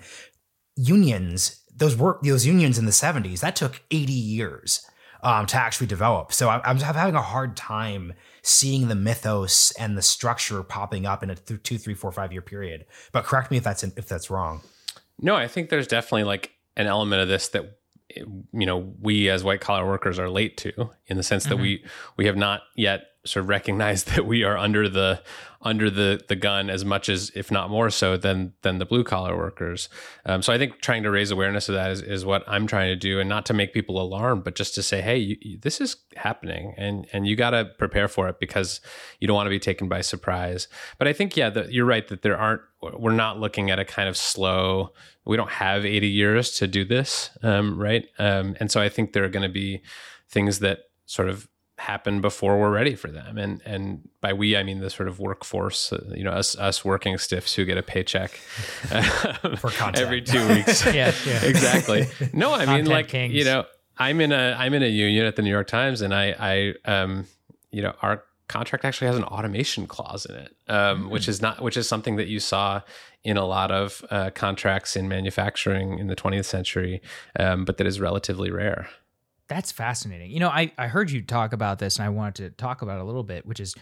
unions, 0.76 1.62
those 1.74 1.96
work, 1.96 2.22
those 2.22 2.44
unions 2.44 2.76
in 2.76 2.84
the 2.86 2.90
70s, 2.90 3.40
that 3.40 3.56
took 3.56 3.82
80 3.90 4.12
years 4.12 4.84
um, 5.24 5.46
to 5.46 5.56
actually 5.56 5.86
develop. 5.86 6.32
So 6.32 6.48
I, 6.48 6.60
I'm 6.64 6.78
having 6.78 7.14
a 7.14 7.22
hard 7.22 7.56
time 7.56 8.12
seeing 8.42 8.88
the 8.88 8.94
mythos 8.94 9.72
and 9.72 9.96
the 9.96 10.02
structure 10.02 10.62
popping 10.62 11.06
up 11.06 11.22
in 11.22 11.30
a 11.30 11.34
th- 11.34 11.62
two, 11.62 11.78
three, 11.78 11.94
four, 11.94 12.12
five 12.12 12.30
year 12.30 12.42
period. 12.42 12.84
But 13.10 13.24
correct 13.24 13.50
me 13.50 13.56
if 13.56 13.64
that's 13.64 13.82
if 13.82 14.06
that's 14.06 14.30
wrong. 14.30 14.60
No, 15.18 15.34
I 15.34 15.48
think 15.48 15.70
there's 15.70 15.86
definitely 15.86 16.24
like 16.24 16.52
an 16.76 16.86
element 16.86 17.22
of 17.22 17.28
this 17.28 17.48
that 17.48 17.78
you 18.14 18.66
know 18.66 18.94
we 19.00 19.30
as 19.30 19.42
white 19.42 19.62
collar 19.62 19.86
workers 19.86 20.18
are 20.18 20.28
late 20.28 20.58
to 20.58 20.90
in 21.06 21.16
the 21.16 21.22
sense 21.22 21.44
that 21.44 21.54
mm-hmm. 21.54 21.62
we 21.62 21.84
we 22.18 22.26
have 22.26 22.36
not 22.36 22.60
yet 22.76 23.06
sort 23.26 23.44
of 23.44 23.48
recognize 23.48 24.04
that 24.14 24.26
we 24.26 24.44
are 24.44 24.56
under 24.56 24.88
the 24.88 25.22
under 25.64 25.88
the 25.88 26.20
the 26.28 26.36
gun 26.36 26.68
as 26.68 26.84
much 26.84 27.08
as 27.08 27.32
if 27.34 27.50
not 27.50 27.70
more 27.70 27.88
so 27.88 28.16
than 28.16 28.52
than 28.62 28.78
the 28.78 28.84
blue 28.84 29.02
collar 29.02 29.36
workers. 29.36 29.88
Um, 30.26 30.42
so 30.42 30.52
I 30.52 30.58
think 30.58 30.80
trying 30.80 31.02
to 31.04 31.10
raise 31.10 31.30
awareness 31.30 31.68
of 31.68 31.74
that 31.74 31.90
is, 31.90 32.02
is 32.02 32.24
what 32.24 32.44
I'm 32.46 32.66
trying 32.66 32.88
to 32.88 32.96
do, 32.96 33.18
and 33.18 33.28
not 33.28 33.46
to 33.46 33.54
make 33.54 33.72
people 33.72 34.00
alarmed, 34.00 34.44
but 34.44 34.54
just 34.54 34.74
to 34.74 34.82
say, 34.82 35.00
hey, 35.00 35.16
you, 35.16 35.36
you, 35.40 35.58
this 35.58 35.80
is 35.80 35.96
happening, 36.16 36.74
and 36.76 37.06
and 37.12 37.26
you 37.26 37.34
got 37.34 37.50
to 37.50 37.64
prepare 37.78 38.08
for 38.08 38.28
it 38.28 38.38
because 38.38 38.80
you 39.20 39.26
don't 39.26 39.36
want 39.36 39.46
to 39.46 39.50
be 39.50 39.58
taken 39.58 39.88
by 39.88 40.02
surprise. 40.02 40.68
But 40.98 41.08
I 41.08 41.12
think 41.12 41.36
yeah, 41.36 41.50
the, 41.50 41.72
you're 41.72 41.86
right 41.86 42.06
that 42.08 42.22
there 42.22 42.38
aren't. 42.38 42.62
We're 42.82 43.12
not 43.12 43.40
looking 43.40 43.70
at 43.70 43.78
a 43.78 43.84
kind 43.84 44.10
of 44.10 44.16
slow. 44.16 44.92
We 45.24 45.38
don't 45.38 45.52
have 45.52 45.86
80 45.86 46.06
years 46.06 46.50
to 46.58 46.66
do 46.66 46.84
this, 46.84 47.30
um, 47.42 47.80
right? 47.80 48.06
Um, 48.18 48.56
and 48.60 48.70
so 48.70 48.78
I 48.78 48.90
think 48.90 49.14
there 49.14 49.24
are 49.24 49.30
going 49.30 49.42
to 49.42 49.48
be 49.48 49.82
things 50.28 50.58
that 50.58 50.80
sort 51.06 51.30
of 51.30 51.48
happen 51.78 52.20
before 52.20 52.58
we're 52.58 52.70
ready 52.70 52.94
for 52.94 53.08
them. 53.08 53.36
And 53.38 53.60
and 53.64 54.08
by 54.20 54.32
we, 54.32 54.56
I 54.56 54.62
mean 54.62 54.80
the 54.80 54.90
sort 54.90 55.08
of 55.08 55.18
workforce, 55.18 55.92
uh, 55.92 56.12
you 56.14 56.24
know, 56.24 56.30
us 56.30 56.56
us 56.56 56.84
working 56.84 57.18
stiffs 57.18 57.54
who 57.54 57.64
get 57.64 57.78
a 57.78 57.82
paycheck 57.82 58.30
for 59.58 59.70
content. 59.70 59.98
every 59.98 60.22
two 60.22 60.46
weeks. 60.48 60.84
yeah, 60.94 61.12
yeah, 61.26 61.40
exactly. 61.44 62.06
No, 62.32 62.52
I 62.52 62.66
mean 62.66 62.86
like 62.86 63.08
kings. 63.08 63.34
you 63.34 63.44
know, 63.44 63.64
I'm 63.98 64.20
in 64.20 64.32
a 64.32 64.56
I'm 64.58 64.74
in 64.74 64.82
a 64.82 64.88
union 64.88 65.26
at 65.26 65.36
the 65.36 65.42
New 65.42 65.50
York 65.50 65.66
Times, 65.66 66.00
and 66.00 66.14
I 66.14 66.34
I 66.38 66.74
um 66.90 67.26
you 67.70 67.82
know 67.82 67.94
our 68.02 68.24
contract 68.46 68.84
actually 68.84 69.06
has 69.06 69.16
an 69.16 69.24
automation 69.24 69.86
clause 69.86 70.26
in 70.26 70.36
it, 70.36 70.54
um, 70.68 70.76
mm-hmm. 70.76 71.10
which 71.10 71.28
is 71.28 71.42
not 71.42 71.60
which 71.62 71.76
is 71.76 71.88
something 71.88 72.16
that 72.16 72.28
you 72.28 72.38
saw 72.38 72.82
in 73.24 73.36
a 73.36 73.44
lot 73.44 73.70
of 73.70 74.04
uh, 74.10 74.30
contracts 74.34 74.96
in 74.96 75.08
manufacturing 75.08 75.98
in 75.98 76.08
the 76.08 76.16
20th 76.16 76.44
century, 76.44 77.00
um, 77.38 77.64
but 77.64 77.78
that 77.78 77.86
is 77.86 77.98
relatively 77.98 78.50
rare. 78.50 78.86
That's 79.48 79.70
fascinating. 79.70 80.30
You 80.30 80.40
know, 80.40 80.48
I, 80.48 80.72
I 80.78 80.86
heard 80.86 81.10
you 81.10 81.20
talk 81.22 81.52
about 81.52 81.78
this 81.78 81.96
and 81.96 82.06
I 82.06 82.08
wanted 82.08 82.34
to 82.36 82.50
talk 82.50 82.82
about 82.82 82.98
it 82.98 83.02
a 83.02 83.04
little 83.04 83.22
bit, 83.22 83.44
which 83.44 83.60
is 83.60 83.74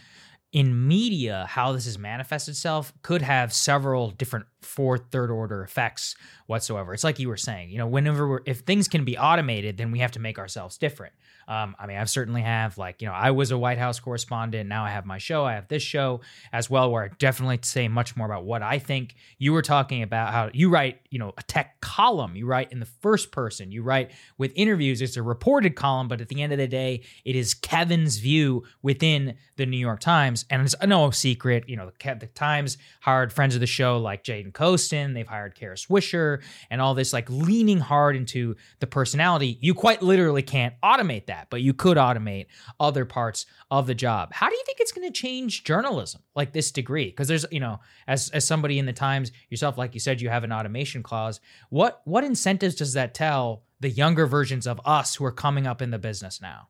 in 0.53 0.87
media, 0.87 1.47
how 1.49 1.73
this 1.73 1.87
has 1.87 1.99
manifested 1.99 2.53
itself 2.53 2.93
could 3.03 3.23
have 3.23 3.53
several 3.55 4.11
different 4.11 4.47
fourth, 4.61 5.03
third 5.11 5.31
order 5.31 5.63
effects 5.63 6.15
whatsoever. 6.47 6.93
It's 6.93 7.05
like 7.05 7.19
you 7.19 7.29
were 7.29 7.39
saying, 7.39 7.71
you 7.71 7.79
know, 7.79 7.87
whenever 7.87 8.43
if 8.45 8.61
things 8.61 8.87
can 8.87 9.05
be 9.05 9.17
automated, 9.17 9.79
then 9.79 9.93
we 9.93 10.01
have 10.01 10.13
to 10.13 10.21
make 10.21 10.39
ourselves 10.39 10.77
different. 10.77 11.15
Um, 11.49 11.75
I 11.79 11.87
mean, 11.87 11.97
I've 11.97 12.11
certainly 12.11 12.43
have 12.43 12.77
like, 12.77 13.01
you 13.01 13.09
know, 13.09 13.15
I 13.15 13.31
was 13.31 13.51
a 13.51 13.59
White 13.59 13.79
House 13.79 14.01
correspondent. 14.01 14.69
Now 14.69 14.85
I 14.85 14.91
have 14.91 15.07
my 15.07 15.19
show. 15.19 15.45
I 15.45 15.55
have 15.55 15.69
this 15.69 15.83
show 15.83 16.21
as 16.53 16.69
well, 16.69 16.91
where 16.91 17.05
I 17.05 17.09
definitely 17.19 17.61
say 17.63 17.89
much 17.89 18.17
more 18.17 18.27
about 18.27 18.45
what 18.45 18.63
I 18.63 18.79
think. 18.79 19.15
You 19.39 19.53
were 19.53 19.63
talking 19.63 20.03
about 20.03 20.33
how 20.33 20.51
you 20.53 20.69
write, 20.69 21.01
you 21.11 21.19
know, 21.19 21.33
a 21.39 21.43
tech 21.43 21.81
column. 21.81 22.37
You 22.37 22.47
write 22.47 22.73
in 22.73 22.81
the 22.81 22.87
first 22.87 23.33
person. 23.33 23.73
You 23.73 23.83
write 23.83 24.11
with 24.39 24.53
interviews. 24.55 25.01
It's 25.01 25.17
a 25.17 25.23
reported 25.23 25.77
column, 25.77 26.09
but 26.09 26.21
at 26.21 26.29
the 26.29 26.43
end 26.43 26.53
of 26.53 26.59
the 26.59 26.69
day, 26.69 27.03
it 27.25 27.37
is 27.37 27.55
Kevin's 27.55 28.19
view 28.19 28.65
within 28.83 29.37
the 29.57 29.67
New 29.67 29.79
York 29.79 30.01
Times. 30.01 30.45
And 30.51 30.63
it's 30.63 30.75
no 30.85 31.11
secret, 31.11 31.69
you 31.69 31.77
know, 31.77 31.91
the, 31.91 32.15
the 32.15 32.27
Times 32.27 32.79
hired 33.01 33.33
friends 33.33 33.55
of 33.55 33.61
the 33.61 33.67
show 33.67 33.99
like 33.99 34.25
Jay 34.25 34.43
Caspian 34.51 34.53
Kang. 34.53 35.15
They've 35.15 35.27
hired 35.27 35.55
Kara 35.55 35.77
Swisher 35.77 36.43
and 36.71 36.81
all 36.81 36.95
this, 36.95 37.13
like 37.13 37.29
leaning 37.31 37.79
hard 37.79 38.17
into 38.17 38.57
the 38.81 38.87
personality. 38.87 39.59
You 39.61 39.75
quite 39.75 40.03
literally 40.03 40.43
can't 40.43 40.75
automate 40.83 41.27
that 41.27 41.32
that, 41.33 41.49
but 41.51 41.63
you 41.63 41.75
could 41.75 41.97
automate 41.97 42.47
other 42.79 43.05
parts 43.05 43.47
of 43.71 43.87
the 43.87 43.95
job. 43.95 44.33
How 44.33 44.49
do 44.49 44.55
you 44.55 44.63
think 44.67 44.79
it's 44.81 44.93
going 44.93 45.11
to 45.11 45.21
change 45.21 45.65
journalism 45.65 46.23
like 46.35 46.53
this 46.53 46.71
degree? 46.71 47.07
Because 47.07 47.29
there's, 47.29 47.47
you 47.51 47.61
know, 47.61 47.81
as 48.07 48.31
as 48.31 48.47
somebody 48.47 48.79
in 48.79 48.87
the 48.87 48.93
Times 48.93 49.33
yourself, 49.51 49.79
like 49.79 49.95
you 49.95 50.01
said, 50.01 50.21
you 50.21 50.29
have 50.29 50.45
an 50.45 50.53
automation 50.53 51.03
clause. 51.03 51.41
What 51.71 52.03
what 52.05 52.25
incentives 52.25 52.75
does 52.75 52.93
that 52.93 53.15
tell 53.15 53.65
the 53.81 53.91
younger 53.91 54.27
versions 54.27 54.67
of 54.67 54.81
us 54.85 55.17
who 55.17 55.25
are 55.25 55.33
coming 55.33 55.67
up 55.67 55.83
in 55.83 55.91
the 55.91 55.99
business 55.99 56.41
now? 56.41 56.69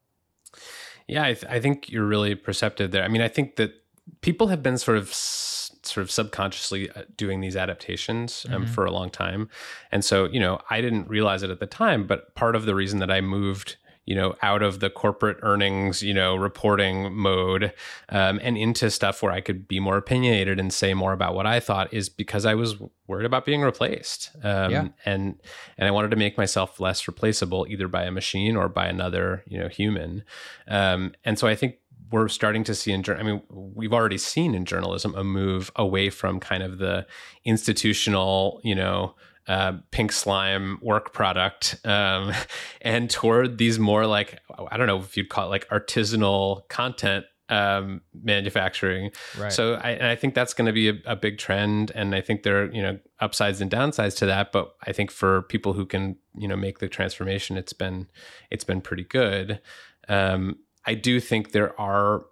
Yeah, 1.09 1.25
I, 1.25 1.35
th- 1.35 1.53
I 1.57 1.61
think 1.61 1.90
you're 1.90 2.07
really 2.07 2.35
perceptive 2.35 2.90
there. 2.90 3.05
I 3.05 3.09
mean, 3.09 3.22
I 3.22 3.29
think 3.29 3.57
that 3.57 3.72
people 4.20 4.48
have 4.48 4.62
been 4.62 4.79
sort 4.79 4.96
of 4.96 5.12
sort 5.12 6.03
of 6.03 6.11
subconsciously 6.11 6.90
uh, 6.90 7.03
doing 7.16 7.40
these 7.40 7.57
adaptations 7.57 8.46
um, 8.48 8.62
mm-hmm. 8.62 8.72
for 8.72 8.85
a 8.85 8.90
long 8.90 9.11
time. 9.11 9.48
And 9.90 10.05
so, 10.05 10.27
you 10.27 10.38
know, 10.38 10.61
I 10.70 10.81
didn't 10.81 11.09
realize 11.09 11.42
it 11.42 11.51
at 11.51 11.61
the 11.61 11.66
time, 11.66 12.07
but 12.07 12.35
part 12.35 12.55
of 12.55 12.64
the 12.64 12.75
reason 12.75 13.01
that 13.01 13.11
I 13.11 13.20
moved 13.20 13.77
you 14.05 14.17
know, 14.17 14.35
out 14.43 14.62
of 14.62 14.81
the 14.81 14.91
corporate 14.91 15.38
earnings, 15.43 16.03
you 16.03 16.12
know, 16.12 16.35
reporting 16.35 17.15
mode 17.15 17.73
um, 18.09 18.41
and 18.43 18.59
into 18.59 18.91
stuff 18.91 19.23
where 19.23 19.33
I 19.33 19.41
could 19.41 19.69
be 19.69 19.79
more 19.79 19.97
opinionated 19.97 20.59
and 20.59 20.73
say 20.73 20.93
more 20.93 21.12
about 21.12 21.35
what 21.35 21.47
I 21.47 21.61
thought 21.61 21.93
is 21.95 22.09
because 22.09 22.45
I 22.45 22.55
was 22.55 22.77
worried 23.07 23.27
about 23.27 23.45
being 23.45 23.62
replaced. 23.62 24.31
Um, 24.43 24.73
yeah. 24.73 24.88
And 25.05 25.41
and 25.79 25.87
I 25.88 25.93
wanted 25.93 26.11
to 26.11 26.17
make 26.17 26.37
myself 26.37 26.81
less 26.81 27.07
replaceable 27.07 27.67
either 27.69 27.87
by 27.87 28.05
a 28.05 28.11
machine 28.11 28.57
or 28.57 28.69
by 28.69 28.87
another, 28.87 29.45
you 29.47 29.59
know, 29.59 29.69
human. 29.69 30.25
Um, 30.67 31.15
and 31.25 31.38
so 31.38 31.47
I 31.47 31.55
think 31.55 31.77
we're 32.11 32.29
starting 32.29 32.62
to 32.65 32.75
see 32.75 32.93
in 32.93 33.03
I 33.09 33.23
mean 33.23 33.43
we've 33.49 33.93
already 33.93 34.19
seen 34.19 34.55
in 34.55 34.65
journalism 34.65 35.15
a 35.15 35.25
move 35.25 35.71
away 35.77 36.11
from 36.11 36.41
kind 36.41 36.62
of 36.62 36.79
the 36.79 37.07
institutional 37.45 38.61
you 38.62 38.75
know 38.75 39.15
uh, 39.48 39.72
pink 39.90 40.12
slime 40.12 40.78
work 40.81 41.12
product 41.12 41.81
um, 41.84 42.32
and 42.80 43.11
toward 43.11 43.59
these 43.59 43.78
more 43.78 44.07
like 44.07 44.40
I 44.70 44.76
don't 44.76 44.86
know 44.86 44.99
if 44.99 45.16
you'd 45.16 45.28
call 45.28 45.47
it 45.47 45.51
like 45.51 45.68
artisanal 45.68 46.68
content 46.68 47.26
um, 47.49 48.01
manufacturing. 48.14 49.11
Right. 49.38 49.53
So 49.53 49.74
I, 49.74 50.12
I, 50.12 50.16
think 50.16 50.34
that's 50.34 50.55
going 50.55 50.66
to 50.66 50.72
be 50.72 50.88
a, 50.88 50.95
a, 51.05 51.16
big 51.16 51.36
trend, 51.36 51.93
and 51.95 52.14
I 52.14 52.22
think 52.22 52.45
there 52.45 52.62
are 52.62 52.72
you 52.72 52.80
know 52.80 52.99
upsides 53.20 53.61
and 53.61 53.70
downsides 53.70 54.16
to 54.18 54.26
that. 54.26 54.53
But 54.53 54.74
I 54.86 54.93
think 54.93 55.11
for 55.11 55.43
people 55.43 55.74
who 55.74 55.84
can 55.84 56.16
you 56.34 56.49
know 56.49 56.57
make 56.57 56.78
the 56.78 56.88
transformation, 56.88 57.59
it's 57.59 57.74
been 57.74 58.09
it's 58.51 58.64
been 58.64 58.80
pretty 58.80 59.05
good. 59.05 59.61
Um, 60.09 60.61
I 60.86 60.95
do 60.95 61.20
think 61.20 61.53
there 61.53 61.78
are 61.78 62.24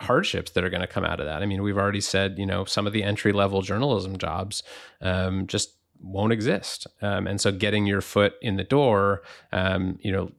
hardships 0.00 0.52
that 0.52 0.62
are 0.62 0.70
going 0.70 0.80
to 0.80 0.86
come 0.86 1.04
out 1.04 1.18
of 1.18 1.26
that. 1.26 1.42
I 1.42 1.46
mean, 1.46 1.62
we've 1.62 1.76
already 1.76 2.00
said, 2.00 2.38
you 2.38 2.46
know, 2.46 2.64
some 2.64 2.86
of 2.86 2.92
the 2.92 3.02
entry 3.02 3.32
level 3.32 3.62
journalism 3.62 4.16
jobs 4.16 4.62
um, 5.00 5.46
just 5.48 5.74
won't 6.00 6.32
exist. 6.32 6.86
Um, 7.02 7.26
and 7.26 7.40
so 7.40 7.50
getting 7.50 7.86
your 7.86 8.00
foot 8.00 8.34
in 8.40 8.56
the 8.56 8.64
door, 8.64 9.22
um, 9.52 9.98
you 10.00 10.12
know, 10.12 10.30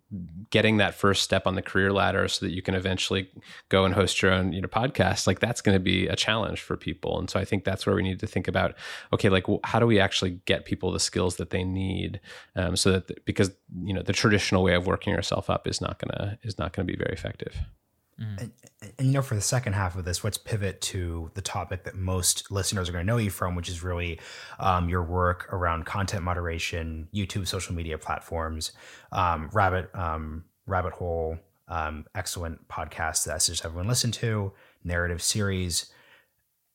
getting 0.49 0.77
that 0.77 0.95
first 0.95 1.21
step 1.21 1.45
on 1.45 1.55
the 1.55 1.61
career 1.61 1.91
ladder 1.91 2.27
so 2.27 2.45
that 2.45 2.51
you 2.51 2.61
can 2.61 2.75
eventually 2.75 3.29
go 3.69 3.85
and 3.85 3.93
host 3.93 4.21
your 4.21 4.31
own, 4.31 4.53
you 4.53 4.61
know, 4.61 4.67
podcast, 4.67 5.27
like 5.27 5.39
that's 5.39 5.61
going 5.61 5.75
to 5.75 5.79
be 5.79 6.07
a 6.07 6.15
challenge 6.15 6.61
for 6.61 6.77
people. 6.77 7.19
And 7.19 7.29
so 7.29 7.39
I 7.39 7.45
think 7.45 7.63
that's 7.63 7.85
where 7.85 7.95
we 7.95 8.03
need 8.03 8.19
to 8.19 8.27
think 8.27 8.47
about, 8.47 8.75
okay, 9.13 9.29
like 9.29 9.45
how 9.63 9.79
do 9.79 9.85
we 9.85 9.99
actually 9.99 10.39
get 10.45 10.65
people 10.65 10.91
the 10.91 10.99
skills 10.99 11.35
that 11.35 11.49
they 11.49 11.63
need? 11.63 12.19
Um, 12.55 12.75
so 12.75 12.93
that, 12.93 13.25
because, 13.25 13.51
you 13.83 13.93
know, 13.93 14.01
the 14.01 14.13
traditional 14.13 14.63
way 14.63 14.73
of 14.73 14.87
working 14.87 15.13
yourself 15.13 15.49
up 15.49 15.67
is 15.67 15.81
not 15.81 15.99
going 15.99 16.17
to, 16.17 16.39
is 16.41 16.57
not 16.57 16.73
going 16.73 16.87
to 16.87 16.91
be 16.91 16.97
very 16.97 17.13
effective. 17.13 17.55
Mm. 18.19 18.41
And, 18.41 18.51
and, 18.99 19.07
you 19.07 19.13
know, 19.13 19.21
for 19.21 19.35
the 19.35 19.41
second 19.41 19.73
half 19.73 19.95
of 19.95 20.03
this, 20.03 20.25
let's 20.25 20.37
pivot 20.37 20.81
to 20.81 21.31
the 21.33 21.41
topic 21.41 21.85
that 21.85 21.95
most 21.95 22.51
listeners 22.51 22.89
are 22.89 22.91
going 22.91 23.05
to 23.05 23.07
know 23.07 23.17
you 23.17 23.29
from, 23.29 23.55
which 23.55 23.69
is 23.69 23.81
really 23.81 24.19
um, 24.59 24.89
your 24.89 25.03
work 25.03 25.47
around 25.53 25.85
content 25.85 26.21
moderation, 26.21 27.07
YouTube, 27.13 27.47
social 27.47 27.73
media 27.73 27.97
platforms, 27.97 28.73
um, 29.13 29.49
Rabbit 29.53 29.89
um, 29.95 30.43
Rabbit 30.67 30.93
Hole, 30.93 31.37
um, 31.69 32.05
excellent 32.13 32.67
podcast 32.67 33.23
that 33.23 33.35
I 33.35 33.37
suggest 33.37 33.63
everyone 33.63 33.87
listen 33.87 34.11
to, 34.11 34.51
narrative 34.83 35.21
series. 35.21 35.91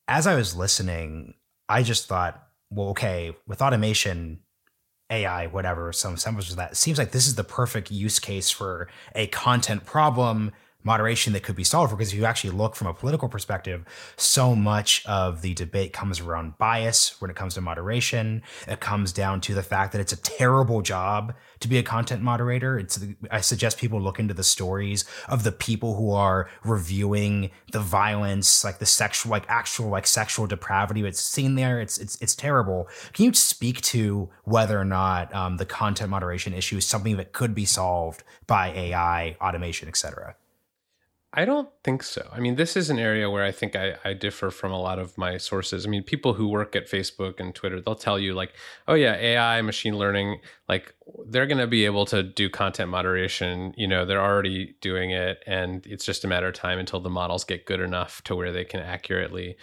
As 0.09 0.27
I 0.27 0.35
was 0.35 0.57
listening, 0.57 1.35
I 1.69 1.83
just 1.83 2.09
thought, 2.09 2.43
well, 2.71 2.89
okay, 2.89 3.37
with 3.47 3.61
automation, 3.61 4.41
AI, 5.11 5.47
whatever, 5.49 5.93
some 5.93 6.17
semblance 6.17 6.51
of 6.51 6.57
that, 6.57 6.73
it 6.73 6.77
seems 6.77 6.97
like 6.97 7.11
this 7.11 7.27
is 7.27 7.35
the 7.35 7.45
perfect 7.45 7.91
use 7.91 8.19
case 8.19 8.51
for 8.51 8.89
a 9.15 9.27
content 9.27 9.85
problem 9.85 10.53
moderation 10.85 11.33
that 11.33 11.43
could 11.43 11.57
be 11.57 11.65
solved 11.65 11.91
for 11.91 11.97
because 11.97 12.13
if 12.13 12.19
you 12.19 12.25
actually 12.25 12.51
look 12.51 12.77
from 12.77 12.87
a 12.87 12.95
political 12.95 13.29
perspective 13.29 13.85
so 14.17 14.55
much 14.55 15.05
of 15.07 15.43
the 15.43 15.55
debate 15.55 15.93
comes 15.93 16.21
around 16.21 16.57
bias 16.59 17.21
when 17.21 17.31
it 17.31 17.37
comes 17.37 17.55
to 17.55 17.61
moderation. 17.61 18.43
It 18.69 18.81
comes 18.81 19.13
down 19.13 19.41
to 19.43 19.55
the 19.55 19.63
fact 19.63 19.93
that 19.93 20.01
it's 20.01 20.13
a 20.13 20.21
terrible 20.21 20.83
job 20.83 21.35
to 21.61 21.69
be 21.69 21.79
a 21.79 21.83
content 21.83 22.23
moderator. 22.23 22.79
It's 22.79 22.99
i 23.31 23.41
suggest 23.41 23.79
people 23.79 24.01
look 24.01 24.19
into 24.19 24.35
the 24.35 24.45
stories 24.45 25.05
of 25.29 25.45
the 25.45 25.53
people 25.53 25.97
who 25.97 26.13
are 26.13 26.49
reviewing 26.63 27.51
the 27.73 27.81
violence 27.81 28.65
like 28.65 28.79
the 28.79 28.87
sexual 28.87 29.31
like 29.31 29.45
actual 29.49 29.89
like 29.89 30.07
sexual 30.07 30.47
depravity. 30.47 31.05
It's 31.05 31.21
seen 31.21 31.55
there. 31.55 31.81
It's 31.81 31.99
it's 31.99 32.21
it's 32.21 32.35
terrible. 32.35 32.89
Can 33.13 33.25
you 33.27 33.35
speak 33.35 33.81
to 33.83 34.29
whether 34.45 34.79
or 34.79 34.85
not 34.85 35.35
um, 35.35 35.57
the 35.57 35.67
content 35.67 36.11
moderation 36.11 36.53
issue 36.53 36.77
is 36.77 36.87
something 36.87 37.17
that 37.17 37.33
could 37.33 37.55
be 37.55 37.65
solved 37.65 38.23
by 38.47 38.69
ai 38.69 39.37
automation 39.41 39.89
etc 39.89 40.37
I 41.37 41.45
don't 41.45 41.69
think 41.83 42.05
so. 42.05 42.29
I 42.33 42.39
mean, 42.39 42.55
this 42.55 42.77
is 42.77 42.91
an 42.91 42.99
area 43.01 43.29
where 43.29 43.43
I 43.43 43.51
think 43.51 43.75
I, 43.75 43.97
I, 44.05 44.15
differ 44.15 44.53
from 44.53 44.71
a 44.71 44.81
lot 44.81 45.01
of 45.01 45.19
my 45.19 45.37
sources. 45.37 45.85
I 45.85 45.89
mean, 45.89 46.05
people 46.05 46.35
who 46.35 46.47
work 46.47 46.77
at 46.77 46.89
Facebook 46.89 47.41
and 47.41 47.53
Twitter, 47.53 47.81
they'll 47.81 47.97
tell 47.97 48.21
you, 48.21 48.35
like, 48.35 48.53
oh, 48.87 48.95
yeah, 48.95 49.17
AI, 49.17 49.61
machine 49.63 49.99
learning, 49.99 50.39
like, 50.69 50.95
they're 51.27 51.49
going 51.49 51.59
to 51.59 51.67
be 51.67 51.87
able 51.87 52.07
to 52.07 52.23
do 52.23 52.49
content 52.49 52.89
moderation. 52.89 53.75
You 53.77 53.89
know, 53.89 54.07
they're 54.07 54.23
already 54.23 54.77
doing 54.81 55.11
it. 55.11 55.43
And 55.45 55.85
it's 55.89 56.05
just 56.05 56.25
a 56.25 56.29
matter 56.29 56.47
of 56.47 56.55
time 56.55 56.79
until 56.79 57.01
the 57.01 57.11
models 57.11 57.43
get 57.43 57.67
good 57.67 57.81
enough 57.81 58.23
to 58.25 58.37
where 58.37 58.53
they 58.53 58.65
can 58.65 58.79
accurately, 58.79 59.57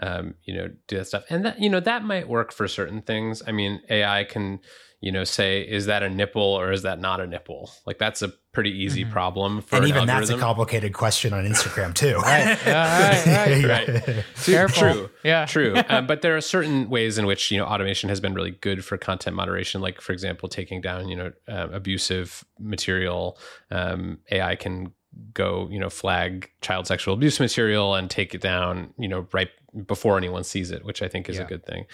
um, 0.00 0.34
you 0.44 0.54
know, 0.54 0.70
do 0.86 0.98
that 0.98 1.08
stuff. 1.08 1.24
And 1.28 1.44
that, 1.44 1.60
you 1.60 1.68
know, 1.68 1.80
that 1.80 2.04
might 2.04 2.28
work 2.28 2.52
for 2.52 2.68
certain 2.68 3.02
things. 3.02 3.42
I 3.44 3.50
mean, 3.50 3.82
AI 3.90 4.22
can, 4.22 4.60
you 5.00 5.12
know, 5.12 5.24
say, 5.24 5.60
is 5.60 5.86
that 5.86 6.02
a 6.02 6.08
nipple 6.08 6.42
or 6.42 6.72
is 6.72 6.82
that 6.82 6.98
not 6.98 7.20
a 7.20 7.26
nipple? 7.26 7.70
Like 7.86 7.98
that's 7.98 8.22
a 8.22 8.32
pretty 8.52 8.70
easy 8.70 9.02
mm-hmm. 9.02 9.12
problem 9.12 9.60
for 9.60 9.76
and 9.76 9.84
an 9.84 9.90
even 9.90 10.08
algorithm. 10.08 10.28
that's 10.28 10.30
a 10.30 10.42
complicated 10.42 10.94
question 10.94 11.34
on 11.34 11.44
Instagram 11.44 11.94
too. 11.94 12.16
right, 12.20 12.66
right, 12.66 13.64
right, 13.64 13.88
right. 13.88 14.24
Careful. 14.42 14.92
True, 14.92 15.10
yeah, 15.22 15.44
true. 15.44 15.76
Um, 15.88 16.06
but 16.08 16.22
there 16.22 16.36
are 16.36 16.40
certain 16.40 16.88
ways 16.88 17.18
in 17.18 17.26
which 17.26 17.50
you 17.50 17.58
know 17.58 17.66
automation 17.66 18.08
has 18.08 18.20
been 18.20 18.34
really 18.34 18.52
good 18.52 18.84
for 18.84 18.96
content 18.96 19.36
moderation. 19.36 19.80
Like 19.80 20.00
for 20.00 20.12
example, 20.12 20.48
taking 20.48 20.80
down 20.80 21.08
you 21.08 21.16
know 21.16 21.32
uh, 21.48 21.68
abusive 21.72 22.44
material. 22.58 23.38
Um, 23.70 24.18
AI 24.30 24.56
can 24.56 24.92
go 25.32 25.68
you 25.70 25.78
know 25.78 25.90
flag 25.90 26.50
child 26.60 26.86
sexual 26.86 27.14
abuse 27.14 27.40
material 27.40 27.94
and 27.94 28.10
take 28.10 28.34
it 28.34 28.40
down 28.40 28.92
you 28.98 29.08
know 29.08 29.26
right 29.32 29.48
before 29.86 30.16
anyone 30.16 30.44
sees 30.44 30.70
it 30.70 30.84
which 30.84 31.02
i 31.02 31.08
think 31.08 31.28
is 31.28 31.36
yeah. 31.36 31.42
a 31.42 31.46
good 31.46 31.64
thing. 31.64 31.86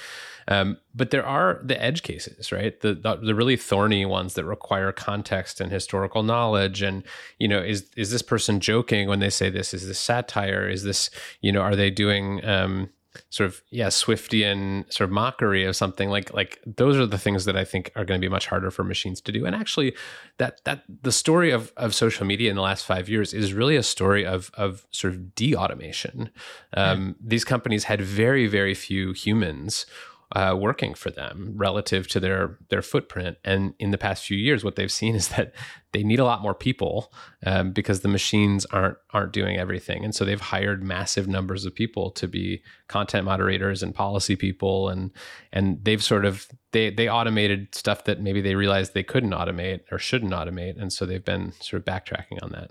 Um, 0.48 0.78
but 0.94 1.10
there 1.10 1.24
are 1.24 1.60
the 1.62 1.80
edge 1.80 2.02
cases 2.02 2.52
right? 2.52 2.78
The, 2.80 2.94
the, 2.94 3.16
the 3.16 3.34
really 3.34 3.56
thorny 3.56 4.04
ones 4.04 4.34
that 4.34 4.44
require 4.44 4.92
context 4.92 5.60
and 5.60 5.70
historical 5.70 6.22
knowledge. 6.22 6.82
And 6.82 7.04
you 7.38 7.48
know 7.48 7.60
is 7.60 7.90
is 7.96 8.10
this 8.10 8.22
person 8.22 8.60
joking 8.60 9.08
when 9.08 9.20
they 9.20 9.30
say 9.30 9.50
this? 9.50 9.72
Is 9.74 9.86
this 9.86 9.98
satire? 9.98 10.68
Is 10.68 10.82
this 10.82 11.10
you 11.40 11.52
know 11.52 11.60
are 11.60 11.76
they 11.76 11.90
doing 11.90 12.44
um, 12.44 12.90
sort 13.30 13.48
of 13.48 13.62
yeah 13.70 13.88
swiftian 13.88 14.90
sort 14.92 15.08
of 15.08 15.12
mockery 15.12 15.64
of 15.64 15.76
something 15.76 16.08
like 16.08 16.32
like 16.32 16.60
those 16.66 16.96
are 16.96 17.06
the 17.06 17.18
things 17.18 17.44
that 17.44 17.56
i 17.56 17.64
think 17.64 17.90
are 17.94 18.04
going 18.04 18.20
to 18.20 18.24
be 18.24 18.30
much 18.30 18.46
harder 18.46 18.70
for 18.70 18.84
machines 18.84 19.20
to 19.20 19.32
do. 19.32 19.46
And 19.46 19.54
actually 19.54 19.94
that 20.38 20.64
that 20.64 20.84
the 21.02 21.12
story 21.12 21.50
of 21.50 21.72
of 21.76 21.94
social 21.94 22.26
media 22.26 22.50
in 22.50 22.56
the 22.56 22.62
last 22.62 22.84
five 22.84 23.08
years 23.08 23.32
is 23.32 23.52
really 23.52 23.76
a 23.76 23.82
story 23.82 24.24
of 24.26 24.50
of 24.54 24.86
sort 24.90 25.12
of 25.14 25.34
de-automation. 25.34 26.30
Um, 26.74 27.16
these 27.20 27.44
companies 27.44 27.84
had 27.84 28.00
very 28.00 28.46
very 28.46 28.74
few 28.74 29.12
humans 29.12 29.86
uh, 30.34 30.56
working 30.58 30.94
for 30.94 31.10
them 31.10 31.52
relative 31.56 32.08
to 32.08 32.18
their 32.18 32.58
their 32.70 32.82
footprint. 32.82 33.36
And 33.44 33.74
in 33.78 33.90
the 33.90 33.98
past 33.98 34.24
few 34.24 34.36
years, 34.36 34.64
what 34.64 34.76
they've 34.76 34.90
seen 34.90 35.14
is 35.20 35.28
that 35.28 35.52
they 35.92 36.02
need 36.02 36.20
a 36.20 36.24
lot 36.24 36.42
more 36.42 36.54
people 36.54 37.12
um, 37.44 37.72
because 37.72 38.00
the 38.00 38.08
machines 38.08 38.64
aren't 38.66 38.96
aren't 39.10 39.32
doing 39.32 39.58
everything. 39.58 40.04
And 40.04 40.14
so 40.14 40.24
they've 40.24 40.40
hired 40.40 40.82
massive 40.82 41.28
numbers 41.28 41.66
of 41.66 41.74
people 41.74 42.10
to 42.12 42.26
be 42.26 42.62
content 42.88 43.24
moderators 43.24 43.82
and 43.82 43.94
policy 43.94 44.36
people, 44.36 44.88
and 44.88 45.10
and 45.52 45.84
they've 45.84 46.02
sort 46.02 46.24
of 46.24 46.48
they 46.72 46.90
they 46.90 47.08
automated 47.08 47.74
stuff 47.74 48.04
that 48.04 48.20
maybe 48.20 48.40
they 48.40 48.54
realized 48.54 48.94
they 48.94 49.02
couldn't 49.02 49.32
automate 49.32 49.80
or 49.90 49.98
shouldn't 49.98 50.32
automate, 50.32 50.80
and 50.80 50.92
so 50.92 51.04
they've 51.04 51.24
been 51.24 51.52
sort 51.60 51.80
of 51.80 51.84
backtracking 51.84 52.42
on 52.42 52.52
that. 52.52 52.70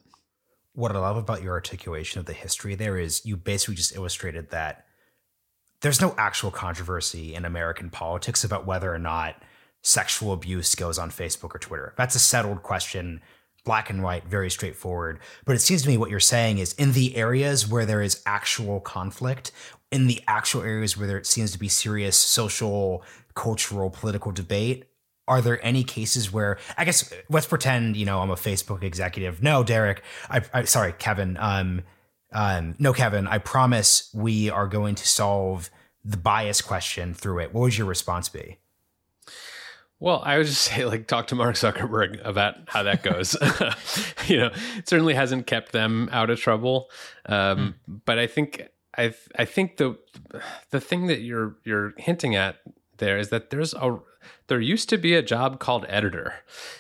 What 0.74 0.96
I 0.96 1.00
love 1.00 1.18
about 1.18 1.44
your 1.44 1.52
articulation 1.52 2.20
of 2.20 2.26
the 2.26 2.34
history 2.34 2.76
there 2.76 2.98
is 2.98 3.26
you 3.26 3.36
basically 3.36 3.76
just 3.76 3.94
illustrated 3.94 4.50
that 4.52 4.86
there's 5.82 6.02
no 6.02 6.14
actual 6.18 6.52
controversy 6.52 7.34
in 7.34 7.46
American 7.46 7.90
politics 7.90 8.44
about 8.44 8.66
whether 8.66 8.94
or 8.94 9.00
not 9.00 9.36
sexual 9.82 10.32
abuse 10.32 10.76
goes 10.76 11.00
on 11.00 11.10
Facebook 11.10 11.56
or 11.56 11.60
Twitter. 11.60 11.94
That's 11.98 12.16
a 12.16 12.20
settled 12.20 12.62
question, 12.62 13.22
black 13.66 13.90
and 13.90 14.04
white, 14.04 14.26
very 14.26 14.52
straightforward. 14.52 15.20
But 15.46 15.56
it 15.56 15.60
seems 15.60 15.82
to 15.84 15.88
me 15.90 15.98
what 15.98 16.12
you're 16.12 16.20
saying 16.20 16.60
is 16.60 16.74
in 16.74 16.94
the 16.94 17.16
areas 17.16 17.68
where 17.68 17.86
there 17.86 18.02
is 18.02 18.22
actual 18.26 18.80
conflict, 18.80 19.52
in 19.92 20.08
the 20.08 20.22
actual 20.28 20.62
areas 20.62 20.98
where 20.98 21.08
there 21.08 21.24
seems 21.24 21.52
to 21.52 21.60
be 21.60 21.68
serious 21.68 22.16
social, 22.16 23.04
cultural, 23.34 23.90
political 23.90 24.32
debate, 24.32 24.86
are 25.28 25.42
there 25.42 25.64
any 25.66 25.84
cases 25.84 26.32
where 26.32 26.58
I 26.78 26.84
guess 26.84 27.12
let's 27.30 27.48
pretend 27.48 27.96
you 27.96 28.06
know 28.06 28.20
I'm 28.20 28.32
a 28.32 28.36
Facebook 28.36 28.84
executive. 28.84 29.42
No, 29.42 29.64
Derek. 29.64 30.04
I, 30.30 30.42
I 30.54 30.64
sorry, 30.66 30.94
Kevin. 30.94 31.38
Um, 31.40 31.84
um, 32.32 32.76
no, 32.80 32.94
Kevin, 32.94 33.28
I 33.28 33.38
promise 33.38 34.10
we 34.14 34.50
are 34.50 34.68
going 34.68 34.96
to 34.96 35.08
solve 35.08 35.70
the 36.04 36.18
bias 36.18 36.62
question 36.62 37.14
through 37.14 37.40
it. 37.40 37.54
What 37.54 37.62
would 37.62 37.78
your 37.78 37.88
response 37.88 38.30
be? 38.30 38.58
Well, 40.00 40.22
I 40.26 40.38
would 40.38 40.48
just 40.48 40.64
say, 40.72 40.86
like, 40.86 41.08
talk 41.08 41.28
to 41.28 41.36
Mark 41.36 41.56
Zuckerberg 41.56 42.26
about 42.26 42.56
how 42.68 42.84
that 42.84 43.04
goes. 43.04 43.36
you 44.28 44.38
know, 44.38 44.52
it 44.78 44.90
certainly 44.90 45.14
hasn't 45.14 45.48
kept 45.48 45.72
them 45.72 46.10
out 46.12 46.30
of 46.30 46.40
trouble, 46.40 46.90
um, 47.28 47.76
mm. 47.90 48.02
but 48.06 48.18
I 48.18 48.28
think 48.28 48.68
I 48.98 49.14
I 49.38 49.46
think 49.46 49.78
the 49.78 49.98
the 50.72 50.82
thing 50.82 51.08
that 51.08 51.22
you're 51.22 51.56
you're 51.64 51.94
hinting 51.98 52.36
at 52.36 52.58
there 52.98 53.18
is 53.18 53.30
that 53.30 53.50
there's 53.50 53.74
a 53.74 54.00
there 54.48 54.60
used 54.60 54.90
to 54.90 54.98
be 54.98 55.16
a 55.16 55.22
job 55.22 55.60
called 55.60 55.86
editor, 55.90 56.34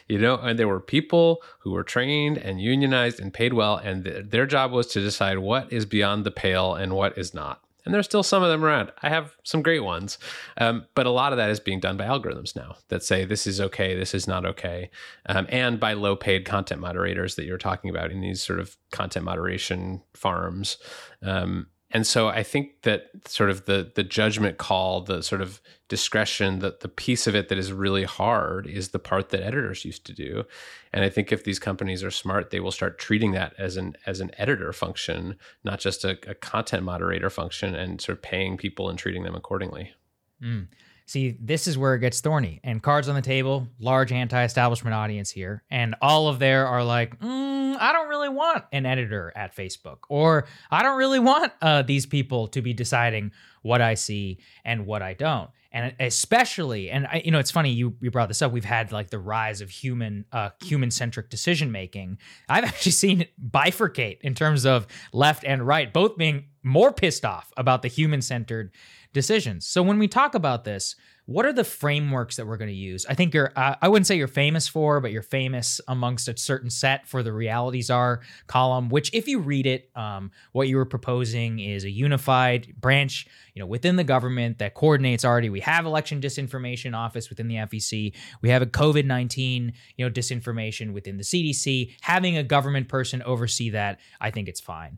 you 0.08 0.18
know, 0.18 0.36
and 0.36 0.58
there 0.60 0.68
were 0.68 0.80
people 0.80 1.42
who 1.60 1.72
were 1.72 1.84
trained 1.84 2.38
and 2.38 2.62
unionized 2.62 3.20
and 3.20 3.34
paid 3.34 3.54
well, 3.54 3.78
and 3.78 4.06
th- 4.06 4.26
their 4.30 4.46
job 4.46 4.72
was 4.72 4.88
to 4.88 5.00
decide 5.02 5.40
what 5.40 5.72
is 5.72 5.86
beyond 5.86 6.26
the 6.26 6.32
pale 6.32 6.74
and 6.76 6.94
what 6.94 7.18
is 7.18 7.34
not. 7.34 7.62
and 7.84 7.94
there's 7.94 8.06
still 8.06 8.22
some 8.24 8.44
of 8.44 8.50
them 8.50 8.64
around. 8.64 8.92
I 9.02 9.10
have 9.10 9.36
some 9.44 9.64
great 9.64 9.84
ones, 9.84 10.20
um, 10.58 10.86
but 10.94 11.08
a 11.08 11.10
lot 11.10 11.34
of 11.34 11.38
that 11.38 11.50
is 11.50 11.60
being 11.60 11.80
done 11.80 11.98
by 11.98 12.06
algorithms 12.06 12.56
now 12.56 12.76
that 12.90 13.02
say 13.04 13.26
this 13.26 13.48
is 13.48 13.60
okay, 13.60 13.96
this 13.96 14.14
is 14.14 14.28
not 14.28 14.46
okay, 14.46 14.92
um, 15.26 15.48
and 15.50 15.80
by 15.80 15.94
low 15.94 16.16
paid 16.16 16.46
content 16.46 16.80
moderators 16.80 17.36
that 17.36 17.46
you're 17.46 17.58
talking 17.58 17.90
about 17.90 18.12
in 18.12 18.22
these 18.22 18.42
sort 18.44 18.60
of 18.60 18.78
content 18.92 19.26
moderation 19.26 20.04
farms. 20.14 20.78
Um, 21.24 21.68
and 21.94 22.08
so 22.08 22.30
I 22.30 22.44
think 22.44 22.84
that 22.84 23.10
sort 23.28 23.50
of 23.50 23.66
the 23.66 23.92
the 23.94 24.04
judgment 24.04 24.58
call, 24.58 25.02
the 25.02 25.22
sort 25.22 25.42
of 25.42 25.62
discretion, 25.90 26.60
that 26.60 26.80
the 26.80 26.88
piece 26.88 27.28
of 27.28 27.36
it 27.36 27.50
that 27.50 27.58
is 27.58 27.74
really 27.74 28.06
hard 28.06 28.66
is 28.66 28.90
the 28.90 29.00
part 29.00 29.30
that 29.30 29.44
editors 29.44 29.84
used 29.84 30.06
to 30.06 30.14
do. 30.14 30.46
And 30.94 31.04
I 31.04 31.10
think 31.10 31.32
if 31.32 31.44
these 31.44 31.60
companies 31.60 32.04
are 32.04 32.12
smart, 32.12 32.50
they 32.50 32.62
will 32.62 32.72
start 32.72 32.98
treating 32.98 33.32
that 33.34 33.54
as 33.58 33.76
an 33.76 33.96
as 34.06 34.22
an 34.22 34.32
editor 34.38 34.72
function, 34.72 35.36
not 35.64 35.80
just 35.80 36.06
a, 36.06 36.18
a 36.30 36.36
content 36.36 36.84
moderator 36.84 37.30
function, 37.30 37.76
and 37.76 38.00
sort 38.00 38.18
of 38.18 38.22
paying 38.22 38.58
people 38.58 38.90
and 38.90 38.98
treating 38.98 39.24
them 39.24 39.36
accordingly. 39.36 39.94
Mm. 40.42 40.68
See, 41.12 41.36
this 41.42 41.68
is 41.68 41.78
where 41.78 41.96
it 41.96 42.00
gets 42.00 42.22
thorny. 42.22 42.62
And 42.64 42.82
cards 42.82 43.10
on 43.10 43.16
the 43.16 43.22
table, 43.22 43.68
large 43.80 44.14
anti-establishment 44.14 44.94
audience 44.94 45.30
here, 45.30 45.62
and 45.70 45.94
all 46.02 46.30
of 46.30 46.40
there 46.40 46.66
are 46.66 46.86
like, 46.86 47.20
mm, 47.20 47.76
I 47.78 47.92
don't 47.92 48.08
really 48.08 48.30
want 48.30 48.64
an 48.72 48.86
editor 48.86 49.34
at 49.36 49.54
Facebook, 49.54 49.98
or 50.08 50.46
I 50.72 50.84
don't 50.84 50.98
really 50.98 51.20
want 51.20 51.52
uh, 51.62 51.82
these 51.82 52.06
people 52.06 52.48
to 52.48 52.62
be 52.62 52.74
deciding 52.74 53.34
what 53.62 53.82
I 53.82 53.96
see 53.96 54.40
and 54.64 54.86
what 54.86 55.02
I 55.02 55.14
don't. 55.14 55.50
And 55.74 55.94
especially, 56.00 56.90
and 56.90 57.06
I, 57.08 57.22
you 57.26 57.32
know, 57.32 57.40
it's 57.40 57.52
funny 57.52 57.72
you 57.72 57.94
you 58.00 58.10
brought 58.10 58.30
this 58.30 58.42
up. 58.42 58.54
We've 58.54 58.64
had 58.64 58.94
like 58.94 59.10
the 59.10 59.20
rise 59.20 59.60
of 59.60 59.70
human 59.70 60.24
uh, 60.32 60.52
human 60.64 60.92
centric 60.92 61.30
decision 61.30 61.74
making. 61.74 62.20
I've 62.48 62.64
actually 62.72 62.94
seen 62.94 63.22
it 63.22 63.52
bifurcate 63.52 64.22
in 64.22 64.34
terms 64.34 64.66
of 64.66 64.88
left 65.12 65.44
and 65.44 65.68
right, 65.68 65.92
both 65.92 66.16
being 66.16 66.46
more 66.64 66.94
pissed 66.94 67.26
off 67.26 67.52
about 67.58 67.82
the 67.82 67.88
human 67.88 68.22
centered 68.22 68.72
decisions. 69.14 69.66
So 69.66 69.84
when 69.84 70.00
we 70.00 70.08
talk 70.08 70.36
about 70.36 70.64
this, 70.64 70.96
what 71.26 71.46
are 71.46 71.54
the 71.54 71.64
frameworks 71.64 72.36
that 72.36 72.48
we're 72.48 72.58
going 72.58 72.70
to 72.70 72.74
use? 72.76 73.06
I 73.08 73.14
think 73.14 73.34
you're, 73.34 73.52
uh, 73.56 73.76
I 73.82 73.88
wouldn't 73.88 74.08
say 74.08 74.18
you're 74.18 74.28
famous 74.28 74.68
for, 74.68 75.00
but 75.00 75.12
you're 75.12 75.22
famous 75.22 75.80
amongst 75.88 76.28
a 76.28 76.36
certain 76.36 76.70
set 76.70 77.08
for 77.08 77.22
the 77.24 77.32
reality 77.32 77.82
czar 77.82 78.22
column, 78.48 78.90
which 78.90 79.14
if 79.14 79.28
you 79.28 79.40
read 79.40 79.66
it, 79.66 79.90
um, 79.96 80.32
what 80.52 80.68
you 80.68 80.78
were 80.78 80.86
proposing 80.86 81.60
is 81.60 81.84
a 81.84 81.90
unified 81.90 82.74
branch, 82.76 83.28
you 83.54 83.60
know, 83.60 83.68
within 83.68 83.96
the 83.96 84.04
government 84.04 84.58
that 84.58 84.74
coordinates 84.74 85.24
already. 85.24 85.50
We 85.50 85.62
have 85.62 85.86
election 85.86 86.22
disinformation 86.22 86.98
office 86.98 87.30
within 87.30 87.48
the 87.48 87.56
FEC. 87.56 88.14
We 88.42 88.50
have 88.50 88.62
a 88.62 88.68
COVID-19, 88.68 89.74
you 89.98 90.06
know, 90.06 90.12
disinformation 90.12 90.92
within 90.92 91.18
the 91.18 91.24
CDC. 91.24 91.94
Having 92.02 92.38
a 92.38 92.44
government 92.44 92.90
person 92.90 93.22
oversee 93.22 93.70
that, 93.70 94.00
I 94.20 94.32
think 94.32 94.50
it's 94.50 94.60
fine 94.60 94.98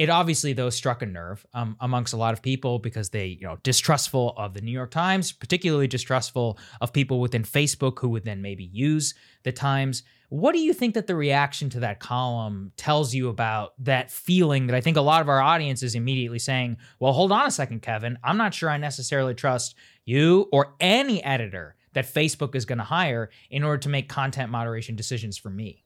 it 0.00 0.08
obviously 0.08 0.54
though 0.54 0.70
struck 0.70 1.02
a 1.02 1.06
nerve 1.06 1.46
um, 1.52 1.76
amongst 1.80 2.14
a 2.14 2.16
lot 2.16 2.32
of 2.32 2.40
people 2.40 2.78
because 2.78 3.10
they 3.10 3.26
you 3.26 3.46
know 3.46 3.58
distrustful 3.62 4.32
of 4.38 4.54
the 4.54 4.60
new 4.62 4.72
york 4.72 4.90
times 4.90 5.30
particularly 5.30 5.86
distrustful 5.86 6.58
of 6.80 6.92
people 6.92 7.20
within 7.20 7.42
facebook 7.42 7.98
who 7.98 8.08
would 8.08 8.24
then 8.24 8.40
maybe 8.42 8.64
use 8.64 9.14
the 9.42 9.52
times. 9.52 10.02
What 10.28 10.52
do 10.52 10.60
you 10.60 10.72
think 10.72 10.94
that 10.94 11.08
the 11.08 11.16
reaction 11.16 11.70
to 11.70 11.80
that 11.80 11.98
column 11.98 12.72
tells 12.76 13.12
you 13.12 13.28
about 13.28 13.72
that 13.80 14.10
feeling 14.10 14.66
that 14.68 14.76
i 14.76 14.80
think 14.80 14.96
a 14.96 15.02
lot 15.02 15.20
of 15.20 15.28
our 15.28 15.40
audience 15.40 15.82
is 15.82 15.94
immediately 15.94 16.38
saying 16.38 16.78
well 16.98 17.12
hold 17.12 17.32
on 17.32 17.46
a 17.46 17.50
second 17.50 17.82
kevin. 17.82 18.18
I'm 18.24 18.36
not 18.36 18.54
sure 18.54 18.70
i 18.70 18.78
necessarily 18.78 19.34
trust 19.34 19.74
you 20.04 20.48
or 20.50 20.74
any 20.80 21.22
editor 21.22 21.76
that 21.92 22.12
facebook 22.12 22.54
is 22.54 22.64
going 22.64 22.78
to 22.78 22.84
hire 22.84 23.30
in 23.50 23.64
order 23.64 23.78
to 23.78 23.88
make 23.88 24.08
content 24.08 24.50
moderation 24.50 24.96
decisions 24.96 25.36
for 25.36 25.50
me 25.50 25.84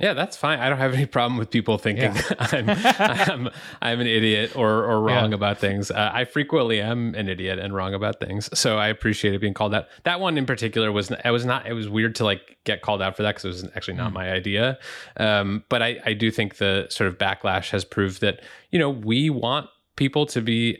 yeah, 0.00 0.12
that's 0.12 0.36
fine. 0.36 0.60
I 0.60 0.68
don't 0.68 0.78
have 0.78 0.94
any 0.94 1.06
problem 1.06 1.38
with 1.38 1.50
people 1.50 1.76
thinking 1.76 2.14
yeah. 2.14 2.22
I'm, 2.38 2.70
I'm, 2.70 3.50
I'm 3.82 4.00
an 4.00 4.06
idiot 4.06 4.54
or 4.54 4.84
or 4.84 5.00
wrong 5.00 5.30
yeah. 5.30 5.34
about 5.34 5.58
things. 5.58 5.90
Uh, 5.90 6.10
I 6.12 6.24
frequently 6.24 6.80
am 6.80 7.14
an 7.16 7.28
idiot 7.28 7.58
and 7.58 7.74
wrong 7.74 7.94
about 7.94 8.20
things, 8.20 8.48
so 8.56 8.78
I 8.78 8.88
appreciate 8.88 9.34
it 9.34 9.40
being 9.40 9.54
called 9.54 9.74
out. 9.74 9.86
That 10.04 10.20
one 10.20 10.38
in 10.38 10.46
particular 10.46 10.92
was 10.92 11.10
I 11.24 11.32
was 11.32 11.44
not. 11.44 11.66
It 11.66 11.72
was 11.72 11.88
weird 11.88 12.14
to 12.16 12.24
like 12.24 12.58
get 12.64 12.80
called 12.82 13.02
out 13.02 13.16
for 13.16 13.24
that 13.24 13.34
because 13.34 13.44
it 13.44 13.48
was 13.48 13.64
actually 13.74 13.94
not 13.94 14.12
mm. 14.12 14.14
my 14.14 14.30
idea. 14.30 14.78
Um, 15.16 15.64
but 15.68 15.82
I 15.82 15.98
I 16.06 16.12
do 16.12 16.30
think 16.30 16.58
the 16.58 16.86
sort 16.90 17.08
of 17.08 17.18
backlash 17.18 17.70
has 17.70 17.84
proved 17.84 18.20
that 18.20 18.40
you 18.70 18.78
know 18.78 18.90
we 18.90 19.30
want 19.30 19.68
people 19.96 20.26
to 20.26 20.40
be 20.40 20.78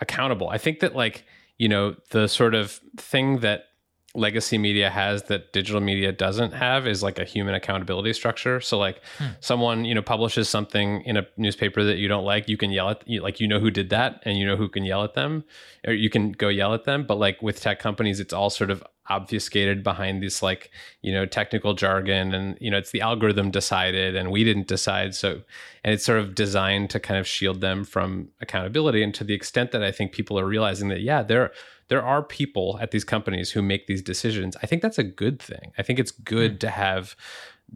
accountable. 0.00 0.50
I 0.50 0.58
think 0.58 0.80
that 0.80 0.94
like 0.94 1.24
you 1.56 1.68
know 1.68 1.96
the 2.10 2.28
sort 2.28 2.54
of 2.54 2.72
thing 2.98 3.38
that 3.38 3.69
legacy 4.14 4.58
media 4.58 4.90
has 4.90 5.24
that 5.24 5.52
digital 5.52 5.80
media 5.80 6.10
doesn't 6.10 6.52
have 6.52 6.86
is 6.86 7.02
like 7.02 7.18
a 7.18 7.24
human 7.24 7.54
accountability 7.54 8.12
structure. 8.12 8.60
So 8.60 8.76
like 8.76 9.00
hmm. 9.18 9.26
someone, 9.38 9.84
you 9.84 9.94
know, 9.94 10.02
publishes 10.02 10.48
something 10.48 11.02
in 11.02 11.16
a 11.16 11.26
newspaper 11.36 11.84
that 11.84 11.98
you 11.98 12.08
don't 12.08 12.24
like, 12.24 12.48
you 12.48 12.56
can 12.56 12.72
yell 12.72 12.90
at 12.90 13.06
you, 13.06 13.22
like 13.22 13.38
you 13.38 13.46
know 13.46 13.60
who 13.60 13.70
did 13.70 13.90
that 13.90 14.20
and 14.24 14.36
you 14.36 14.44
know 14.44 14.56
who 14.56 14.68
can 14.68 14.84
yell 14.84 15.04
at 15.04 15.14
them 15.14 15.44
or 15.86 15.92
you 15.92 16.10
can 16.10 16.32
go 16.32 16.48
yell 16.48 16.74
at 16.74 16.84
them, 16.84 17.06
but 17.06 17.18
like 17.18 17.40
with 17.40 17.60
tech 17.60 17.78
companies 17.78 18.18
it's 18.18 18.32
all 18.32 18.50
sort 18.50 18.70
of 18.70 18.82
obfuscated 19.08 19.84
behind 19.84 20.22
this 20.22 20.42
like, 20.42 20.70
you 21.02 21.12
know, 21.12 21.24
technical 21.24 21.74
jargon 21.74 22.34
and 22.34 22.58
you 22.60 22.70
know, 22.70 22.78
it's 22.78 22.90
the 22.90 23.00
algorithm 23.00 23.50
decided 23.50 24.16
and 24.16 24.32
we 24.32 24.42
didn't 24.42 24.66
decide. 24.66 25.14
So 25.14 25.40
and 25.84 25.94
it's 25.94 26.04
sort 26.04 26.18
of 26.18 26.34
designed 26.34 26.90
to 26.90 27.00
kind 27.00 27.18
of 27.18 27.28
shield 27.28 27.60
them 27.60 27.84
from 27.84 28.28
accountability 28.40 29.04
and 29.04 29.14
to 29.14 29.24
the 29.24 29.34
extent 29.34 29.70
that 29.70 29.84
I 29.84 29.92
think 29.92 30.10
people 30.10 30.38
are 30.38 30.46
realizing 30.46 30.88
that 30.88 31.00
yeah, 31.00 31.22
they're 31.22 31.52
there 31.90 32.02
are 32.02 32.22
people 32.22 32.78
at 32.80 32.92
these 32.92 33.04
companies 33.04 33.50
who 33.50 33.60
make 33.60 33.88
these 33.88 34.00
decisions. 34.00 34.56
I 34.62 34.66
think 34.66 34.80
that's 34.80 34.98
a 34.98 35.02
good 35.02 35.42
thing. 35.42 35.72
I 35.76 35.82
think 35.82 35.98
it's 35.98 36.12
good 36.12 36.54
mm. 36.54 36.60
to 36.60 36.70
have 36.70 37.16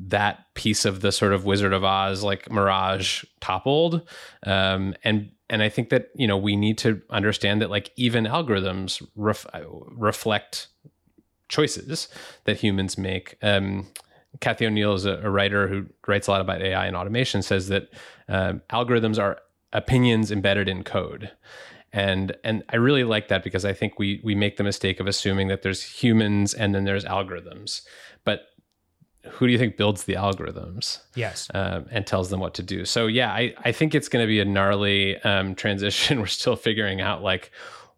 that 0.07 0.55
piece 0.55 0.85
of 0.85 1.01
the 1.01 1.11
sort 1.13 1.33
of 1.33 1.45
Wizard 1.45 1.73
of 1.73 1.85
Oz 1.85 2.23
like 2.23 2.51
mirage 2.51 3.25
toppled, 3.41 4.09
um, 4.45 4.95
and 5.05 5.31
and 5.51 5.63
I 5.63 5.69
think 5.69 5.91
that 5.91 6.11
you 6.15 6.27
know 6.29 6.39
we 6.39 6.57
need 6.57 6.79
to 6.79 7.03
understand 7.11 7.61
that 7.61 7.71
like 7.71 7.91
even 7.97 8.25
algorithms 8.25 9.05
ref- 9.17 9.47
reflect 9.89 10.69
choices 11.49 12.09
that 12.45 12.59
humans 12.59 12.97
make. 12.97 13.37
Um, 13.43 13.89
Cathy 14.41 14.67
O'Neil 14.67 14.95
is 14.95 15.05
a, 15.05 15.21
a, 15.23 15.31
writer 15.31 15.69
who 15.69 15.87
writes 16.09 16.27
a 16.27 16.33
lot 16.33 16.41
about 16.41 16.63
AI 16.63 16.87
and 16.87 16.97
automation. 16.97 17.43
Says 17.43 17.69
that 17.69 17.89
um, 18.29 18.63
algorithms 18.71 19.19
are 19.19 19.39
opinions 19.73 20.31
embedded 20.31 20.69
in 20.69 20.85
code, 20.85 21.33
and 21.95 22.37
and 22.43 22.65
I 22.69 22.77
really 22.77 23.05
like 23.05 23.29
that 23.29 23.45
because 23.45 23.65
I 23.65 23.73
think 23.73 23.99
we 23.99 24.21
we 24.25 24.35
make 24.35 24.57
the 24.57 24.65
mistake 24.65 24.99
of 24.99 25.07
assuming 25.07 25.47
that 25.49 25.63
there's 25.63 25.83
humans 25.83 26.53
and 26.53 26.75
then 26.75 26.85
there's 26.85 27.05
algorithms, 27.05 27.83
but 28.25 28.49
who 29.31 29.47
do 29.47 29.53
you 29.53 29.59
think 29.59 29.77
builds 29.77 30.05
the 30.05 30.15
algorithms? 30.15 30.99
Yes, 31.15 31.49
um, 31.55 31.87
and 31.91 32.05
tells 32.05 32.31
them 32.31 32.41
what 32.41 32.53
to 32.55 32.63
do. 32.65 32.85
So 32.85 33.07
yeah, 33.07 33.33
I 33.33 33.55
I 33.65 33.71
think 33.71 33.95
it's 33.95 34.09
going 34.09 34.25
to 34.25 34.27
be 34.27 34.41
a 34.41 34.45
gnarly 34.45 35.19
um, 35.23 35.55
transition. 35.55 36.19
We're 36.21 36.27
still 36.27 36.57
figuring 36.57 37.01
out 37.01 37.23
like 37.23 37.53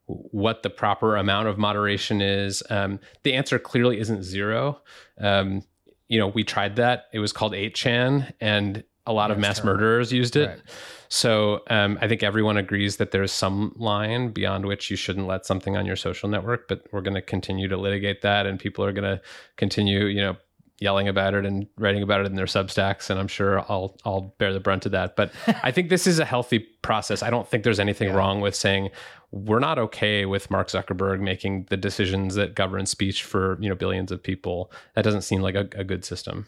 what 0.06 0.62
the 0.62 0.70
proper 0.70 1.16
amount 1.16 1.48
of 1.48 1.56
moderation 1.56 2.20
is. 2.20 2.62
Um, 2.68 3.00
the 3.22 3.32
answer 3.32 3.58
clearly 3.58 3.98
isn't 3.98 4.22
zero. 4.22 4.82
Um, 5.18 5.62
you 6.06 6.20
know, 6.20 6.28
we 6.28 6.44
tried 6.44 6.76
that. 6.76 7.06
It 7.12 7.18
was 7.18 7.32
called 7.32 7.52
8chan, 7.52 8.32
and 8.40 8.84
a 9.06 9.12
lot 9.12 9.28
That's 9.28 9.36
of 9.36 9.40
mass 9.40 9.56
terrible. 9.58 9.74
murderers 9.74 10.12
used 10.12 10.36
it. 10.36 10.48
Right. 10.48 10.60
So 11.08 11.62
um, 11.70 11.98
I 12.00 12.08
think 12.08 12.22
everyone 12.22 12.56
agrees 12.56 12.96
that 12.96 13.12
there's 13.12 13.32
some 13.32 13.72
line 13.76 14.30
beyond 14.30 14.66
which 14.66 14.90
you 14.90 14.96
shouldn't 14.96 15.26
let 15.26 15.46
something 15.46 15.76
on 15.76 15.86
your 15.86 15.96
social 15.96 16.28
network, 16.28 16.68
but 16.68 16.82
we're 16.92 17.00
going 17.00 17.14
to 17.14 17.22
continue 17.22 17.68
to 17.68 17.76
litigate 17.76 18.22
that, 18.22 18.46
and 18.46 18.58
people 18.58 18.84
are 18.84 18.92
going 18.92 19.04
to 19.04 19.20
continue, 19.56 20.06
you 20.06 20.20
know, 20.20 20.36
yelling 20.78 21.08
about 21.08 21.32
it 21.34 21.46
and 21.46 21.66
writing 21.78 22.02
about 22.02 22.20
it 22.20 22.26
in 22.26 22.34
their 22.34 22.44
substacks 22.44 23.08
and 23.08 23.18
i'm 23.18 23.28
sure 23.28 23.60
i'll 23.70 23.96
i'll 24.04 24.34
bear 24.38 24.52
the 24.52 24.60
brunt 24.60 24.84
of 24.84 24.92
that 24.92 25.16
but 25.16 25.32
i 25.62 25.70
think 25.70 25.88
this 25.88 26.06
is 26.06 26.18
a 26.18 26.24
healthy 26.24 26.58
process 26.58 27.22
i 27.22 27.30
don't 27.30 27.48
think 27.48 27.64
there's 27.64 27.80
anything 27.80 28.08
yeah. 28.08 28.14
wrong 28.14 28.42
with 28.42 28.54
saying 28.54 28.90
we're 29.30 29.58
not 29.58 29.78
okay 29.78 30.26
with 30.26 30.50
mark 30.50 30.68
zuckerberg 30.68 31.18
making 31.18 31.64
the 31.70 31.78
decisions 31.78 32.34
that 32.34 32.54
govern 32.54 32.84
speech 32.84 33.22
for 33.22 33.56
you 33.60 33.70
know 33.70 33.74
billions 33.74 34.12
of 34.12 34.22
people 34.22 34.70
that 34.94 35.02
doesn't 35.02 35.22
seem 35.22 35.40
like 35.40 35.54
a, 35.54 35.66
a 35.76 35.84
good 35.84 36.04
system 36.04 36.46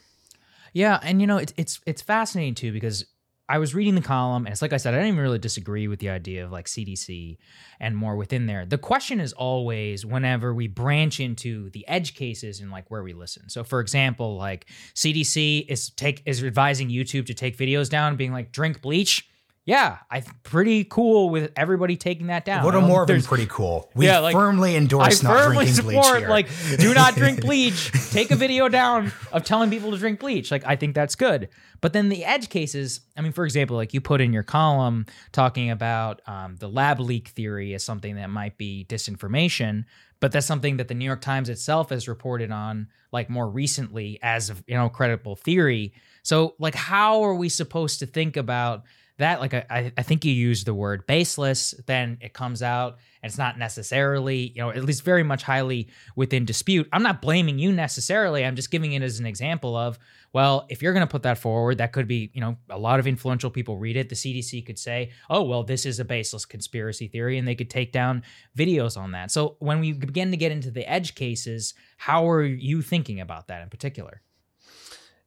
yeah 0.73 0.99
and 1.03 1.21
you 1.21 1.27
know 1.27 1.39
it's 1.39 1.53
it's 1.57 1.81
it's 1.87 2.03
fascinating 2.03 2.55
too 2.55 2.73
because 2.73 3.05
I 3.51 3.59
was 3.59 3.75
reading 3.75 3.95
the 3.95 4.03
column, 4.03 4.45
and 4.45 4.53
it's 4.53 4.61
like 4.61 4.75
I 4.75 4.77
said, 4.77 4.93
I 4.93 4.99
don't 4.99 5.07
even 5.07 5.21
really 5.21 5.39
disagree 5.39 5.89
with 5.89 6.01
the 6.01 6.11
idea 6.11 6.45
of 6.45 6.53
like 6.53 6.67
CDC 6.67 7.39
and 7.81 7.97
more 7.97 8.15
within 8.15 8.45
there. 8.47 8.67
The 8.67 8.77
question 8.77 9.21
is 9.21 9.33
always 9.33 10.05
whenever 10.05 10.53
we 10.53 10.67
branch 10.67 11.19
into 11.19 11.71
the 11.71 11.89
edge 11.89 12.15
cases 12.15 12.61
and 12.61 12.71
like 12.71 12.91
where 12.91 13.03
we 13.03 13.15
listen. 13.15 13.49
So, 13.49 13.65
for 13.65 13.81
example, 13.81 14.37
like 14.37 14.67
CDC 14.95 15.65
is 15.67 15.89
take 15.91 16.23
is 16.27 16.45
advising 16.45 16.91
YouTube 16.91 17.25
to 17.27 17.35
take 17.35 17.57
videos 17.57 17.89
down, 17.89 18.17
being 18.17 18.33
like 18.33 18.53
drink 18.53 18.83
bleach 18.83 19.27
yeah, 19.69 19.99
I'm 20.11 20.25
pretty 20.45 20.85
cool 20.85 21.29
with 21.29 21.53
everybody 21.55 21.99
taking 21.99 22.29
that 22.29 22.47
down. 22.47 22.65
Than 23.07 23.29
pretty 23.29 23.45
cool. 23.51 23.91
We 23.95 24.07
yeah, 24.07 24.21
like, 24.21 24.33
firmly 24.33 24.75
endorse 24.77 25.23
I 25.23 25.29
not 25.29 25.39
firmly 25.39 25.67
drinking 25.67 25.75
support, 25.75 25.93
bleach 26.05 26.19
here. 26.21 26.29
Like, 26.31 26.79
do 26.79 26.95
not 26.95 27.15
drink 27.15 27.41
bleach. 27.43 27.93
Take 28.11 28.31
a 28.31 28.35
video 28.35 28.71
down 28.71 29.13
of 29.31 29.45
telling 29.45 29.69
people 29.69 29.91
to 29.91 29.99
drink 29.99 30.21
bleach. 30.21 30.51
Like, 30.51 30.65
I 30.65 30.77
think 30.77 30.95
that's 30.95 31.15
good. 31.17 31.51
But 31.83 31.93
then 31.93 32.09
the 32.09 32.25
edge 32.25 32.49
cases, 32.49 33.01
I 33.15 33.21
mean, 33.21 33.33
for 33.33 33.45
example, 33.45 33.77
like 33.77 33.93
you 33.93 34.01
put 34.01 34.23
in 34.23 34.33
your 34.33 34.43
column 34.43 35.05
talking 35.33 35.71
about 35.71 36.23
um, 36.27 36.57
the 36.57 36.69
lab 36.71 36.99
leak 36.99 37.29
theory 37.29 37.75
as 37.75 37.85
something 37.85 38.17
that 38.17 38.31
might 38.31 38.57
be 38.57 38.87
disinformation, 38.89 39.85
but 40.19 40.33
that's 40.33 40.47
something 40.47 40.79
that 40.79 40.89
the 40.89 40.95
New 40.95 41.05
York 41.05 41.21
Times 41.21 41.51
itself 41.51 41.91
has 41.91 42.09
reported 42.09 42.51
on, 42.51 42.89
like 43.13 43.29
more 43.29 43.47
recently 43.47 44.19
as 44.23 44.51
you 44.67 44.77
know 44.77 44.89
credible 44.89 45.37
theory. 45.37 45.93
So, 46.23 46.55
like, 46.59 46.75
how 46.75 47.23
are 47.23 47.35
we 47.35 47.51
supposed 47.51 47.99
to 47.99 48.07
think 48.07 48.39
about 48.39 48.85
that 49.19 49.41
like 49.41 49.53
I, 49.53 49.93
I 49.97 50.03
think 50.03 50.25
you 50.25 50.33
use 50.33 50.65
the 50.65 50.75
word 50.75 51.07
baseless 51.07 51.75
then 51.87 52.19
it 52.21 52.33
comes 52.33 52.63
out 52.63 52.99
and 53.23 53.29
it's 53.29 53.39
not 53.39 53.59
necessarily 53.59 54.53
you 54.55 54.63
know 54.63 54.71
at 54.71 54.85
least 54.85 55.05
very 55.05 55.23
much 55.23 55.43
highly 55.43 55.89
within 56.17 56.45
dispute. 56.45 56.89
I'm 56.93 57.03
not 57.03 57.21
blaming 57.21 57.59
you 57.59 57.73
necessarily 57.73 58.45
i'm 58.45 58.57
just 58.57 58.71
giving 58.71 58.93
it 58.93 59.03
as 59.03 59.19
an 59.19 59.27
example 59.27 59.77
of 59.77 59.99
well 60.33 60.67
if 60.71 60.83
you're 60.83 60.93
going 60.93 61.07
to 61.07 61.11
put 61.11 61.25
that 61.25 61.39
forward 61.39 61.79
that 61.79 61.93
could 61.93 62.09
be 62.09 62.31
you 62.33 62.41
know 62.41 62.57
a 62.71 62.79
lot 62.79 62.99
of 63.01 63.07
influential 63.07 63.51
people 63.51 63.77
read 63.77 63.97
it. 63.97 64.09
The 64.09 64.15
cdc 64.15 64.65
could 64.65 64.79
say 64.79 65.11
oh 65.29 65.43
well 65.43 65.65
this 65.65 65.85
is 65.85 66.01
a 66.01 66.05
baseless 66.05 66.45
conspiracy 66.45 67.09
theory 67.09 67.39
and 67.39 67.47
they 67.47 67.55
could 67.55 67.71
take 67.71 67.93
down 67.93 68.23
videos 68.57 68.97
on 68.97 69.13
that. 69.13 69.31
So 69.31 69.57
when 69.59 69.81
we 69.81 69.93
begin 69.93 70.31
to 70.31 70.37
get 70.37 70.53
into 70.53 70.71
the 70.71 70.89
edge 70.89 71.15
cases 71.15 71.75
how 71.97 72.29
are 72.29 72.45
you 72.45 72.83
thinking 72.83 73.21
about 73.21 73.49
that 73.49 73.63
in 73.63 73.69
particular? 73.69 74.23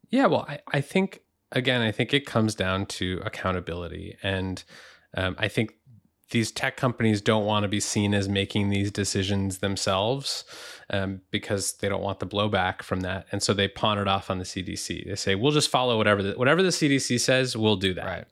Yeah 0.10 0.28
well 0.28 0.46
i, 0.48 0.60
I 0.72 0.82
think 0.82 1.22
again, 1.52 1.82
I 1.82 1.92
think 1.92 2.14
it 2.14 2.26
comes 2.26 2.56
down 2.56 2.86
to 2.88 3.22
accountability. 3.26 4.18
And 4.24 4.64
um, 5.16 5.36
I 5.38 5.48
think 5.48 5.74
these 6.32 6.52
tech 6.52 6.78
companies 6.78 7.22
don't 7.22 7.46
want 7.46 7.64
to 7.64 7.68
be 7.68 7.80
seen 7.80 8.14
as 8.14 8.28
making 8.28 8.70
these 8.70 8.90
decisions 8.90 9.60
themselves 9.60 10.46
um, 10.90 11.22
because 11.30 11.74
they 11.74 11.90
don't 11.90 12.02
want 12.02 12.20
the 12.20 12.28
blowback 12.28 12.82
from 12.82 13.02
that, 13.02 13.28
and 13.32 13.44
so 13.44 13.54
they 13.54 13.68
pawn 13.68 13.98
it 13.98 14.08
off 14.08 14.30
on 14.30 14.40
the 14.40 14.46
CDC. 14.46 15.08
They 15.08 15.16
say 15.16 15.36
we'll 15.36 15.52
just 15.52 15.70
follow 15.70 15.98
whatever 15.98 16.24
the, 16.24 16.34
whatever 16.34 16.64
the 16.64 16.70
CDC 16.70 17.20
says, 17.20 17.56
we'll 17.56 17.76
do 17.76 17.94
that. 17.94 18.06
Right. 18.06 18.26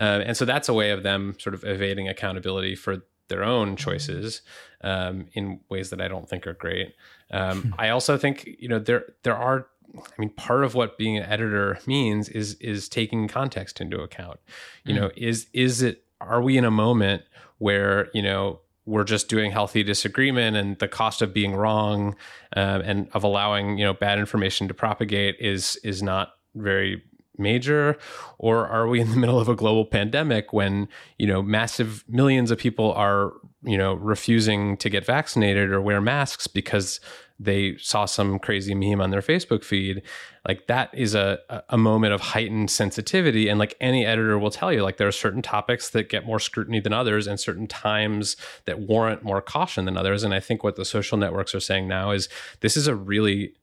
Uh, 0.00 0.22
and 0.24 0.36
so 0.36 0.44
that's 0.44 0.68
a 0.68 0.74
way 0.74 0.90
of 0.90 1.02
them 1.02 1.36
sort 1.38 1.54
of 1.54 1.64
evading 1.64 2.08
accountability 2.08 2.76
for 2.76 3.02
their 3.28 3.44
own 3.44 3.76
choices 3.76 4.42
um, 4.82 5.26
in 5.34 5.60
ways 5.68 5.90
that 5.90 6.00
I 6.00 6.08
don't 6.08 6.28
think 6.28 6.46
are 6.46 6.54
great. 6.54 6.94
Um, 7.30 7.74
I 7.78 7.88
also 7.90 8.16
think 8.16 8.56
you 8.58 8.68
know 8.68 8.78
there 8.78 9.04
there 9.22 9.36
are 9.36 9.66
I 9.96 10.00
mean, 10.18 10.30
part 10.30 10.64
of 10.64 10.74
what 10.74 10.98
being 10.98 11.16
an 11.16 11.24
editor 11.24 11.78
means 11.86 12.28
is 12.28 12.54
is 12.54 12.88
taking 12.88 13.28
context 13.28 13.80
into 13.80 14.00
account. 14.00 14.40
You 14.84 14.94
mm. 14.94 15.00
know, 15.00 15.10
is 15.16 15.46
is 15.52 15.82
it 15.82 16.04
are 16.20 16.42
we 16.42 16.56
in 16.56 16.64
a 16.64 16.70
moment 16.70 17.22
where 17.58 18.08
you 18.14 18.22
know 18.22 18.60
we're 18.84 19.04
just 19.04 19.28
doing 19.28 19.50
healthy 19.52 19.82
disagreement 19.82 20.56
and 20.56 20.78
the 20.78 20.88
cost 20.88 21.22
of 21.22 21.32
being 21.32 21.54
wrong 21.54 22.16
um, 22.56 22.80
and 22.82 23.08
of 23.12 23.22
allowing 23.24 23.78
you 23.78 23.84
know 23.84 23.94
bad 23.94 24.18
information 24.18 24.68
to 24.68 24.74
propagate 24.74 25.36
is 25.38 25.76
is 25.84 26.02
not 26.02 26.34
very 26.54 27.02
major 27.38 27.96
or 28.38 28.66
are 28.66 28.86
we 28.86 29.00
in 29.00 29.10
the 29.10 29.16
middle 29.16 29.40
of 29.40 29.48
a 29.48 29.54
global 29.54 29.86
pandemic 29.86 30.52
when 30.52 30.88
you 31.18 31.26
know 31.26 31.42
massive 31.42 32.04
millions 32.08 32.50
of 32.50 32.58
people 32.58 32.92
are 32.92 33.32
you 33.62 33.78
know 33.78 33.94
refusing 33.94 34.76
to 34.76 34.90
get 34.90 35.06
vaccinated 35.06 35.70
or 35.70 35.80
wear 35.80 36.00
masks 36.00 36.46
because 36.46 37.00
they 37.42 37.76
saw 37.78 38.04
some 38.04 38.38
crazy 38.38 38.74
meme 38.74 39.00
on 39.00 39.10
their 39.10 39.20
Facebook 39.20 39.64
feed, 39.64 40.02
like 40.46 40.66
that 40.66 40.90
is 40.92 41.14
a 41.14 41.38
a 41.68 41.78
moment 41.78 42.14
of 42.14 42.20
heightened 42.20 42.70
sensitivity. 42.70 43.48
And 43.48 43.58
like 43.58 43.76
any 43.80 44.04
editor 44.06 44.38
will 44.38 44.50
tell 44.50 44.72
you, 44.72 44.82
like 44.82 44.96
there 44.96 45.08
are 45.08 45.12
certain 45.12 45.42
topics 45.42 45.90
that 45.90 46.08
get 46.08 46.26
more 46.26 46.38
scrutiny 46.38 46.80
than 46.80 46.92
others, 46.92 47.26
and 47.26 47.38
certain 47.38 47.66
times 47.66 48.36
that 48.64 48.80
warrant 48.80 49.22
more 49.22 49.40
caution 49.40 49.84
than 49.84 49.96
others. 49.96 50.22
And 50.22 50.34
I 50.34 50.40
think 50.40 50.62
what 50.62 50.76
the 50.76 50.84
social 50.84 51.18
networks 51.18 51.54
are 51.54 51.60
saying 51.60 51.88
now 51.88 52.10
is 52.10 52.28
this 52.60 52.76
is 52.76 52.86
a 52.86 52.94
really 52.94 53.54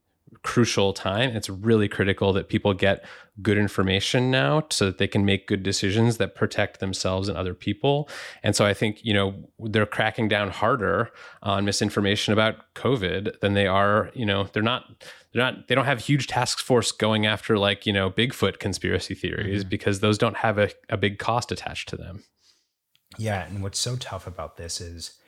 crucial 0.43 0.93
time. 0.93 1.31
It's 1.31 1.49
really 1.49 1.87
critical 1.87 2.33
that 2.33 2.49
people 2.49 2.73
get 2.73 3.05
good 3.41 3.57
information 3.57 4.29
now 4.29 4.65
so 4.69 4.85
that 4.85 4.97
they 4.97 5.07
can 5.07 5.25
make 5.25 5.47
good 5.47 5.63
decisions 5.63 6.17
that 6.17 6.35
protect 6.35 6.79
themselves 6.79 7.29
and 7.29 7.37
other 7.37 7.53
people. 7.53 8.09
And 8.43 8.55
so 8.55 8.65
I 8.65 8.73
think, 8.73 9.03
you 9.03 9.13
know, 9.13 9.49
they're 9.59 9.85
cracking 9.85 10.27
down 10.27 10.49
harder 10.49 11.11
on 11.41 11.65
misinformation 11.65 12.33
about 12.33 12.55
COVID 12.75 13.39
than 13.39 13.53
they 13.53 13.67
are, 13.67 14.11
you 14.13 14.25
know, 14.25 14.47
they're 14.53 14.63
not 14.63 15.05
they're 15.31 15.43
not 15.43 15.67
they 15.67 15.75
don't 15.75 15.85
have 15.85 15.99
huge 15.99 16.27
task 16.27 16.59
force 16.59 16.91
going 16.91 17.25
after 17.25 17.57
like, 17.57 17.85
you 17.85 17.93
know, 17.93 18.09
Bigfoot 18.09 18.59
conspiracy 18.59 19.15
theories 19.15 19.61
mm-hmm. 19.61 19.69
because 19.69 19.99
those 19.99 20.17
don't 20.17 20.37
have 20.37 20.57
a, 20.57 20.69
a 20.89 20.97
big 20.97 21.19
cost 21.19 21.51
attached 21.51 21.89
to 21.89 21.95
them. 21.95 22.23
Yeah, 23.17 23.45
and 23.45 23.63
what's 23.63 23.79
so 23.79 23.95
tough 23.95 24.27
about 24.27 24.57
this 24.57 24.79
is 24.79 25.19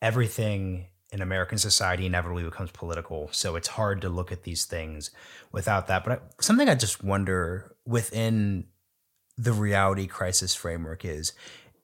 everything 0.00 0.86
in 1.10 1.22
American 1.22 1.58
society 1.58 2.06
inevitably 2.06 2.44
becomes 2.44 2.70
political. 2.70 3.28
So 3.32 3.56
it's 3.56 3.68
hard 3.68 4.02
to 4.02 4.08
look 4.08 4.30
at 4.30 4.42
these 4.42 4.64
things 4.64 5.10
without 5.52 5.86
that. 5.86 6.04
But 6.04 6.12
I, 6.12 6.42
something 6.42 6.68
I 6.68 6.74
just 6.74 7.02
wonder 7.02 7.74
within 7.86 8.66
the 9.36 9.52
reality 9.52 10.06
crisis 10.06 10.54
framework 10.54 11.04
is 11.04 11.32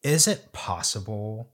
is 0.02 0.28
it 0.28 0.52
possible 0.52 1.50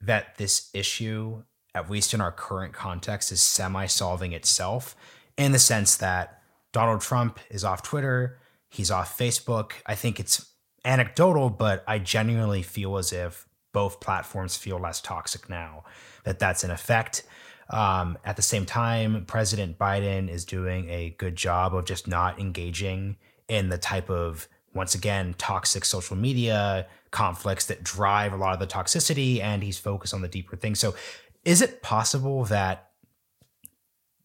that 0.00 0.38
this 0.38 0.70
issue, 0.72 1.42
at 1.74 1.90
least 1.90 2.14
in 2.14 2.20
our 2.20 2.32
current 2.32 2.72
context, 2.72 3.30
is 3.30 3.42
semi 3.42 3.86
solving 3.86 4.32
itself 4.32 4.96
in 5.36 5.52
the 5.52 5.58
sense 5.58 5.96
that 5.96 6.40
Donald 6.72 7.02
Trump 7.02 7.38
is 7.50 7.64
off 7.64 7.82
Twitter, 7.82 8.38
he's 8.70 8.90
off 8.90 9.18
Facebook? 9.18 9.72
I 9.84 9.94
think 9.94 10.18
it's 10.18 10.50
anecdotal, 10.84 11.50
but 11.50 11.84
I 11.86 11.98
genuinely 11.98 12.62
feel 12.62 12.96
as 12.96 13.12
if 13.12 13.46
both 13.74 14.00
platforms 14.00 14.56
feel 14.56 14.78
less 14.78 15.02
toxic 15.02 15.50
now 15.50 15.84
that 16.24 16.38
that's 16.38 16.64
in 16.64 16.70
effect. 16.70 17.24
Um, 17.68 18.16
at 18.24 18.36
the 18.36 18.42
same 18.42 18.64
time, 18.64 19.26
President 19.26 19.78
Biden 19.78 20.30
is 20.30 20.46
doing 20.46 20.88
a 20.88 21.10
good 21.18 21.36
job 21.36 21.74
of 21.74 21.84
just 21.84 22.08
not 22.08 22.38
engaging 22.38 23.16
in 23.48 23.68
the 23.68 23.76
type 23.76 24.08
of, 24.08 24.48
once 24.72 24.94
again, 24.94 25.34
toxic 25.36 25.84
social 25.84 26.16
media 26.16 26.86
conflicts 27.10 27.66
that 27.66 27.84
drive 27.84 28.32
a 28.32 28.36
lot 28.36 28.54
of 28.54 28.60
the 28.60 28.66
toxicity, 28.66 29.40
and 29.40 29.62
he's 29.62 29.78
focused 29.78 30.14
on 30.14 30.22
the 30.22 30.28
deeper 30.28 30.56
things. 30.56 30.78
So, 30.78 30.94
is 31.44 31.60
it 31.60 31.82
possible 31.82 32.44
that 32.44 32.90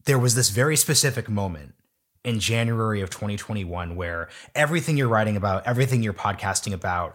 there 0.06 0.18
was 0.18 0.34
this 0.34 0.48
very 0.48 0.76
specific 0.76 1.28
moment 1.28 1.74
in 2.24 2.40
January 2.40 3.00
of 3.00 3.10
2021 3.10 3.94
where 3.94 4.28
everything 4.54 4.96
you're 4.96 5.08
writing 5.08 5.36
about, 5.36 5.66
everything 5.66 6.02
you're 6.02 6.12
podcasting 6.12 6.72
about, 6.72 7.14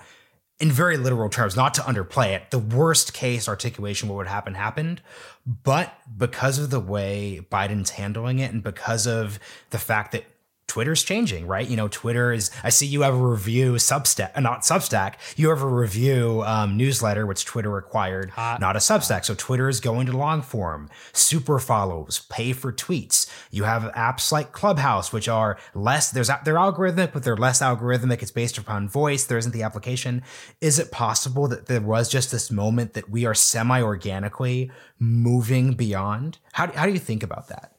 in 0.60 0.72
very 0.72 0.98
literal 0.98 1.30
terms, 1.30 1.56
not 1.56 1.74
to 1.74 1.82
underplay 1.82 2.34
it, 2.34 2.50
the 2.52 2.60
worst 2.60 3.14
case 3.14 3.48
articulation 3.50 4.08
what 4.08 4.16
would 4.16 4.28
happen 4.28 4.54
happened. 4.54 5.02
But 5.46 5.94
because 6.18 6.58
of 6.60 6.70
the 6.70 6.80
way 6.80 7.46
Biden's 7.52 7.92
handling 7.92 8.40
it 8.40 8.54
and 8.54 8.64
because 8.64 9.06
of 9.06 9.40
the 9.72 9.78
fact 9.78 10.14
that 10.14 10.24
Twitter's 10.68 11.04
changing, 11.04 11.48
right? 11.48 11.68
You 11.68 11.78
know, 11.78 11.88
Twitter 11.88 12.34
is. 12.34 12.52
I 12.64 12.70
see 12.70 12.86
you 12.86 13.02
have 13.04 13.14
a 13.14 13.18
Revue 13.18 13.76
Substack, 13.76 14.32
uh, 14.36 14.40
not 14.40 14.62
Substack. 14.62 15.16
You 15.38 15.50
have 15.50 15.62
a 15.62 15.68
Revue 15.68 16.42
um, 16.44 16.76
newsletter, 16.76 17.26
which 17.26 17.46
Twitter 17.46 17.70
required, 17.70 18.32
Hot. 18.32 18.60
not 18.60 18.76
a 18.76 18.80
Substack. 18.80 19.26
So 19.26 19.36
Twitter 19.36 19.70
is 19.70 19.80
going 19.80 20.08
to 20.08 20.18
long 20.18 20.42
form, 20.42 20.90
super 21.14 21.60
follows, 21.60 22.26
pay 22.30 22.52
for 22.52 22.74
tweets. 22.74 23.30
You 23.52 23.64
have 23.66 23.84
apps 23.94 24.32
like 24.32 24.52
Clubhouse, 24.52 25.14
which 25.14 25.30
are 25.30 25.58
less. 25.74 26.10
There's 26.12 26.30
they're 26.44 26.56
algorithmic, 26.56 27.14
but 27.14 27.24
they're 27.24 27.38
less 27.38 27.62
algorithmic. 27.62 28.22
It's 28.22 28.32
based 28.32 28.58
upon 28.58 28.90
voice. 28.90 29.24
There 29.26 29.38
isn't 29.38 29.52
the 29.54 29.64
application. 29.64 30.24
Is 30.62 30.80
it 30.80 30.92
possible 30.92 31.48
that 31.48 31.68
there 31.68 31.82
was 31.82 32.10
just 32.10 32.32
this 32.32 32.50
moment 32.50 32.94
that 32.94 33.10
we 33.10 33.26
are 33.26 33.36
semi 33.36 33.82
organically 33.82 34.72
moving 35.00 35.74
beyond? 35.74 36.40
How 36.54 36.72
how 36.72 36.86
do 36.86 36.92
you 36.92 37.00
think 37.00 37.22
about 37.24 37.50
that? 37.50 37.75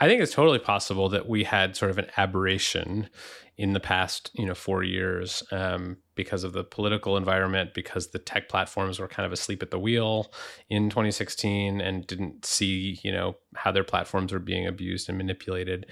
I 0.00 0.06
think 0.06 0.22
it's 0.22 0.32
totally 0.32 0.58
possible 0.58 1.08
that 1.08 1.28
we 1.28 1.44
had 1.44 1.76
sort 1.76 1.90
of 1.90 1.98
an 1.98 2.06
aberration 2.16 3.08
in 3.56 3.72
the 3.72 3.80
past, 3.80 4.30
you 4.34 4.46
know, 4.46 4.54
four 4.54 4.84
years 4.84 5.42
um, 5.50 5.96
because 6.14 6.44
of 6.44 6.52
the 6.52 6.62
political 6.62 7.16
environment, 7.16 7.74
because 7.74 8.08
the 8.08 8.18
tech 8.20 8.48
platforms 8.48 9.00
were 9.00 9.08
kind 9.08 9.26
of 9.26 9.32
asleep 9.32 9.60
at 9.64 9.72
the 9.72 9.78
wheel 9.78 10.32
in 10.70 10.88
2016 10.88 11.80
and 11.80 12.06
didn't 12.06 12.46
see, 12.46 13.00
you 13.02 13.10
know, 13.10 13.36
how 13.56 13.72
their 13.72 13.82
platforms 13.82 14.32
were 14.32 14.38
being 14.38 14.68
abused 14.68 15.08
and 15.08 15.18
manipulated, 15.18 15.86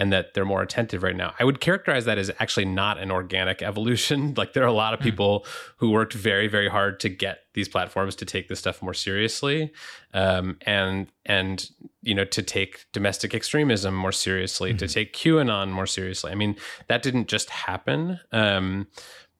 and 0.00 0.10
that 0.14 0.32
they're 0.32 0.46
more 0.46 0.62
attentive 0.62 1.02
right 1.02 1.14
now. 1.14 1.34
I 1.38 1.44
would 1.44 1.60
characterize 1.60 2.06
that 2.06 2.16
as 2.16 2.30
actually 2.40 2.64
not 2.64 2.98
an 2.98 3.10
organic 3.10 3.60
evolution. 3.70 4.32
Like 4.34 4.54
there 4.54 4.64
are 4.64 4.66
a 4.66 4.72
lot 4.72 4.94
of 4.94 5.00
hmm. 5.00 5.04
people 5.04 5.46
who 5.76 5.90
worked 5.90 6.14
very, 6.14 6.48
very 6.48 6.70
hard 6.70 6.98
to 7.00 7.10
get 7.10 7.40
these 7.52 7.68
platforms 7.68 8.16
to 8.16 8.24
take 8.24 8.48
this 8.48 8.58
stuff 8.58 8.80
more 8.80 8.94
seriously, 8.94 9.70
um, 10.14 10.56
and 10.62 11.08
and 11.26 11.68
you 12.00 12.14
know 12.14 12.24
to 12.24 12.42
take 12.42 12.86
domestic 12.92 13.34
extremism 13.34 13.94
more 13.94 14.12
seriously, 14.12 14.70
mm-hmm. 14.70 14.78
to 14.78 14.88
take 14.88 15.12
QAnon 15.12 15.68
more 15.68 15.86
seriously. 15.86 16.32
I 16.32 16.34
mean 16.34 16.56
that 16.88 17.02
didn't 17.02 17.28
just 17.28 17.50
happen, 17.50 18.20
um, 18.32 18.86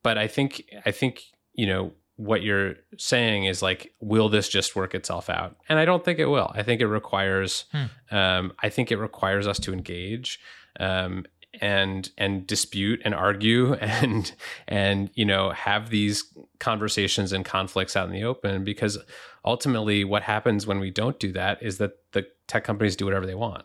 but 0.02 0.18
I 0.18 0.26
think 0.26 0.68
I 0.84 0.90
think 0.90 1.22
you 1.54 1.66
know 1.66 1.92
what 2.20 2.42
you're 2.42 2.74
saying 2.98 3.44
is 3.44 3.62
like, 3.62 3.94
will 4.00 4.28
this 4.28 4.46
just 4.46 4.76
work 4.76 4.94
itself 4.94 5.30
out? 5.30 5.56
And 5.70 5.78
I 5.78 5.86
don't 5.86 6.04
think 6.04 6.18
it 6.18 6.26
will. 6.26 6.52
I 6.54 6.62
think 6.62 6.82
it 6.82 6.86
requires, 6.86 7.64
hmm. 7.72 8.14
um, 8.14 8.52
I 8.62 8.68
think 8.68 8.92
it 8.92 8.98
requires 8.98 9.46
us 9.46 9.58
to 9.60 9.72
engage 9.72 10.38
um, 10.78 11.24
and 11.62 12.10
and 12.18 12.46
dispute 12.46 13.00
and 13.06 13.14
argue 13.14 13.72
and 13.80 14.32
and 14.68 15.10
you 15.14 15.24
know 15.24 15.50
have 15.50 15.88
these 15.88 16.24
conversations 16.58 17.32
and 17.32 17.44
conflicts 17.44 17.96
out 17.96 18.06
in 18.06 18.12
the 18.12 18.22
open 18.22 18.64
because 18.64 18.98
ultimately 19.44 20.04
what 20.04 20.22
happens 20.22 20.66
when 20.66 20.78
we 20.78 20.90
don't 20.90 21.18
do 21.18 21.32
that 21.32 21.60
is 21.62 21.78
that 21.78 21.92
the 22.12 22.26
tech 22.46 22.62
companies 22.62 22.94
do 22.94 23.04
whatever 23.04 23.26
they 23.26 23.34
want 23.34 23.64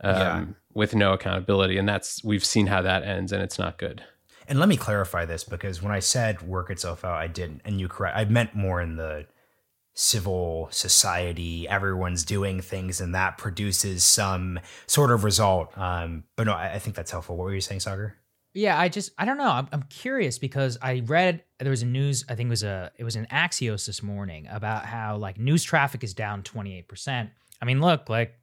um, 0.00 0.16
yeah. 0.16 0.44
with 0.74 0.94
no 0.94 1.12
accountability 1.12 1.78
and 1.78 1.88
that's 1.88 2.24
we've 2.24 2.44
seen 2.44 2.66
how 2.66 2.82
that 2.82 3.04
ends 3.04 3.30
and 3.30 3.42
it's 3.42 3.60
not 3.60 3.78
good 3.78 4.02
and 4.50 4.58
let 4.58 4.68
me 4.68 4.76
clarify 4.76 5.24
this 5.24 5.44
because 5.44 5.80
when 5.80 5.92
I 5.92 6.00
said 6.00 6.42
work 6.42 6.70
itself 6.70 7.04
out, 7.04 7.14
I 7.14 7.28
didn't, 7.28 7.62
and 7.64 7.80
you 7.80 7.88
correct. 7.88 8.16
I 8.16 8.24
meant 8.24 8.54
more 8.54 8.82
in 8.82 8.96
the 8.96 9.26
civil 9.94 10.68
society. 10.72 11.68
Everyone's 11.68 12.24
doing 12.24 12.60
things, 12.60 13.00
and 13.00 13.14
that 13.14 13.38
produces 13.38 14.02
some 14.02 14.58
sort 14.88 15.12
of 15.12 15.22
result. 15.22 15.76
Um, 15.78 16.24
but 16.36 16.46
no, 16.46 16.52
I, 16.52 16.74
I 16.74 16.78
think 16.80 16.96
that's 16.96 17.12
helpful. 17.12 17.36
What 17.36 17.44
were 17.44 17.54
you 17.54 17.60
saying, 17.60 17.80
Saagar? 17.80 18.14
Yeah, 18.52 18.78
I 18.78 18.88
just 18.88 19.12
I 19.16 19.24
don't 19.24 19.38
know. 19.38 19.50
I'm, 19.50 19.68
I'm 19.70 19.84
curious 19.84 20.38
because 20.38 20.76
I 20.82 21.02
read 21.06 21.44
there 21.60 21.70
was 21.70 21.82
a 21.82 21.86
news. 21.86 22.24
I 22.28 22.34
think 22.34 22.48
it 22.48 22.50
was 22.50 22.64
a 22.64 22.90
it 22.98 23.04
was 23.04 23.14
an 23.14 23.28
Axios 23.30 23.86
this 23.86 24.02
morning 24.02 24.48
about 24.50 24.84
how 24.84 25.16
like 25.16 25.38
news 25.38 25.62
traffic 25.62 26.02
is 26.02 26.12
down 26.12 26.42
28 26.42 26.88
percent. 26.88 27.30
I 27.62 27.66
mean, 27.66 27.80
look, 27.80 28.08
like 28.08 28.34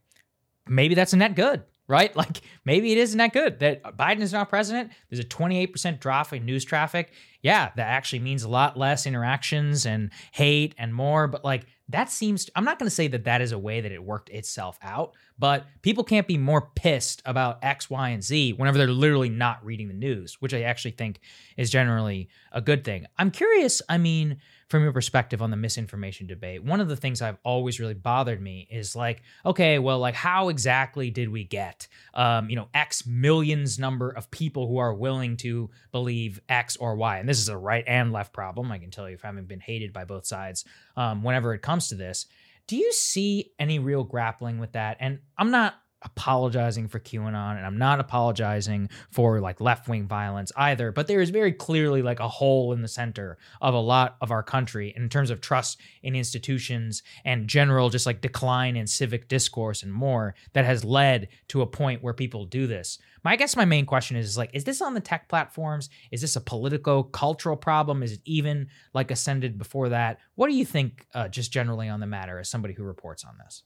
maybe 0.65 0.95
that's 0.95 1.11
a 1.11 1.17
net 1.17 1.35
good, 1.35 1.63
right? 1.87 2.15
Like 2.15 2.41
maybe 2.65 2.91
it 2.91 2.97
isn't 2.97 3.17
that 3.17 3.33
good 3.33 3.59
that 3.59 3.83
Biden 3.97 4.21
is 4.21 4.33
not 4.33 4.49
president. 4.49 4.91
There's 5.09 5.19
a 5.19 5.23
28 5.23 5.67
percent 5.67 5.99
drop 5.99 6.33
in 6.33 6.45
news 6.45 6.65
traffic. 6.65 7.11
Yeah, 7.41 7.71
that 7.75 7.87
actually 7.87 8.19
means 8.19 8.43
a 8.43 8.49
lot 8.49 8.77
less 8.77 9.05
interactions 9.05 9.85
and 9.85 10.11
hate 10.31 10.73
and 10.77 10.93
more. 10.93 11.27
But 11.27 11.45
like 11.45 11.65
that 11.89 12.11
seems 12.11 12.49
i'm 12.55 12.63
not 12.63 12.79
going 12.79 12.87
to 12.87 12.93
say 12.93 13.07
that 13.07 13.23
that 13.23 13.41
is 13.41 13.51
a 13.51 13.57
way 13.57 13.81
that 13.81 13.91
it 13.91 14.03
worked 14.03 14.29
itself 14.29 14.77
out 14.81 15.13
but 15.39 15.65
people 15.81 16.03
can't 16.03 16.27
be 16.27 16.37
more 16.37 16.69
pissed 16.75 17.21
about 17.25 17.59
x 17.63 17.89
y 17.89 18.09
and 18.09 18.23
z 18.23 18.53
whenever 18.53 18.77
they're 18.77 18.87
literally 18.87 19.29
not 19.29 19.63
reading 19.65 19.87
the 19.87 19.93
news 19.93 20.37
which 20.39 20.53
i 20.53 20.61
actually 20.61 20.91
think 20.91 21.19
is 21.55 21.69
generally 21.69 22.29
a 22.51 22.61
good 22.61 22.83
thing 22.83 23.05
i'm 23.17 23.31
curious 23.31 23.81
i 23.89 23.97
mean 23.97 24.37
from 24.67 24.83
your 24.83 24.91
perspective 24.91 25.41
on 25.41 25.51
the 25.51 25.57
misinformation 25.57 26.27
debate 26.27 26.63
one 26.63 26.79
of 26.79 26.87
the 26.87 26.95
things 26.95 27.21
i've 27.21 27.37
always 27.43 27.79
really 27.79 27.93
bothered 27.93 28.41
me 28.41 28.67
is 28.69 28.95
like 28.95 29.21
okay 29.45 29.79
well 29.79 29.99
like 29.99 30.15
how 30.15 30.49
exactly 30.49 31.09
did 31.09 31.29
we 31.29 31.43
get 31.43 31.87
um, 32.13 32.49
you 32.49 32.55
know 32.55 32.67
x 32.73 33.05
millions 33.05 33.79
number 33.79 34.09
of 34.09 34.29
people 34.31 34.67
who 34.67 34.77
are 34.77 34.93
willing 34.93 35.37
to 35.37 35.69
believe 35.91 36.39
x 36.49 36.75
or 36.77 36.95
y? 36.95 37.17
And 37.17 37.27
this 37.27 37.39
is 37.39 37.49
a 37.49 37.57
right 37.57 37.83
and 37.87 38.11
left 38.11 38.33
problem. 38.33 38.71
I 38.71 38.79
can 38.79 38.91
tell 38.91 39.07
you 39.07 39.15
if 39.15 39.21
having 39.21 39.45
been 39.45 39.59
hated 39.59 39.93
by 39.93 40.05
both 40.05 40.25
sides 40.25 40.65
um, 40.95 41.23
whenever 41.23 41.53
it 41.53 41.61
comes 41.61 41.89
to 41.89 41.95
this. 41.95 42.25
Do 42.67 42.75
you 42.75 42.91
see 42.91 43.51
any 43.59 43.79
real 43.79 44.03
grappling 44.03 44.59
with 44.59 44.73
that? 44.73 44.97
And 44.99 45.19
i'm 45.37 45.51
not 45.51 45.75
apologizing 46.07 46.87
for 46.87 46.99
QAnon 46.99 47.57
and 47.57 47.65
I'm 47.65 47.77
not 47.77 47.99
apologizing 47.99 48.89
for 49.11 49.39
like 49.39 49.61
left 49.61 49.87
wing 49.87 50.07
violence 50.07 50.51
either, 50.57 50.91
but 50.91 51.07
there 51.07 51.21
is 51.21 51.29
very 51.29 51.53
clearly 51.53 52.01
like 52.01 52.19
a 52.19 52.27
hole 52.27 52.73
in 52.73 52.81
the 52.81 52.87
center 52.87 53.37
of 53.61 53.73
a 53.73 53.79
lot 53.79 54.17
of 54.19 54.31
our 54.31 54.43
country 54.43 54.93
in 54.95 55.07
terms 55.07 55.29
of 55.29 55.39
trust 55.39 55.79
in 56.03 56.15
institutions 56.15 57.03
and 57.23 57.47
general 57.47 57.89
just 57.89 58.05
like 58.05 58.21
decline 58.21 58.75
in 58.75 58.87
civic 58.87 59.27
discourse 59.27 59.83
and 59.83 59.93
more 59.93 60.35
that 60.53 60.65
has 60.65 60.83
led 60.83 61.29
to 61.47 61.61
a 61.61 61.67
point 61.67 62.03
where 62.03 62.13
people 62.13 62.45
do 62.45 62.67
this. 62.67 62.99
My 63.23 63.37
I 63.37 63.39
guess 63.39 63.55
my 63.55 63.65
main 63.65 63.85
question 63.85 64.17
is, 64.17 64.29
is 64.29 64.37
like, 64.37 64.49
is 64.53 64.63
this 64.63 64.81
on 64.81 64.95
the 64.95 64.99
tech 64.99 65.29
platforms? 65.29 65.91
Is 66.09 66.21
this 66.21 66.35
a 66.35 66.41
political 66.41 67.03
cultural 67.03 67.55
problem? 67.55 68.01
Is 68.01 68.13
it 68.13 68.21
even 68.25 68.69
like 68.95 69.11
ascended 69.11 69.59
before 69.59 69.89
that? 69.89 70.17
What 70.33 70.47
do 70.47 70.55
you 70.55 70.65
think 70.65 71.05
uh, 71.13 71.27
just 71.27 71.51
generally 71.51 71.87
on 71.87 71.99
the 71.99 72.07
matter 72.07 72.39
as 72.39 72.49
somebody 72.49 72.73
who 72.73 72.83
reports 72.83 73.23
on 73.23 73.37
this? 73.37 73.61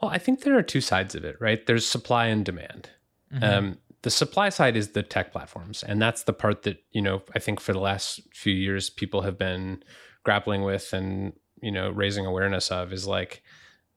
Well, 0.00 0.10
I 0.10 0.18
think 0.18 0.42
there 0.42 0.58
are 0.58 0.62
two 0.62 0.80
sides 0.80 1.14
of 1.14 1.24
it, 1.24 1.36
right? 1.40 1.64
There's 1.66 1.86
supply 1.86 2.26
and 2.26 2.44
demand. 2.44 2.90
Mm-hmm. 3.32 3.44
Um, 3.44 3.78
the 4.02 4.10
supply 4.10 4.50
side 4.50 4.76
is 4.76 4.90
the 4.90 5.02
tech 5.02 5.32
platforms, 5.32 5.82
and 5.82 6.00
that's 6.00 6.24
the 6.24 6.32
part 6.32 6.62
that 6.64 6.78
you 6.92 7.00
know 7.00 7.22
I 7.34 7.38
think 7.38 7.58
for 7.60 7.72
the 7.72 7.80
last 7.80 8.20
few 8.34 8.52
years 8.52 8.90
people 8.90 9.22
have 9.22 9.38
been 9.38 9.82
grappling 10.24 10.62
with 10.62 10.92
and 10.92 11.32
you 11.62 11.72
know 11.72 11.90
raising 11.90 12.26
awareness 12.26 12.70
of 12.70 12.92
is 12.92 13.06
like 13.06 13.42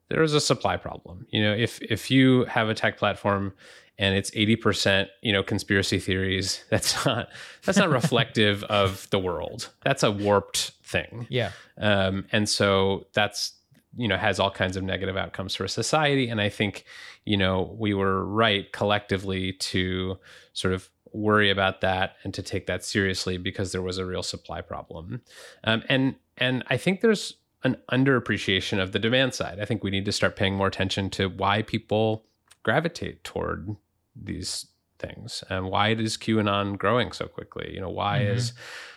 there 0.10 0.24
is 0.24 0.34
a 0.34 0.40
supply 0.40 0.78
problem. 0.78 1.28
You 1.30 1.44
know, 1.44 1.54
if 1.54 1.82
if 1.82 2.10
you 2.10 2.46
have 2.46 2.70
a 2.70 2.74
tech 2.74 2.98
platform 2.98 3.54
and 4.00 4.16
it's 4.16 4.32
80% 4.32 5.08
you 5.22 5.34
know 5.34 5.44
conspiracy 5.44 6.00
theories 6.00 6.64
that's 6.70 7.06
not 7.06 7.30
that's 7.64 7.78
not 7.78 7.90
reflective 7.90 8.64
of 8.70 9.10
the 9.10 9.20
world 9.20 9.70
that's 9.84 10.04
a 10.04 10.12
warped 10.12 10.72
thing 10.84 11.28
yeah 11.30 11.52
um, 11.80 12.26
and 12.32 12.48
so 12.48 13.08
that's 13.14 13.54
you 13.96 14.08
know 14.08 14.18
has 14.18 14.40
all 14.40 14.52
kinds 14.52 14.76
of 14.76 14.84
negative 14.84 15.18
outcomes 15.18 15.56
for 15.56 15.68
society. 15.68 16.30
And 16.30 16.42
i 16.42 16.50
think 16.50 16.86
you 17.26 17.38
know 17.38 17.76
we 17.78 17.94
were 17.94 18.26
right 18.26 18.72
collectively 18.72 19.54
to 19.54 20.18
sort 20.54 20.74
of 20.74 20.90
worry 21.14 21.50
about 21.50 21.82
that 21.82 22.16
and 22.24 22.34
to 22.34 22.42
take 22.42 22.68
that 22.68 22.84
seriously 22.84 23.38
because 23.38 23.72
there 23.72 23.82
was 23.82 23.98
a 23.98 24.06
real 24.06 24.24
supply 24.24 24.62
problem. 24.62 25.22
Um, 25.64 25.84
and 25.90 26.16
and 26.38 26.64
i 26.68 26.78
think 26.78 27.02
there's 27.02 27.36
an 27.64 27.78
underappreciation 27.92 28.82
of 28.82 28.92
the 28.92 29.00
demand 29.00 29.34
side. 29.34 29.60
I 29.60 29.66
think 29.66 29.84
we 29.84 29.90
need 29.92 30.06
to 30.06 30.12
start 30.12 30.36
paying 30.36 30.56
more 30.56 30.68
attention 30.68 31.10
to 31.12 31.28
why 31.28 31.64
people 31.64 32.24
gravitate 32.64 33.24
toward 33.24 33.76
these 34.16 34.68
things 35.00 35.44
and 35.50 35.70
why 35.70 35.90
is 35.90 36.18
qanon 36.18 36.78
growing 36.78 37.12
so 37.12 37.28
quickly. 37.28 37.72
You 37.74 37.82
know 37.82 37.90
why 37.90 38.20
mm-hmm. 38.20 38.38
is 38.38 38.54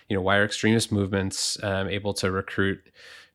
you 0.09 0.17
know 0.17 0.23
why 0.23 0.37
are 0.37 0.45
extremist 0.45 0.93
movements 0.93 1.63
um, 1.63 1.89
able 1.89 2.15
to 2.15 2.31
recruit 2.31 2.81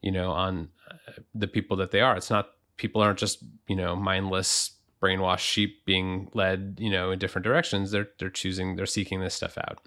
you 0.06 0.12
know 0.12 0.32
on 0.32 0.70
uh, 0.90 1.12
the 1.34 1.48
people 1.48 1.76
that 1.78 1.92
they 1.92 2.00
are. 2.00 2.16
It's 2.16 2.30
not 2.30 2.52
people 2.78 3.02
aren't 3.02 3.20
just 3.20 3.44
you 3.68 3.76
know 3.76 3.96
mindless 3.96 4.72
brainwashed 5.02 5.40
sheep 5.40 5.86
being 5.86 6.30
led 6.34 6.78
you 6.80 6.90
know 6.90 7.12
in 7.12 7.20
different 7.20 7.44
directions. 7.44 7.92
They're 7.92 8.08
they're 8.20 8.30
choosing 8.30 8.78
they're 8.78 8.86
seeking 8.86 9.20
this 9.20 9.34
stuff 9.34 9.58
out. 9.58 9.82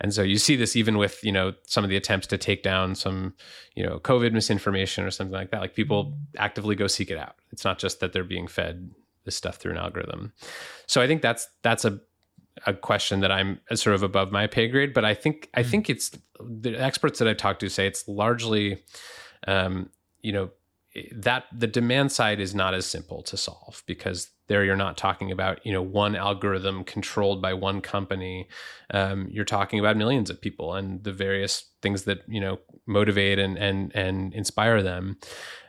And 0.00 0.14
so 0.14 0.22
you 0.22 0.38
see 0.38 0.54
this 0.54 0.76
even 0.76 0.96
with, 0.96 1.18
you 1.24 1.32
know, 1.32 1.54
some 1.66 1.82
of 1.82 1.90
the 1.90 1.96
attempts 1.96 2.28
to 2.28 2.38
take 2.38 2.62
down 2.62 2.94
some, 2.94 3.34
you 3.74 3.84
know, 3.84 3.98
COVID 3.98 4.32
misinformation 4.32 5.04
or 5.04 5.10
something 5.10 5.34
like 5.34 5.50
that. 5.50 5.60
Like 5.60 5.74
people 5.74 6.04
mm-hmm. 6.04 6.36
actively 6.38 6.76
go 6.76 6.86
seek 6.86 7.10
it 7.10 7.18
out. 7.18 7.34
It's 7.50 7.64
not 7.64 7.80
just 7.80 7.98
that 7.98 8.12
they're 8.12 8.22
being 8.22 8.46
fed 8.46 8.92
this 9.24 9.34
stuff 9.34 9.56
through 9.56 9.72
an 9.72 9.78
algorithm. 9.78 10.32
So 10.86 11.02
I 11.02 11.08
think 11.08 11.20
that's 11.20 11.48
that's 11.62 11.84
a 11.84 12.00
a 12.66 12.74
question 12.74 13.20
that 13.20 13.30
I'm 13.30 13.60
uh, 13.70 13.76
sort 13.76 13.94
of 13.94 14.02
above 14.02 14.32
my 14.32 14.46
pay 14.46 14.68
grade, 14.68 14.92
but 14.92 15.04
I 15.04 15.14
think 15.14 15.48
I 15.54 15.62
hmm. 15.62 15.68
think 15.68 15.90
it's 15.90 16.10
the 16.40 16.74
experts 16.74 17.18
that 17.18 17.28
I've 17.28 17.36
talked 17.36 17.60
to 17.60 17.68
say 17.68 17.86
it's 17.86 18.06
largely 18.08 18.82
um, 19.46 19.90
you 20.22 20.32
know 20.32 20.50
that 21.12 21.44
the 21.56 21.66
demand 21.66 22.10
side 22.10 22.40
is 22.40 22.54
not 22.54 22.74
as 22.74 22.86
simple 22.86 23.22
to 23.22 23.36
solve 23.36 23.82
because 23.86 24.30
there 24.48 24.64
you're 24.64 24.76
not 24.76 24.96
talking 24.96 25.30
about 25.30 25.64
you 25.64 25.72
know 25.72 25.82
one 25.82 26.16
algorithm 26.16 26.84
controlled 26.84 27.40
by 27.42 27.54
one 27.54 27.80
company. 27.80 28.48
Um, 28.90 29.28
you're 29.30 29.44
talking 29.44 29.78
about 29.78 29.96
millions 29.96 30.30
of 30.30 30.40
people 30.40 30.74
and 30.74 31.04
the 31.04 31.12
various 31.12 31.66
things 31.82 32.04
that 32.04 32.20
you 32.26 32.40
know 32.40 32.58
motivate 32.86 33.38
and 33.38 33.58
and 33.58 33.92
and 33.94 34.34
inspire 34.34 34.82
them. 34.82 35.18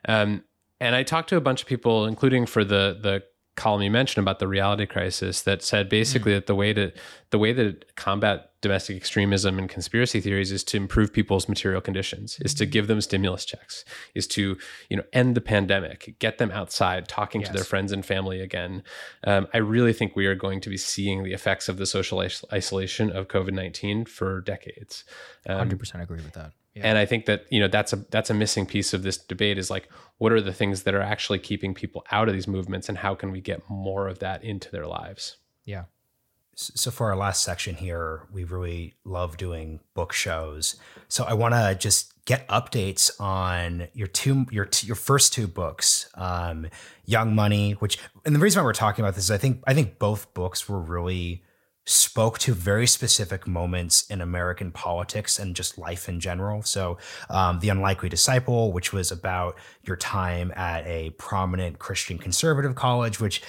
Um, 0.07 0.43
and 0.81 0.95
i 0.95 1.03
talked 1.03 1.29
to 1.29 1.35
a 1.37 1.41
bunch 1.41 1.61
of 1.61 1.67
people 1.67 2.05
including 2.05 2.45
for 2.45 2.63
the 2.63 2.97
the 3.01 3.23
column 3.59 3.81
you 3.81 3.91
mentioned 3.91 4.23
about 4.23 4.39
the 4.39 4.47
reality 4.47 4.85
crisis 4.85 5.41
that 5.41 5.61
said 5.61 5.89
basically 5.89 6.31
mm. 6.31 6.35
that 6.35 6.47
the 6.47 6.55
way 6.55 6.71
to 6.73 6.93
the 7.31 7.37
way 7.37 7.51
to 7.51 7.75
combat 7.97 8.51
domestic 8.61 8.95
extremism 8.95 9.59
and 9.59 9.69
conspiracy 9.69 10.21
theories 10.21 10.51
is 10.53 10.63
to 10.63 10.77
improve 10.77 11.11
people's 11.11 11.49
material 11.49 11.81
conditions 11.81 12.39
is 12.39 12.53
to 12.53 12.65
give 12.65 12.87
them 12.87 13.01
stimulus 13.01 13.43
checks 13.43 13.83
is 14.15 14.25
to 14.27 14.57
you 14.89 14.95
know 14.95 15.03
end 15.11 15.35
the 15.35 15.41
pandemic 15.41 16.15
get 16.19 16.37
them 16.37 16.49
outside 16.51 17.05
talking 17.09 17.41
yes. 17.41 17.49
to 17.49 17.53
their 17.53 17.65
friends 17.65 17.91
and 17.91 18.05
family 18.05 18.39
again 18.39 18.81
um, 19.25 19.45
i 19.53 19.57
really 19.57 19.91
think 19.91 20.15
we 20.15 20.25
are 20.25 20.35
going 20.35 20.61
to 20.61 20.69
be 20.69 20.77
seeing 20.77 21.23
the 21.23 21.33
effects 21.33 21.67
of 21.67 21.75
the 21.75 21.85
social 21.85 22.21
is- 22.21 22.45
isolation 22.53 23.11
of 23.11 23.27
covid-19 23.27 24.07
for 24.07 24.39
decades 24.39 25.03
um, 25.49 25.69
100% 25.69 26.01
agree 26.01 26.21
with 26.21 26.33
that 26.33 26.53
yeah. 26.79 26.87
and 26.87 26.97
i 26.97 27.05
think 27.05 27.25
that 27.25 27.45
you 27.49 27.59
know 27.59 27.67
that's 27.67 27.93
a 27.93 27.97
that's 28.09 28.29
a 28.29 28.33
missing 28.33 28.65
piece 28.65 28.93
of 28.93 29.03
this 29.03 29.17
debate 29.17 29.57
is 29.57 29.69
like 29.69 29.89
what 30.17 30.31
are 30.31 30.41
the 30.41 30.53
things 30.53 30.83
that 30.83 30.93
are 30.93 31.01
actually 31.01 31.39
keeping 31.39 31.73
people 31.73 32.05
out 32.11 32.27
of 32.27 32.33
these 32.33 32.47
movements 32.47 32.89
and 32.89 32.97
how 32.97 33.13
can 33.13 33.31
we 33.31 33.39
get 33.41 33.61
more 33.69 34.07
of 34.07 34.19
that 34.19 34.43
into 34.43 34.71
their 34.71 34.87
lives 34.87 35.37
yeah 35.65 35.83
so 36.59 36.91
for 36.91 37.09
our 37.09 37.15
last 37.15 37.43
section 37.43 37.75
here, 37.75 38.27
we 38.33 38.43
really 38.43 38.93
love 39.05 39.37
doing 39.37 39.79
book 39.93 40.11
shows. 40.11 40.75
So 41.07 41.23
I 41.23 41.33
want 41.33 41.53
to 41.53 41.73
just 41.79 42.13
get 42.25 42.45
updates 42.49 43.09
on 43.19 43.87
your 43.93 44.07
two 44.07 44.45
your 44.51 44.67
your 44.83 44.97
first 44.97 45.31
two 45.31 45.47
books, 45.47 46.09
um, 46.15 46.67
Young 47.05 47.33
Money, 47.33 47.73
which 47.73 47.97
and 48.25 48.35
the 48.35 48.39
reason 48.39 48.61
why 48.61 48.65
we're 48.65 48.73
talking 48.73 49.05
about 49.05 49.15
this 49.15 49.25
is 49.25 49.31
I 49.31 49.37
think 49.37 49.63
I 49.67 49.73
think 49.73 49.99
both 49.99 50.33
books 50.33 50.67
were 50.67 50.81
really 50.81 51.43
spoke 51.89 52.37
to 52.39 52.53
very 52.53 52.85
specific 52.85 53.47
moments 53.47 54.05
in 54.09 54.21
American 54.21 54.71
politics 54.71 55.39
and 55.39 55.55
just 55.55 55.77
life 55.77 56.07
in 56.07 56.19
general. 56.19 56.61
So, 56.61 56.97
um, 57.29 57.59
The 57.59 57.69
Unlikely 57.69 58.09
Disciple, 58.09 58.71
which 58.71 58.93
was 58.93 59.11
about 59.11 59.57
your 59.83 59.95
time 59.95 60.53
at 60.55 60.85
a 60.85 61.09
prominent 61.11 61.79
Christian 61.79 62.17
conservative 62.17 62.75
college, 62.75 63.19
which 63.19 63.41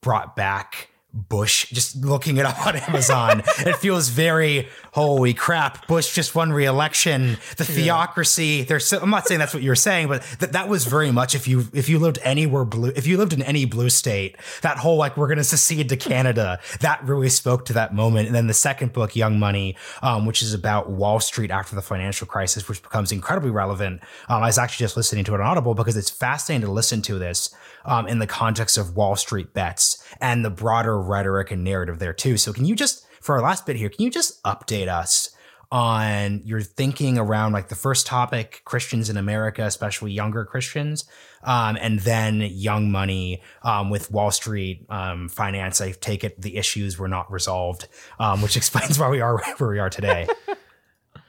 brought 0.00 0.36
back 0.36 0.90
Bush, 1.28 1.70
just 1.70 1.96
looking 2.04 2.36
it 2.36 2.46
up 2.46 2.64
on 2.66 2.76
Amazon, 2.76 3.42
it 3.58 3.76
feels 3.76 4.08
very 4.08 4.68
holy 4.92 5.34
crap. 5.34 5.86
Bush 5.86 6.14
just 6.14 6.34
won 6.34 6.52
re-election. 6.52 7.38
The 7.56 7.64
theocracy. 7.64 8.62
There's. 8.62 8.86
So, 8.86 9.00
I'm 9.00 9.10
not 9.10 9.26
saying 9.26 9.40
that's 9.40 9.54
what 9.54 9.62
you're 9.62 9.74
saying, 9.74 10.08
but 10.08 10.22
that 10.40 10.52
that 10.52 10.68
was 10.68 10.84
very 10.84 11.10
much 11.10 11.34
if 11.34 11.48
you 11.48 11.66
if 11.72 11.88
you 11.88 11.98
lived 11.98 12.18
anywhere 12.22 12.64
blue, 12.64 12.92
if 12.94 13.06
you 13.06 13.18
lived 13.18 13.32
in 13.32 13.42
any 13.42 13.64
blue 13.64 13.90
state, 13.90 14.36
that 14.62 14.78
whole 14.78 14.96
like 14.96 15.16
we're 15.16 15.26
going 15.26 15.38
to 15.38 15.44
secede 15.44 15.88
to 15.88 15.96
Canada, 15.96 16.60
that 16.80 17.02
really 17.04 17.28
spoke 17.28 17.64
to 17.66 17.72
that 17.74 17.94
moment. 17.94 18.26
And 18.26 18.34
then 18.34 18.46
the 18.46 18.54
second 18.54 18.92
book, 18.92 19.16
Young 19.16 19.38
Money, 19.38 19.76
um, 20.02 20.26
which 20.26 20.42
is 20.42 20.54
about 20.54 20.90
Wall 20.90 21.20
Street 21.20 21.50
after 21.50 21.74
the 21.74 21.82
financial 21.82 22.26
crisis, 22.26 22.68
which 22.68 22.82
becomes 22.82 23.12
incredibly 23.12 23.50
relevant. 23.50 24.00
Um, 24.28 24.42
I 24.42 24.46
was 24.46 24.58
actually 24.58 24.84
just 24.84 24.96
listening 24.96 25.24
to 25.24 25.34
it 25.34 25.40
on 25.40 25.46
Audible 25.46 25.74
because 25.74 25.96
it's 25.96 26.10
fascinating 26.10 26.66
to 26.66 26.72
listen 26.72 27.02
to 27.02 27.18
this 27.18 27.54
um, 27.84 28.06
in 28.06 28.18
the 28.18 28.26
context 28.26 28.78
of 28.78 28.96
Wall 28.96 29.16
Street 29.16 29.54
bets 29.54 30.02
and 30.20 30.44
the 30.44 30.50
broader 30.50 31.00
rhetoric 31.00 31.50
and 31.50 31.64
narrative 31.64 31.98
there 31.98 32.12
too. 32.12 32.36
So 32.36 32.52
can 32.52 32.64
you 32.64 32.74
just, 32.74 33.06
for 33.20 33.36
our 33.36 33.42
last 33.42 33.66
bit 33.66 33.76
here, 33.76 33.88
can 33.88 34.04
you 34.04 34.10
just 34.10 34.42
update 34.42 34.88
us 34.88 35.30
on 35.70 36.40
your 36.44 36.62
thinking 36.62 37.18
around 37.18 37.52
like 37.52 37.68
the 37.68 37.74
first 37.74 38.06
topic, 38.06 38.62
Christians 38.64 39.10
in 39.10 39.16
America, 39.16 39.64
especially 39.64 40.12
younger 40.12 40.44
Christians, 40.44 41.04
um, 41.42 41.76
and 41.80 42.00
then 42.00 42.40
Young 42.40 42.90
Money 42.90 43.42
um, 43.62 43.90
with 43.90 44.10
Wall 44.10 44.30
Street 44.30 44.86
um, 44.88 45.28
finance. 45.28 45.80
I 45.80 45.92
take 45.92 46.24
it 46.24 46.40
the 46.40 46.56
issues 46.56 46.98
were 46.98 47.08
not 47.08 47.30
resolved, 47.30 47.88
um, 48.18 48.40
which 48.40 48.56
explains 48.58 48.98
why 48.98 49.08
we 49.10 49.20
are 49.20 49.42
where 49.58 49.70
we 49.70 49.78
are 49.78 49.90
today. 49.90 50.26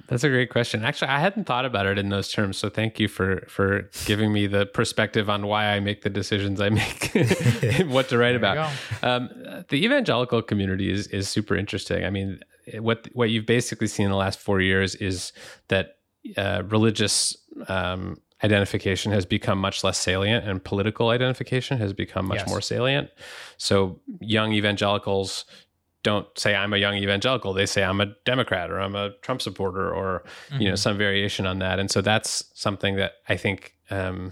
That's 0.09 0.23
a 0.23 0.29
great 0.29 0.49
question. 0.49 0.83
Actually, 0.83 1.09
I 1.09 1.19
hadn't 1.19 1.45
thought 1.45 1.65
about 1.65 1.85
it 1.85 1.99
in 1.99 2.09
those 2.09 2.31
terms. 2.31 2.57
So 2.57 2.67
thank 2.67 2.99
you 2.99 3.07
for 3.07 3.45
for 3.47 3.89
giving 4.05 4.33
me 4.33 4.47
the 4.47 4.65
perspective 4.65 5.29
on 5.29 5.45
why 5.45 5.67
I 5.67 5.79
make 5.79 6.01
the 6.01 6.09
decisions 6.09 6.59
I 6.59 6.69
make, 6.69 7.11
what 7.87 8.09
to 8.09 8.17
write 8.17 8.35
about. 8.35 8.71
Um, 9.03 9.29
the 9.69 9.85
evangelical 9.85 10.41
community 10.41 10.91
is 10.91 11.07
is 11.07 11.29
super 11.29 11.55
interesting. 11.55 12.05
I 12.05 12.09
mean, 12.09 12.39
what 12.79 13.07
what 13.13 13.29
you've 13.29 13.45
basically 13.45 13.87
seen 13.87 14.05
in 14.05 14.11
the 14.11 14.17
last 14.17 14.39
four 14.39 14.61
years 14.61 14.95
is 14.95 15.31
that 15.67 15.97
uh, 16.35 16.63
religious 16.65 17.37
um, 17.67 18.17
identification 18.43 19.11
has 19.11 19.25
become 19.27 19.59
much 19.59 19.83
less 19.83 19.99
salient, 19.99 20.47
and 20.47 20.63
political 20.63 21.09
identification 21.09 21.77
has 21.77 21.93
become 21.93 22.25
much 22.27 22.39
yes. 22.39 22.49
more 22.49 22.61
salient. 22.61 23.09
So 23.57 23.99
young 24.19 24.53
evangelicals 24.53 25.45
don't 26.03 26.27
say 26.37 26.55
I'm 26.55 26.73
a 26.73 26.77
young 26.77 26.95
evangelical. 26.95 27.53
They 27.53 27.65
say 27.65 27.83
I'm 27.83 28.01
a 28.01 28.07
Democrat 28.25 28.71
or 28.71 28.79
I'm 28.79 28.95
a 28.95 29.11
Trump 29.21 29.41
supporter 29.41 29.93
or 29.93 30.23
mm-hmm. 30.49 30.61
you 30.61 30.67
know 30.67 30.73
mm-hmm. 30.73 30.77
some 30.77 30.97
variation 30.97 31.45
on 31.45 31.59
that. 31.59 31.79
And 31.79 31.91
so 31.91 32.01
that's 32.01 32.43
something 32.53 32.95
that 32.95 33.13
I 33.27 33.35
think 33.37 33.75
um, 33.89 34.31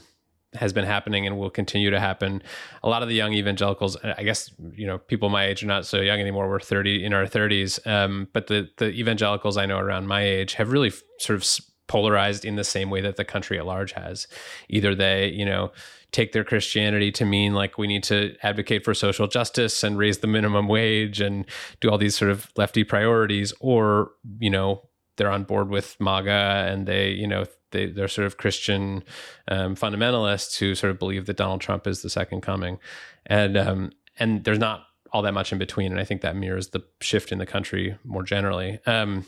has 0.54 0.72
been 0.72 0.86
happening 0.86 1.28
and 1.28 1.38
will 1.38 1.50
continue 1.50 1.90
to 1.90 2.00
happen. 2.00 2.42
A 2.84 2.90
lot 2.90 3.04
of 3.04 3.10
the 3.10 3.16
young 3.16 3.34
evangelicals, 3.34 3.98
I 3.98 4.24
guess 4.24 4.52
you 4.72 4.88
know 4.88 4.98
people 4.98 5.30
my 5.30 5.46
age 5.46 5.64
are 5.64 5.68
not 5.68 5.86
so 5.86 6.00
young 6.00 6.20
anymore. 6.20 6.50
We're 6.50 6.60
30 6.60 7.04
in 7.04 7.14
our 7.14 7.26
30s, 7.26 7.86
um, 7.86 8.28
but 8.34 8.48
the 8.48 8.70
the 8.78 8.90
evangelicals 8.92 9.58
I 9.58 9.66
know 9.66 9.78
around 9.78 10.08
my 10.08 10.22
age 10.22 10.54
have 10.54 10.72
really 10.72 10.92
sort 11.20 11.36
of 11.36 11.46
polarized 11.88 12.46
in 12.46 12.56
the 12.56 12.64
same 12.64 12.90
way 12.90 13.02
that 13.02 13.16
the 13.16 13.26
country 13.26 13.58
at 13.58 13.66
large 13.66 13.94
has. 13.94 14.28
Either 14.70 14.94
they 14.94 15.30
you 15.30 15.46
know 15.46 15.72
take 16.12 16.32
their 16.32 16.44
Christianity 16.44 17.12
to 17.12 17.26
mean 17.26 17.54
like 17.54 17.78
we 17.78 17.88
need 17.88 18.04
to 18.04 18.36
advocate 18.42 18.84
for 18.86 18.94
social 18.94 19.28
justice 19.28 19.84
and 19.84 19.98
raise 19.98 20.20
the 20.20 20.28
minimum 20.28 20.68
wage 20.68 21.20
and 21.20 21.46
do 21.82 21.90
all 21.90 21.98
these 21.98 22.16
sort 22.16 22.32
of 22.32 22.50
lefty 22.56 22.84
priorities, 22.84 23.54
or, 23.60 24.12
you 24.40 24.50
know, 24.50 24.82
they're 25.18 25.32
on 25.32 25.44
board 25.44 25.70
with 25.70 25.98
MAGA 26.00 26.66
and 26.70 26.88
they, 26.88 27.10
you 27.10 27.28
know, 27.28 27.46
they, 27.72 27.88
they're 27.88 28.08
sort 28.08 28.26
of 28.26 28.38
Christian 28.38 29.04
um, 29.50 29.76
fundamentalists 29.76 30.58
who 30.58 30.76
sort 30.76 30.92
of 30.92 31.00
believe 31.00 31.26
that 31.26 31.38
Donald 31.38 31.60
Trump 31.60 31.86
is 31.86 32.02
the 32.02 32.10
second 32.10 32.42
coming. 32.42 32.80
And, 33.26 33.58
um, 33.58 33.92
and 34.18 34.44
there's 34.46 34.60
not 34.60 34.87
all 35.12 35.22
that 35.22 35.34
much 35.34 35.52
in 35.52 35.58
between. 35.58 35.92
And 35.92 36.00
I 36.00 36.04
think 36.04 36.22
that 36.22 36.36
mirrors 36.36 36.70
the 36.70 36.84
shift 37.02 37.32
in 37.32 37.38
the 37.38 37.46
country 37.46 37.98
more 38.04 38.24
generally. 38.24 38.80
Um, 38.86 39.26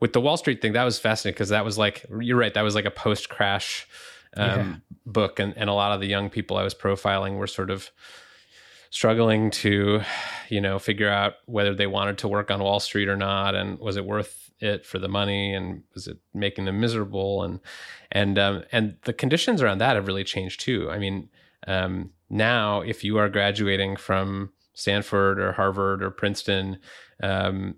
with 0.00 0.12
the 0.12 0.20
Wall 0.20 0.36
Street 0.36 0.60
thing, 0.62 0.72
that 0.72 0.84
was 0.84 0.98
fascinating 0.98 1.34
because 1.34 1.48
that 1.50 1.64
was 1.64 1.78
like, 1.78 2.04
you're 2.20 2.38
right, 2.38 2.54
that 2.54 2.62
was 2.62 2.74
like 2.74 2.84
a 2.84 2.90
post 2.90 3.28
crash 3.28 3.86
um, 4.36 4.48
yeah. 4.48 4.96
book, 5.06 5.38
and, 5.38 5.56
and 5.56 5.70
a 5.70 5.72
lot 5.72 5.92
of 5.92 6.00
the 6.00 6.06
young 6.06 6.30
people 6.30 6.56
I 6.56 6.62
was 6.62 6.74
profiling 6.74 7.38
were 7.38 7.46
sort 7.46 7.70
of 7.70 7.90
struggling 8.90 9.50
to, 9.50 10.02
you 10.48 10.60
know, 10.60 10.78
figure 10.78 11.08
out 11.08 11.34
whether 11.46 11.74
they 11.74 11.86
wanted 11.86 12.18
to 12.18 12.28
work 12.28 12.50
on 12.50 12.62
Wall 12.62 12.80
Street 12.80 13.08
or 13.08 13.16
not, 13.16 13.54
and 13.54 13.78
was 13.78 13.96
it 13.96 14.04
worth 14.04 14.50
it 14.60 14.86
for 14.86 14.98
the 14.98 15.08
money, 15.08 15.54
and 15.54 15.82
was 15.94 16.06
it 16.06 16.18
making 16.34 16.66
them 16.66 16.80
miserable, 16.80 17.42
and 17.42 17.60
and 18.12 18.38
um, 18.38 18.64
and 18.72 18.96
the 19.02 19.12
conditions 19.12 19.62
around 19.62 19.78
that 19.78 19.96
have 19.96 20.06
really 20.06 20.24
changed 20.24 20.60
too. 20.60 20.90
I 20.90 20.98
mean, 20.98 21.28
um, 21.66 22.10
now 22.28 22.80
if 22.80 23.04
you 23.04 23.18
are 23.18 23.28
graduating 23.28 23.96
from 23.96 24.52
Stanford 24.76 25.40
or 25.40 25.52
Harvard 25.52 26.02
or 26.02 26.10
Princeton, 26.10 26.78
um, 27.22 27.74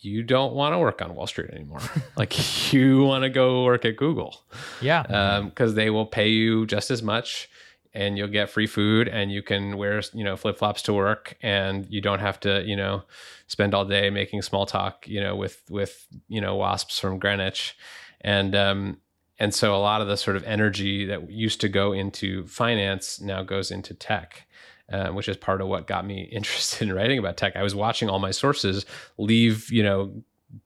you 0.00 0.24
don't 0.24 0.54
want 0.54 0.74
to 0.74 0.78
work 0.78 1.00
on 1.00 1.14
Wall 1.14 1.28
Street 1.28 1.50
anymore. 1.50 1.80
like 2.16 2.72
you 2.72 3.04
want 3.04 3.22
to 3.22 3.30
go 3.30 3.64
work 3.64 3.84
at 3.84 3.96
Google. 3.96 4.42
Yeah. 4.80 5.02
Because 5.44 5.70
um, 5.70 5.76
they 5.76 5.88
will 5.88 6.04
pay 6.04 6.28
you 6.28 6.66
just 6.66 6.90
as 6.90 7.00
much 7.00 7.48
and 7.94 8.18
you'll 8.18 8.26
get 8.26 8.50
free 8.50 8.66
food 8.66 9.06
and 9.06 9.30
you 9.30 9.40
can 9.40 9.76
wear, 9.76 10.02
you 10.12 10.24
know, 10.24 10.36
flip 10.36 10.58
flops 10.58 10.82
to 10.82 10.92
work 10.92 11.36
and 11.42 11.86
you 11.88 12.00
don't 12.00 12.18
have 12.18 12.40
to, 12.40 12.64
you 12.64 12.74
know, 12.74 13.04
spend 13.46 13.72
all 13.72 13.84
day 13.84 14.10
making 14.10 14.42
small 14.42 14.66
talk, 14.66 15.06
you 15.06 15.20
know, 15.20 15.36
with, 15.36 15.62
with, 15.70 16.06
you 16.26 16.40
know, 16.40 16.56
wasps 16.56 16.98
from 16.98 17.20
Greenwich. 17.20 17.76
And, 18.22 18.56
um, 18.56 18.96
and 19.38 19.54
so 19.54 19.76
a 19.76 19.78
lot 19.78 20.00
of 20.00 20.08
the 20.08 20.16
sort 20.16 20.36
of 20.36 20.42
energy 20.42 21.04
that 21.06 21.30
used 21.30 21.60
to 21.60 21.68
go 21.68 21.92
into 21.92 22.46
finance 22.46 23.20
now 23.20 23.44
goes 23.44 23.70
into 23.70 23.94
tech. 23.94 24.46
Uh, 24.92 25.10
which 25.10 25.28
is 25.28 25.36
part 25.36 25.60
of 25.60 25.68
what 25.68 25.86
got 25.86 26.04
me 26.04 26.22
interested 26.32 26.86
in 26.86 26.94
writing 26.94 27.18
about 27.18 27.36
tech. 27.36 27.56
I 27.56 27.62
was 27.62 27.74
watching 27.74 28.08
all 28.08 28.18
my 28.18 28.30
sources 28.30 28.84
leave, 29.16 29.70
you 29.70 29.82
know, 29.82 30.22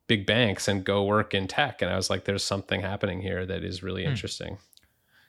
big 0.07 0.25
banks 0.25 0.67
and 0.67 0.83
go 0.83 1.05
work 1.05 1.33
in 1.33 1.47
tech, 1.47 1.81
and 1.81 1.89
I 1.89 1.95
was 1.95 2.09
like, 2.09 2.25
"There's 2.25 2.43
something 2.43 2.81
happening 2.81 3.21
here 3.21 3.45
that 3.45 3.63
is 3.63 3.83
really 3.83 4.03
hmm. 4.03 4.11
interesting." 4.11 4.57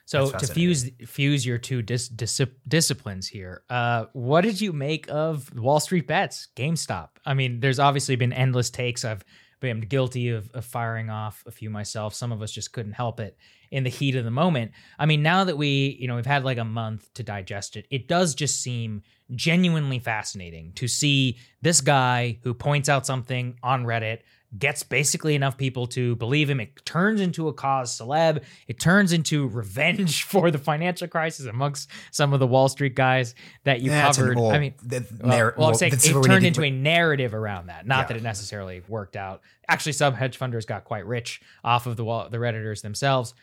So 0.05 0.31
to 0.31 0.47
fuse 0.47 0.89
fuse 1.05 1.45
your 1.45 1.59
two 1.59 1.83
dis, 1.83 2.09
dis, 2.09 2.41
disciplines 2.67 3.27
here, 3.27 3.61
uh, 3.69 4.05
what 4.13 4.41
did 4.41 4.59
you 4.59 4.73
make 4.73 5.05
of 5.07 5.53
Wall 5.55 5.79
Street 5.79 6.07
bets, 6.07 6.47
GameStop? 6.55 7.09
I 7.27 7.35
mean, 7.35 7.59
there's 7.59 7.77
obviously 7.77 8.15
been 8.15 8.33
endless 8.33 8.71
takes. 8.71 9.05
I've 9.05 9.23
been 9.59 9.81
guilty 9.81 10.29
of, 10.29 10.49
of 10.55 10.65
firing 10.65 11.11
off 11.11 11.43
a 11.45 11.51
few 11.51 11.69
myself. 11.69 12.15
Some 12.15 12.31
of 12.31 12.41
us 12.41 12.51
just 12.51 12.73
couldn't 12.73 12.93
help 12.93 13.19
it 13.19 13.37
in 13.71 13.83
the 13.83 13.89
heat 13.89 14.15
of 14.15 14.25
the 14.25 14.31
moment. 14.31 14.71
I 14.97 15.05
mean, 15.05 15.21
now 15.21 15.43
that 15.43 15.57
we, 15.57 15.97
you 15.99 16.07
know, 16.07 16.15
we've 16.15 16.25
had 16.25 16.43
like 16.43 16.57
a 16.57 16.65
month 16.65 17.13
to 17.15 17.23
digest 17.23 17.75
it, 17.75 17.85
it 17.89 18.07
does 18.07 18.35
just 18.35 18.61
seem 18.61 19.03
genuinely 19.35 19.99
fascinating 19.99 20.71
to 20.73 20.87
see 20.87 21.37
this 21.61 21.81
guy 21.81 22.39
who 22.43 22.53
points 22.53 22.89
out 22.89 23.05
something 23.05 23.57
on 23.61 23.85
Reddit 23.85 24.19
gets 24.57 24.81
basically 24.81 25.35
enough 25.35 25.57
people 25.57 25.85
to 25.85 26.15
believe 26.15 26.49
him. 26.49 26.59
It 26.59 26.83
turns 26.85 27.21
into 27.21 27.47
a 27.47 27.53
cause 27.53 27.95
celeb. 27.95 28.43
It 28.67 28.79
turns 28.79 29.13
into 29.13 29.47
revenge 29.47 30.23
for 30.27 30.49
the 30.49 30.57
financial 30.57 31.07
crisis 31.07 31.45
amongst 31.45 31.89
some 32.11 32.33
of 32.33 32.39
the 32.39 32.47
Wall 32.47 32.67
Street 32.67 32.95
guys 32.95 33.35
that 33.63 33.81
you 33.81 33.91
That's 33.91 34.17
covered. 34.17 34.39
I 34.39 34.59
mean, 34.59 34.73
the, 34.81 35.05
well, 35.21 35.51
well, 35.55 35.67
I'm 35.69 35.75
saying 35.75 35.93
it 35.93 36.23
turned 36.23 36.45
into 36.45 36.63
a 36.63 36.71
narrative 36.71 37.33
around 37.33 37.67
that. 37.67 37.85
Not 37.85 37.99
yeah. 37.99 38.05
that 38.07 38.17
it 38.17 38.23
necessarily 38.23 38.81
worked 38.87 39.15
out. 39.15 39.41
Actually, 39.67 39.93
some 39.93 40.15
hedge 40.15 40.39
funders 40.39 40.65
got 40.65 40.83
quite 40.83 41.05
rich 41.05 41.41
off 41.63 41.85
of 41.85 41.95
the 41.95 42.03
the 42.31 42.37
redditors 42.37 42.81
themselves. 42.81 43.35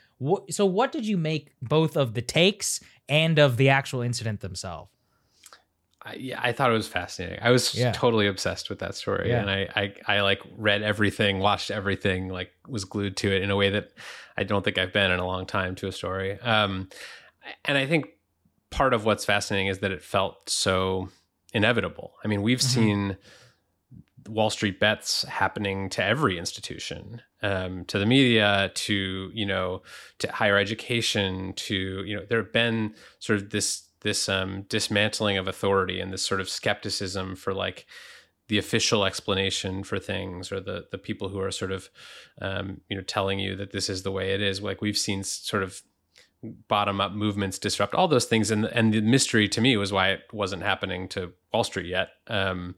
So, 0.50 0.66
what 0.66 0.92
did 0.92 1.06
you 1.06 1.16
make 1.16 1.52
both 1.62 1.96
of 1.96 2.14
the 2.14 2.22
takes 2.22 2.80
and 3.08 3.38
of 3.38 3.56
the 3.56 3.68
actual 3.68 4.00
incident 4.00 4.40
themselves? 4.40 4.90
I, 6.02 6.14
yeah, 6.14 6.40
I 6.40 6.52
thought 6.52 6.70
it 6.70 6.74
was 6.74 6.86
fascinating. 6.86 7.40
I 7.42 7.50
was 7.50 7.74
yeah. 7.74 7.90
totally 7.92 8.28
obsessed 8.28 8.70
with 8.70 8.78
that 8.78 8.94
story, 8.94 9.30
yeah. 9.30 9.40
and 9.40 9.50
I, 9.50 9.68
I, 9.74 10.16
I 10.16 10.20
like 10.20 10.40
read 10.56 10.82
everything, 10.82 11.40
watched 11.40 11.70
everything, 11.70 12.28
like 12.28 12.52
was 12.68 12.84
glued 12.84 13.16
to 13.18 13.34
it 13.34 13.42
in 13.42 13.50
a 13.50 13.56
way 13.56 13.70
that 13.70 13.90
I 14.38 14.44
don't 14.44 14.64
think 14.64 14.78
I've 14.78 14.92
been 14.92 15.10
in 15.10 15.18
a 15.18 15.26
long 15.26 15.46
time 15.46 15.74
to 15.76 15.88
a 15.88 15.92
story. 15.92 16.38
Um, 16.40 16.88
and 17.64 17.76
I 17.76 17.86
think 17.86 18.06
part 18.70 18.94
of 18.94 19.04
what's 19.04 19.24
fascinating 19.24 19.66
is 19.66 19.80
that 19.80 19.90
it 19.90 20.02
felt 20.02 20.48
so 20.48 21.08
inevitable. 21.52 22.14
I 22.24 22.28
mean, 22.28 22.42
we've 22.42 22.60
mm-hmm. 22.60 22.80
seen 22.80 23.16
Wall 24.28 24.50
Street 24.50 24.78
bets 24.78 25.24
happening 25.24 25.88
to 25.90 26.04
every 26.04 26.38
institution, 26.38 27.22
um, 27.46 27.84
to 27.84 27.98
the 27.98 28.06
media, 28.06 28.72
to 28.74 29.30
you 29.32 29.46
know, 29.46 29.82
to 30.18 30.30
higher 30.32 30.58
education, 30.58 31.52
to 31.54 32.04
you 32.04 32.16
know, 32.16 32.24
there 32.28 32.42
have 32.42 32.52
been 32.52 32.94
sort 33.20 33.38
of 33.38 33.50
this 33.50 33.84
this 34.00 34.28
um, 34.28 34.62
dismantling 34.68 35.38
of 35.38 35.46
authority 35.46 36.00
and 36.00 36.12
this 36.12 36.26
sort 36.26 36.40
of 36.40 36.48
skepticism 36.48 37.36
for 37.36 37.54
like 37.54 37.86
the 38.48 38.58
official 38.58 39.04
explanation 39.04 39.84
for 39.84 39.98
things 39.98 40.50
or 40.50 40.60
the 40.60 40.86
the 40.90 40.98
people 40.98 41.28
who 41.28 41.40
are 41.40 41.52
sort 41.52 41.70
of 41.70 41.88
um, 42.40 42.80
you 42.88 42.96
know 42.96 43.02
telling 43.02 43.38
you 43.38 43.54
that 43.54 43.70
this 43.70 43.88
is 43.88 44.02
the 44.02 44.12
way 44.12 44.32
it 44.32 44.42
is. 44.42 44.60
Like 44.60 44.82
we've 44.82 44.98
seen 44.98 45.22
sort 45.22 45.62
of 45.62 45.82
bottom 46.68 47.00
up 47.00 47.12
movements 47.12 47.58
disrupt 47.58 47.94
all 47.94 48.08
those 48.08 48.24
things. 48.24 48.50
And 48.50 48.64
and 48.64 48.92
the 48.92 49.02
mystery 49.02 49.48
to 49.48 49.60
me 49.60 49.76
was 49.76 49.92
why 49.92 50.10
it 50.10 50.22
wasn't 50.32 50.62
happening 50.62 51.06
to 51.10 51.32
Wall 51.52 51.62
Street 51.62 51.86
yet. 51.86 52.08
Um, 52.26 52.74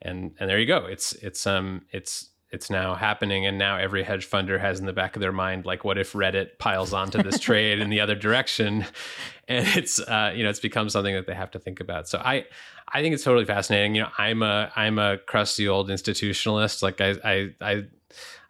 and 0.00 0.32
and 0.38 0.48
there 0.48 0.60
you 0.60 0.66
go. 0.66 0.86
It's 0.86 1.12
it's 1.14 1.44
um 1.44 1.86
it's 1.90 2.31
it's 2.52 2.68
now 2.68 2.94
happening 2.94 3.46
and 3.46 3.56
now 3.56 3.76
every 3.76 4.02
hedge 4.02 4.28
funder 4.28 4.60
has 4.60 4.78
in 4.78 4.86
the 4.86 4.92
back 4.92 5.16
of 5.16 5.20
their 5.20 5.32
mind 5.32 5.64
like 5.64 5.84
what 5.84 5.96
if 5.96 6.12
reddit 6.12 6.58
piles 6.58 6.92
onto 6.92 7.22
this 7.22 7.38
trade 7.40 7.80
in 7.80 7.90
the 7.90 8.00
other 8.00 8.14
direction? 8.14 8.84
And 9.48 9.66
it's 9.76 9.98
uh, 9.98 10.32
you 10.34 10.44
know 10.44 10.50
it's 10.50 10.60
become 10.60 10.88
something 10.88 11.14
that 11.14 11.26
they 11.26 11.34
have 11.34 11.50
to 11.52 11.58
think 11.58 11.80
about. 11.80 12.08
So 12.08 12.18
i 12.18 12.46
i 12.88 13.02
think 13.02 13.14
it's 13.14 13.24
totally 13.24 13.44
fascinating. 13.44 13.94
You 13.94 14.02
know 14.02 14.10
i'm 14.18 14.42
a 14.42 14.70
i'm 14.76 14.98
a 14.98 15.18
crusty 15.18 15.66
old 15.66 15.88
institutionalist. 15.88 16.82
Like 16.82 17.00
i 17.00 17.16
i 17.24 17.50
i, 17.60 17.84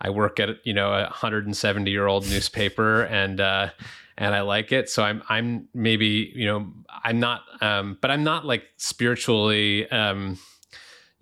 I 0.01 0.11
work 0.11 0.39
at 0.41 0.65
you 0.65 0.75
know 0.75 0.93
a 0.93 1.03
170 1.03 1.91
year 1.91 2.07
old 2.07 2.29
newspaper 2.29 3.05
and 3.05 3.41
uh 3.41 3.71
and 4.19 4.35
I 4.35 4.43
like 4.43 4.73
it. 4.73 4.91
So 4.91 5.03
I'm 5.03 5.23
I'm 5.29 5.69
maybe 5.75 6.33
you 6.35 6.47
know 6.47 6.73
I'm 7.05 7.21
not 7.21 7.43
um, 7.61 7.99
but 8.01 8.11
I'm 8.11 8.25
not 8.25 8.45
like 8.45 8.65
spiritually 8.77 9.91
um, 9.91 10.39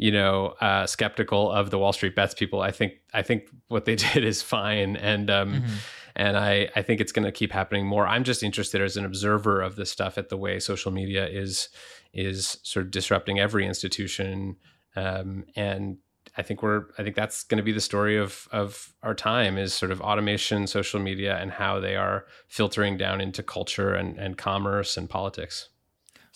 you 0.01 0.11
know, 0.11 0.55
uh, 0.63 0.87
skeptical 0.87 1.53
of 1.53 1.69
the 1.69 1.79
Wall 1.79 1.93
Street 1.93 2.17
bets 2.17 2.33
people. 2.33 2.63
I 2.63 2.71
think 2.71 2.95
I 3.13 3.21
think 3.21 3.51
what 3.69 3.85
they 3.85 3.97
did 4.15 4.25
is 4.25 4.41
fine, 4.41 4.97
and 4.97 5.31
um, 5.31 5.53
mm-hmm. 5.53 5.75
and 6.17 6.39
I 6.39 6.71
I 6.75 6.81
think 6.81 7.03
it's 7.03 7.13
going 7.13 7.27
to 7.27 7.33
keep 7.33 7.53
happening 7.53 7.87
more. 7.87 8.07
I'm 8.07 8.25
just 8.25 8.43
interested 8.43 8.81
as 8.81 8.97
an 8.97 9.05
observer 9.05 9.61
of 9.61 9.77
this 9.77 9.91
stuff 9.91 10.17
at 10.17 10.31
the 10.31 10.39
way 10.39 10.59
social 10.59 10.91
media 10.91 11.29
is 11.29 11.69
is 12.15 12.57
sort 12.63 12.87
of 12.87 12.91
disrupting 12.91 13.39
every 13.39 13.67
institution, 13.67 14.57
um, 14.97 15.45
and 15.55 15.99
I 16.35 16.43
think 16.43 16.63
we're 16.63 16.87
I 16.97 17.03
think 17.03 17.15
that's 17.15 17.45
going 17.45 17.59
to 17.59 17.63
be 17.63 17.73
the 17.73 17.81
story 17.83 18.17
of 18.17 18.49
of 18.53 18.95
our 19.03 19.15
time 19.15 19.59
is 19.59 19.75
sort 19.75 19.93
of 19.93 20.01
automation, 20.01 20.67
social 20.67 20.99
media, 20.99 21.37
and 21.37 21.51
how 21.51 21.79
they 21.79 21.95
are 21.95 22.25
filtering 22.49 22.97
down 22.97 23.21
into 23.21 23.43
culture 23.43 23.93
and 23.93 24.19
and 24.19 24.39
commerce 24.39 24.97
and 24.97 25.11
politics. 25.11 25.69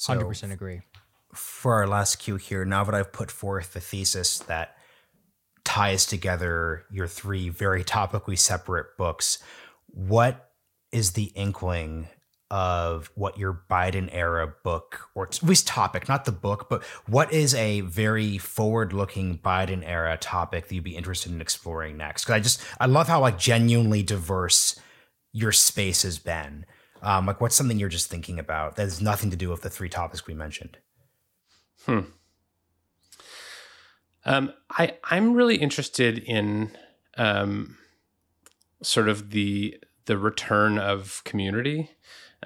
Hundred 0.06 0.26
percent 0.26 0.52
agree. 0.52 0.82
For 1.34 1.74
our 1.74 1.86
last 1.86 2.16
cue 2.16 2.36
here, 2.36 2.64
now 2.64 2.84
that 2.84 2.94
I've 2.94 3.12
put 3.12 3.30
forth 3.30 3.72
the 3.72 3.80
thesis 3.80 4.38
that 4.40 4.76
ties 5.64 6.06
together 6.06 6.84
your 6.90 7.06
three 7.06 7.48
very 7.48 7.84
topically 7.84 8.38
separate 8.38 8.96
books, 8.96 9.38
what 9.86 10.50
is 10.92 11.12
the 11.12 11.32
inkling 11.34 12.08
of 12.50 13.10
what 13.16 13.38
your 13.38 13.64
Biden 13.68 14.08
era 14.12 14.54
book, 14.62 15.08
or 15.14 15.26
at 15.26 15.42
least 15.42 15.66
topic, 15.66 16.08
not 16.08 16.24
the 16.24 16.32
book, 16.32 16.68
but 16.68 16.84
what 17.06 17.32
is 17.32 17.54
a 17.54 17.80
very 17.80 18.38
forward 18.38 18.92
looking 18.92 19.38
Biden 19.38 19.82
era 19.84 20.16
topic 20.16 20.68
that 20.68 20.74
you'd 20.74 20.84
be 20.84 20.96
interested 20.96 21.32
in 21.32 21.40
exploring 21.40 21.96
next? 21.96 22.24
Because 22.24 22.34
I 22.34 22.40
just, 22.40 22.60
I 22.78 22.86
love 22.86 23.08
how 23.08 23.20
like 23.20 23.38
genuinely 23.38 24.02
diverse 24.02 24.78
your 25.32 25.52
space 25.52 26.02
has 26.02 26.18
been. 26.18 26.64
Um, 27.02 27.26
like, 27.26 27.40
what's 27.40 27.56
something 27.56 27.78
you're 27.78 27.88
just 27.88 28.08
thinking 28.08 28.38
about 28.38 28.76
that 28.76 28.82
has 28.82 29.00
nothing 29.00 29.30
to 29.30 29.36
do 29.36 29.50
with 29.50 29.62
the 29.62 29.70
three 29.70 29.88
topics 29.88 30.26
we 30.26 30.34
mentioned? 30.34 30.78
Hmm. 31.86 32.00
Um, 34.24 34.52
I 34.70 34.96
I'm 35.04 35.34
really 35.34 35.56
interested 35.56 36.18
in 36.18 36.70
um, 37.16 37.76
sort 38.82 39.08
of 39.08 39.30
the 39.30 39.78
the 40.06 40.18
return 40.18 40.78
of 40.78 41.22
community. 41.24 41.90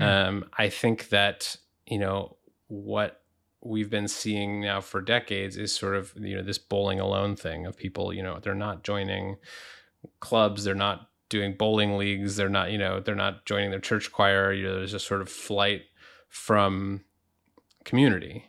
Mm. 0.00 0.28
Um, 0.28 0.44
I 0.56 0.68
think 0.68 1.08
that 1.10 1.56
you 1.86 1.98
know 1.98 2.36
what 2.68 3.22
we've 3.60 3.90
been 3.90 4.08
seeing 4.08 4.60
now 4.60 4.80
for 4.80 5.00
decades 5.00 5.56
is 5.56 5.74
sort 5.74 5.96
of 5.96 6.12
you 6.16 6.36
know 6.36 6.42
this 6.42 6.58
bowling 6.58 7.00
alone 7.00 7.34
thing 7.34 7.66
of 7.66 7.76
people 7.76 8.12
you 8.12 8.22
know 8.22 8.38
they're 8.40 8.54
not 8.54 8.84
joining 8.84 9.36
clubs 10.20 10.62
they're 10.64 10.74
not 10.74 11.10
doing 11.28 11.54
bowling 11.56 11.98
leagues 11.98 12.36
they're 12.36 12.48
not 12.48 12.70
you 12.70 12.78
know 12.78 13.00
they're 13.00 13.14
not 13.16 13.44
joining 13.46 13.70
their 13.70 13.80
church 13.80 14.12
choir 14.12 14.52
you 14.52 14.64
know 14.64 14.76
there's 14.76 14.94
a 14.94 15.00
sort 15.00 15.20
of 15.20 15.28
flight 15.28 15.82
from 16.28 17.04
community 17.84 18.44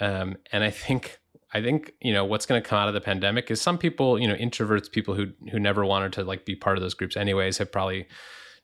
um, 0.00 0.36
and 0.52 0.64
i 0.64 0.70
think 0.70 1.18
I 1.54 1.62
think 1.62 1.92
you 2.00 2.12
know 2.12 2.24
what's 2.24 2.46
going 2.46 2.60
to 2.60 2.68
come 2.68 2.78
out 2.78 2.88
of 2.88 2.94
the 2.94 3.00
pandemic 3.00 3.48
is 3.48 3.62
some 3.62 3.78
people, 3.78 4.18
you 4.18 4.26
know, 4.26 4.34
introverts, 4.34 4.90
people 4.90 5.14
who 5.14 5.28
who 5.52 5.60
never 5.60 5.86
wanted 5.86 6.12
to 6.14 6.24
like 6.24 6.44
be 6.44 6.56
part 6.56 6.76
of 6.76 6.82
those 6.82 6.94
groups 6.94 7.16
anyways, 7.16 7.58
have 7.58 7.70
probably 7.70 8.08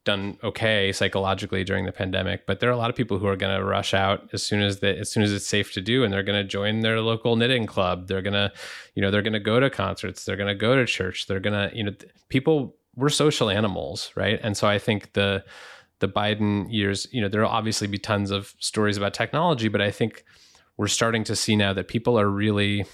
done 0.04 0.38
okay 0.42 0.92
psychologically 0.92 1.62
during 1.62 1.84
the 1.84 1.92
pandemic. 1.92 2.46
But 2.46 2.58
there 2.58 2.68
are 2.68 2.72
a 2.72 2.76
lot 2.76 2.90
of 2.90 2.96
people 2.96 3.18
who 3.18 3.26
are 3.26 3.36
going 3.36 3.56
to 3.56 3.64
rush 3.64 3.94
out 3.94 4.28
as 4.32 4.42
soon 4.42 4.60
as 4.60 4.80
the, 4.80 4.98
as 4.98 5.12
soon 5.12 5.22
as 5.22 5.32
it's 5.32 5.46
safe 5.46 5.72
to 5.74 5.80
do, 5.80 6.02
and 6.02 6.12
they're 6.12 6.24
going 6.24 6.42
to 6.42 6.48
join 6.48 6.80
their 6.80 7.00
local 7.00 7.36
knitting 7.36 7.66
club. 7.66 8.08
They're 8.08 8.22
going 8.22 8.34
to, 8.34 8.50
you 8.94 9.02
know, 9.02 9.10
they're 9.10 9.22
going 9.22 9.34
to 9.34 9.40
go 9.40 9.60
to 9.60 9.70
concerts. 9.70 10.24
They're 10.24 10.36
going 10.36 10.48
to 10.48 10.54
go 10.54 10.74
to 10.74 10.84
church. 10.84 11.26
They're 11.28 11.40
going 11.40 11.70
to, 11.70 11.76
you 11.76 11.84
know, 11.84 11.92
people. 12.28 12.76
We're 12.96 13.08
social 13.08 13.50
animals, 13.50 14.10
right? 14.16 14.40
And 14.42 14.56
so 14.56 14.66
I 14.66 14.78
think 14.78 15.12
the 15.12 15.44
the 16.00 16.08
Biden 16.08 16.66
years, 16.72 17.06
you 17.12 17.20
know, 17.20 17.28
there'll 17.28 17.48
obviously 17.48 17.86
be 17.86 17.98
tons 17.98 18.30
of 18.32 18.54
stories 18.58 18.96
about 18.96 19.14
technology, 19.14 19.68
but 19.68 19.80
I 19.80 19.90
think 19.90 20.24
we're 20.80 20.88
starting 20.88 21.24
to 21.24 21.36
see 21.36 21.56
now 21.56 21.74
that 21.74 21.88
people 21.88 22.18
are 22.18 22.30
really 22.30 22.86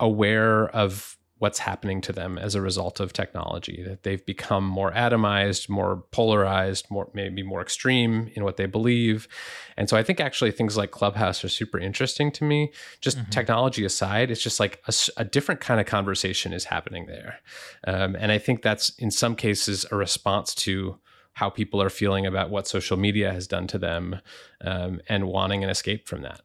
aware 0.00 0.66
of 0.70 1.16
what's 1.38 1.60
happening 1.60 2.00
to 2.00 2.12
them 2.12 2.36
as 2.36 2.56
a 2.56 2.60
result 2.60 2.98
of 2.98 3.12
technology 3.12 3.80
that 3.86 4.02
they've 4.02 4.26
become 4.26 4.64
more 4.64 4.90
atomized 4.90 5.68
more 5.68 6.02
polarized 6.10 6.90
more 6.90 7.08
maybe 7.14 7.44
more 7.44 7.62
extreme 7.62 8.28
in 8.34 8.42
what 8.42 8.56
they 8.56 8.66
believe. 8.66 9.28
And 9.76 9.88
so 9.88 9.96
i 9.96 10.02
think 10.02 10.18
actually 10.18 10.50
things 10.50 10.76
like 10.76 10.90
clubhouse 10.90 11.44
are 11.44 11.48
super 11.48 11.78
interesting 11.78 12.32
to 12.32 12.42
me. 12.42 12.72
Just 13.00 13.18
mm-hmm. 13.18 13.30
technology 13.30 13.84
aside 13.84 14.32
it's 14.32 14.42
just 14.42 14.58
like 14.58 14.82
a, 14.88 14.92
a, 15.16 15.24
different 15.24 15.60
kind 15.60 15.78
of 15.78 15.86
conversation 15.86 16.52
is 16.52 16.64
happening 16.64 17.06
there. 17.06 17.38
Um, 17.86 18.16
and 18.18 18.32
i 18.32 18.38
think 18.38 18.62
that's 18.62 18.90
in 18.98 19.12
some 19.12 19.36
cases 19.36 19.86
a 19.92 19.96
response 19.96 20.56
to 20.66 20.98
how 21.34 21.50
people 21.50 21.80
are 21.80 21.88
feeling 21.88 22.26
about 22.26 22.50
what 22.50 22.66
social 22.66 22.96
media 22.96 23.32
has 23.32 23.46
done 23.46 23.68
to 23.68 23.78
them 23.78 24.20
um, 24.62 25.00
and 25.08 25.28
wanting 25.28 25.62
an 25.62 25.70
escape 25.70 26.08
from 26.08 26.22
that 26.22 26.40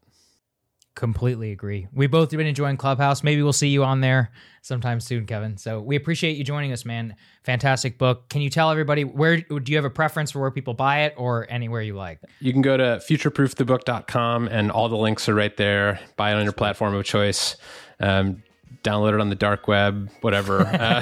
Completely 0.96 1.52
agree. 1.52 1.88
We 1.94 2.08
both 2.08 2.32
have 2.32 2.38
been 2.38 2.48
enjoying 2.48 2.78
Clubhouse. 2.78 3.22
Maybe 3.22 3.44
we'll 3.44 3.52
see 3.52 3.68
you 3.68 3.84
on 3.84 4.00
there 4.00 4.32
sometime 4.62 5.02
soon, 5.02 5.26
Kevin. 5.26 5.58
So 5.58 5.82
we 5.82 5.98
appreciate 5.98 6.38
you 6.38 6.46
joining 6.46 6.72
us, 6.72 6.86
man. 6.86 7.18
Fantastic 7.44 7.98
book. 7.98 8.30
Can 8.30 8.42
you 8.42 8.50
tell 8.50 8.72
everybody 8.72 9.04
where 9.04 9.42
do 9.42 9.62
you 9.66 9.76
have 9.76 9.84
a 9.84 9.90
preference 9.90 10.32
for 10.32 10.40
where 10.40 10.52
people 10.52 10.74
buy 10.74 11.02
it 11.02 11.14
or 11.18 11.48
anywhere 11.50 11.82
you 11.82 11.96
like? 11.96 12.20
You 12.40 12.54
can 12.54 12.62
go 12.62 12.78
to 12.78 13.02
futureproofthebook.com 13.06 14.48
and 14.48 14.72
all 14.72 14.88
the 14.88 14.96
links 14.96 15.28
are 15.28 15.36
right 15.36 15.56
there. 15.58 16.00
Buy 16.16 16.32
it 16.32 16.36
on 16.36 16.46
your 16.46 16.54
platform 16.54 16.96
of 16.96 17.04
choice. 17.04 17.58
Um, 18.00 18.42
download 18.82 19.16
it 19.16 19.20
on 19.20 19.28
the 19.28 19.36
dark 19.36 19.68
web, 19.68 20.10
whatever. 20.22 20.62
Uh, 20.86 21.02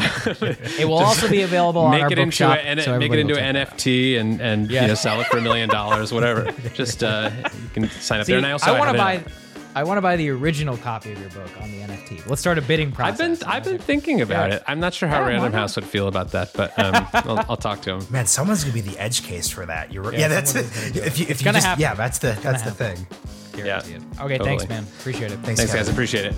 it 0.79 0.87
will 0.87 0.97
also 0.97 1.29
be 1.29 1.41
available 1.41 1.89
make 1.89 2.03
on 2.03 2.11
it 2.11 2.17
our 2.17 2.23
into 2.23 2.25
bookshop, 2.25 2.59
a, 2.63 2.81
so 2.81 2.97
make 2.97 3.11
it 3.11 3.19
into 3.19 3.37
an 3.37 3.55
NFT 3.55 4.19
and 4.19 4.39
and 4.39 4.71
yeah. 4.71 4.83
you 4.83 4.87
know 4.87 4.93
sell 4.93 5.19
it 5.19 5.27
for 5.27 5.37
a 5.37 5.41
million 5.41 5.67
dollars, 5.67 6.13
whatever. 6.13 6.51
Just 6.73 7.03
uh, 7.03 7.29
you 7.35 7.69
can 7.73 7.89
sign 7.89 8.19
up 8.19 8.25
See, 8.25 8.31
there. 8.31 8.37
And 8.37 8.45
I 8.45 8.51
also 8.51 8.73
I 8.73 8.79
want 8.79 8.91
to 8.91 8.97
buy. 8.97 9.23
I 9.76 9.84
want 9.84 9.97
to 9.97 10.01
buy 10.01 10.15
the 10.15 10.30
original 10.30 10.78
copy 10.78 11.11
of 11.11 11.19
your 11.19 11.30
book 11.30 11.49
on 11.61 11.71
the 11.71 11.80
NFT. 11.80 12.28
Let's 12.28 12.41
start 12.41 12.57
a 12.57 12.61
bidding 12.61 12.91
process. 12.91 13.19
I've 13.19 13.39
been 13.39 13.47
I've 13.49 13.63
been 13.63 13.80
thinking 13.80 14.21
about 14.21 14.49
yeah. 14.49 14.57
it. 14.57 14.63
I'm 14.67 14.80
not 14.80 14.93
sure 14.93 15.09
how 15.09 15.21
yeah, 15.21 15.30
Random 15.30 15.51
House 15.51 15.76
would 15.76 15.86
feel 15.86 16.07
about 16.07 16.32
that, 16.32 16.51
but 16.53 16.78
um, 16.78 17.07
I'll, 17.13 17.45
I'll, 17.49 17.57
talk 17.57 17.82
to 17.82 17.93
him. 17.93 18.05
Man, 18.09 18.26
someone's 18.26 18.63
gonna 18.63 18.74
be 18.74 18.82
the 18.82 18.97
edge 18.99 19.24
case 19.24 19.49
for 19.49 19.65
that. 19.65 19.91
You're 19.91 20.11
yeah, 20.13 20.19
yeah 20.19 20.28
that's 20.28 20.55
it. 20.55 20.65
If 20.95 21.19
you, 21.19 21.26
if 21.28 21.41
you 21.43 21.51
just, 21.51 21.65
happen. 21.65 21.82
yeah, 21.82 21.95
that's 21.95 22.19
the 22.19 22.38
that's 22.41 22.61
the 22.61 22.71
thing. 22.71 23.07
Yeah. 23.57 23.80
Okay, 23.80 24.38
totally. 24.38 24.38
thanks, 24.38 24.69
man. 24.69 24.84
Appreciate 24.99 25.32
it. 25.32 25.39
Thanks, 25.39 25.59
thanks 25.59 25.74
guys. 25.74 25.89
Appreciate 25.89 26.26
it. 26.26 26.36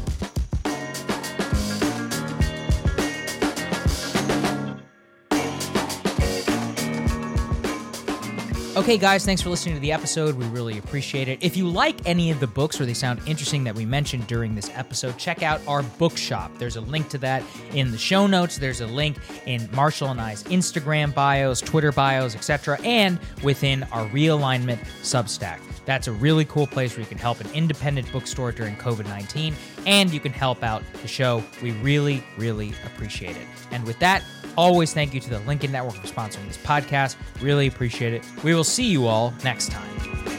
Okay, 8.76 8.98
guys, 8.98 9.24
thanks 9.24 9.42
for 9.42 9.50
listening 9.50 9.76
to 9.76 9.80
the 9.80 9.94
episode. 9.94 10.36
We 10.36 10.48
really 10.48 10.78
appreciate 10.78 11.30
it. 11.30 11.40
If 11.42 11.56
you 11.56 11.66
like 11.66 11.96
any 12.06 12.30
of 12.30 12.42
the 12.42 12.48
books 12.48 12.82
or 12.82 12.86
they 12.86 12.94
sound 12.94 13.22
interesting 13.26 13.64
that 13.64 13.74
we 13.74 13.86
mentioned 13.86 14.28
during 14.28 14.54
this 14.54 14.70
episode, 14.74 15.18
check 15.18 15.42
out 15.42 15.62
our 15.66 15.82
bookshop. 15.82 16.52
There's 16.58 16.76
a 16.76 16.82
link 16.82 17.08
to 17.12 17.18
that 17.20 17.42
in 17.72 17.92
the 17.92 17.98
show 17.98 18.28
notes. 18.28 18.58
There's 18.58 18.82
a 18.82 18.88
link 18.88 19.16
in 19.46 19.70
Marshall 19.72 20.10
and 20.10 20.20
I's 20.20 20.44
Instagram 20.44 21.14
bios, 21.14 21.62
Twitter 21.62 21.94
bios, 21.94 22.36
etc., 22.36 22.78
and 22.84 23.18
within 23.44 23.84
our 23.94 24.10
realignment 24.10 24.80
Substack. 25.04 25.62
That's 25.86 26.08
a 26.08 26.12
really 26.12 26.46
cool 26.46 26.68
place 26.68 26.94
where 26.94 27.02
you 27.02 27.08
can 27.08 27.18
help 27.18 27.40
an 27.40 27.50
independent 27.54 28.12
bookstore 28.12 28.52
during 28.52 28.76
COVID 28.76 29.06
19 29.06 29.56
and 29.86 30.12
you 30.12 30.20
can 30.20 30.34
help 30.34 30.64
out 30.64 30.84
the 31.02 31.08
show. 31.08 31.44
We 31.62 31.72
really, 31.72 32.24
really 32.38 32.74
appreciate 32.86 33.38
it. 33.38 33.48
And 33.72 33.86
with 33.86 34.00
that, 34.00 34.24
Always 34.58 34.94
thank 34.94 35.14
you 35.14 35.20
to 35.20 35.30
the 35.30 35.40
Lincoln 35.40 35.72
Network 35.72 35.96
for 35.96 36.08
sponsoring 36.08 36.48
this 36.48 36.58
podcast. 36.58 37.16
Really 37.42 37.68
appreciate 37.68 38.14
it. 38.14 38.26
We 38.44 38.56
will 38.56 38.64
see 38.64 38.86
you 38.86 39.08
all 39.08 39.34
next 39.44 39.72
time. 39.72 40.35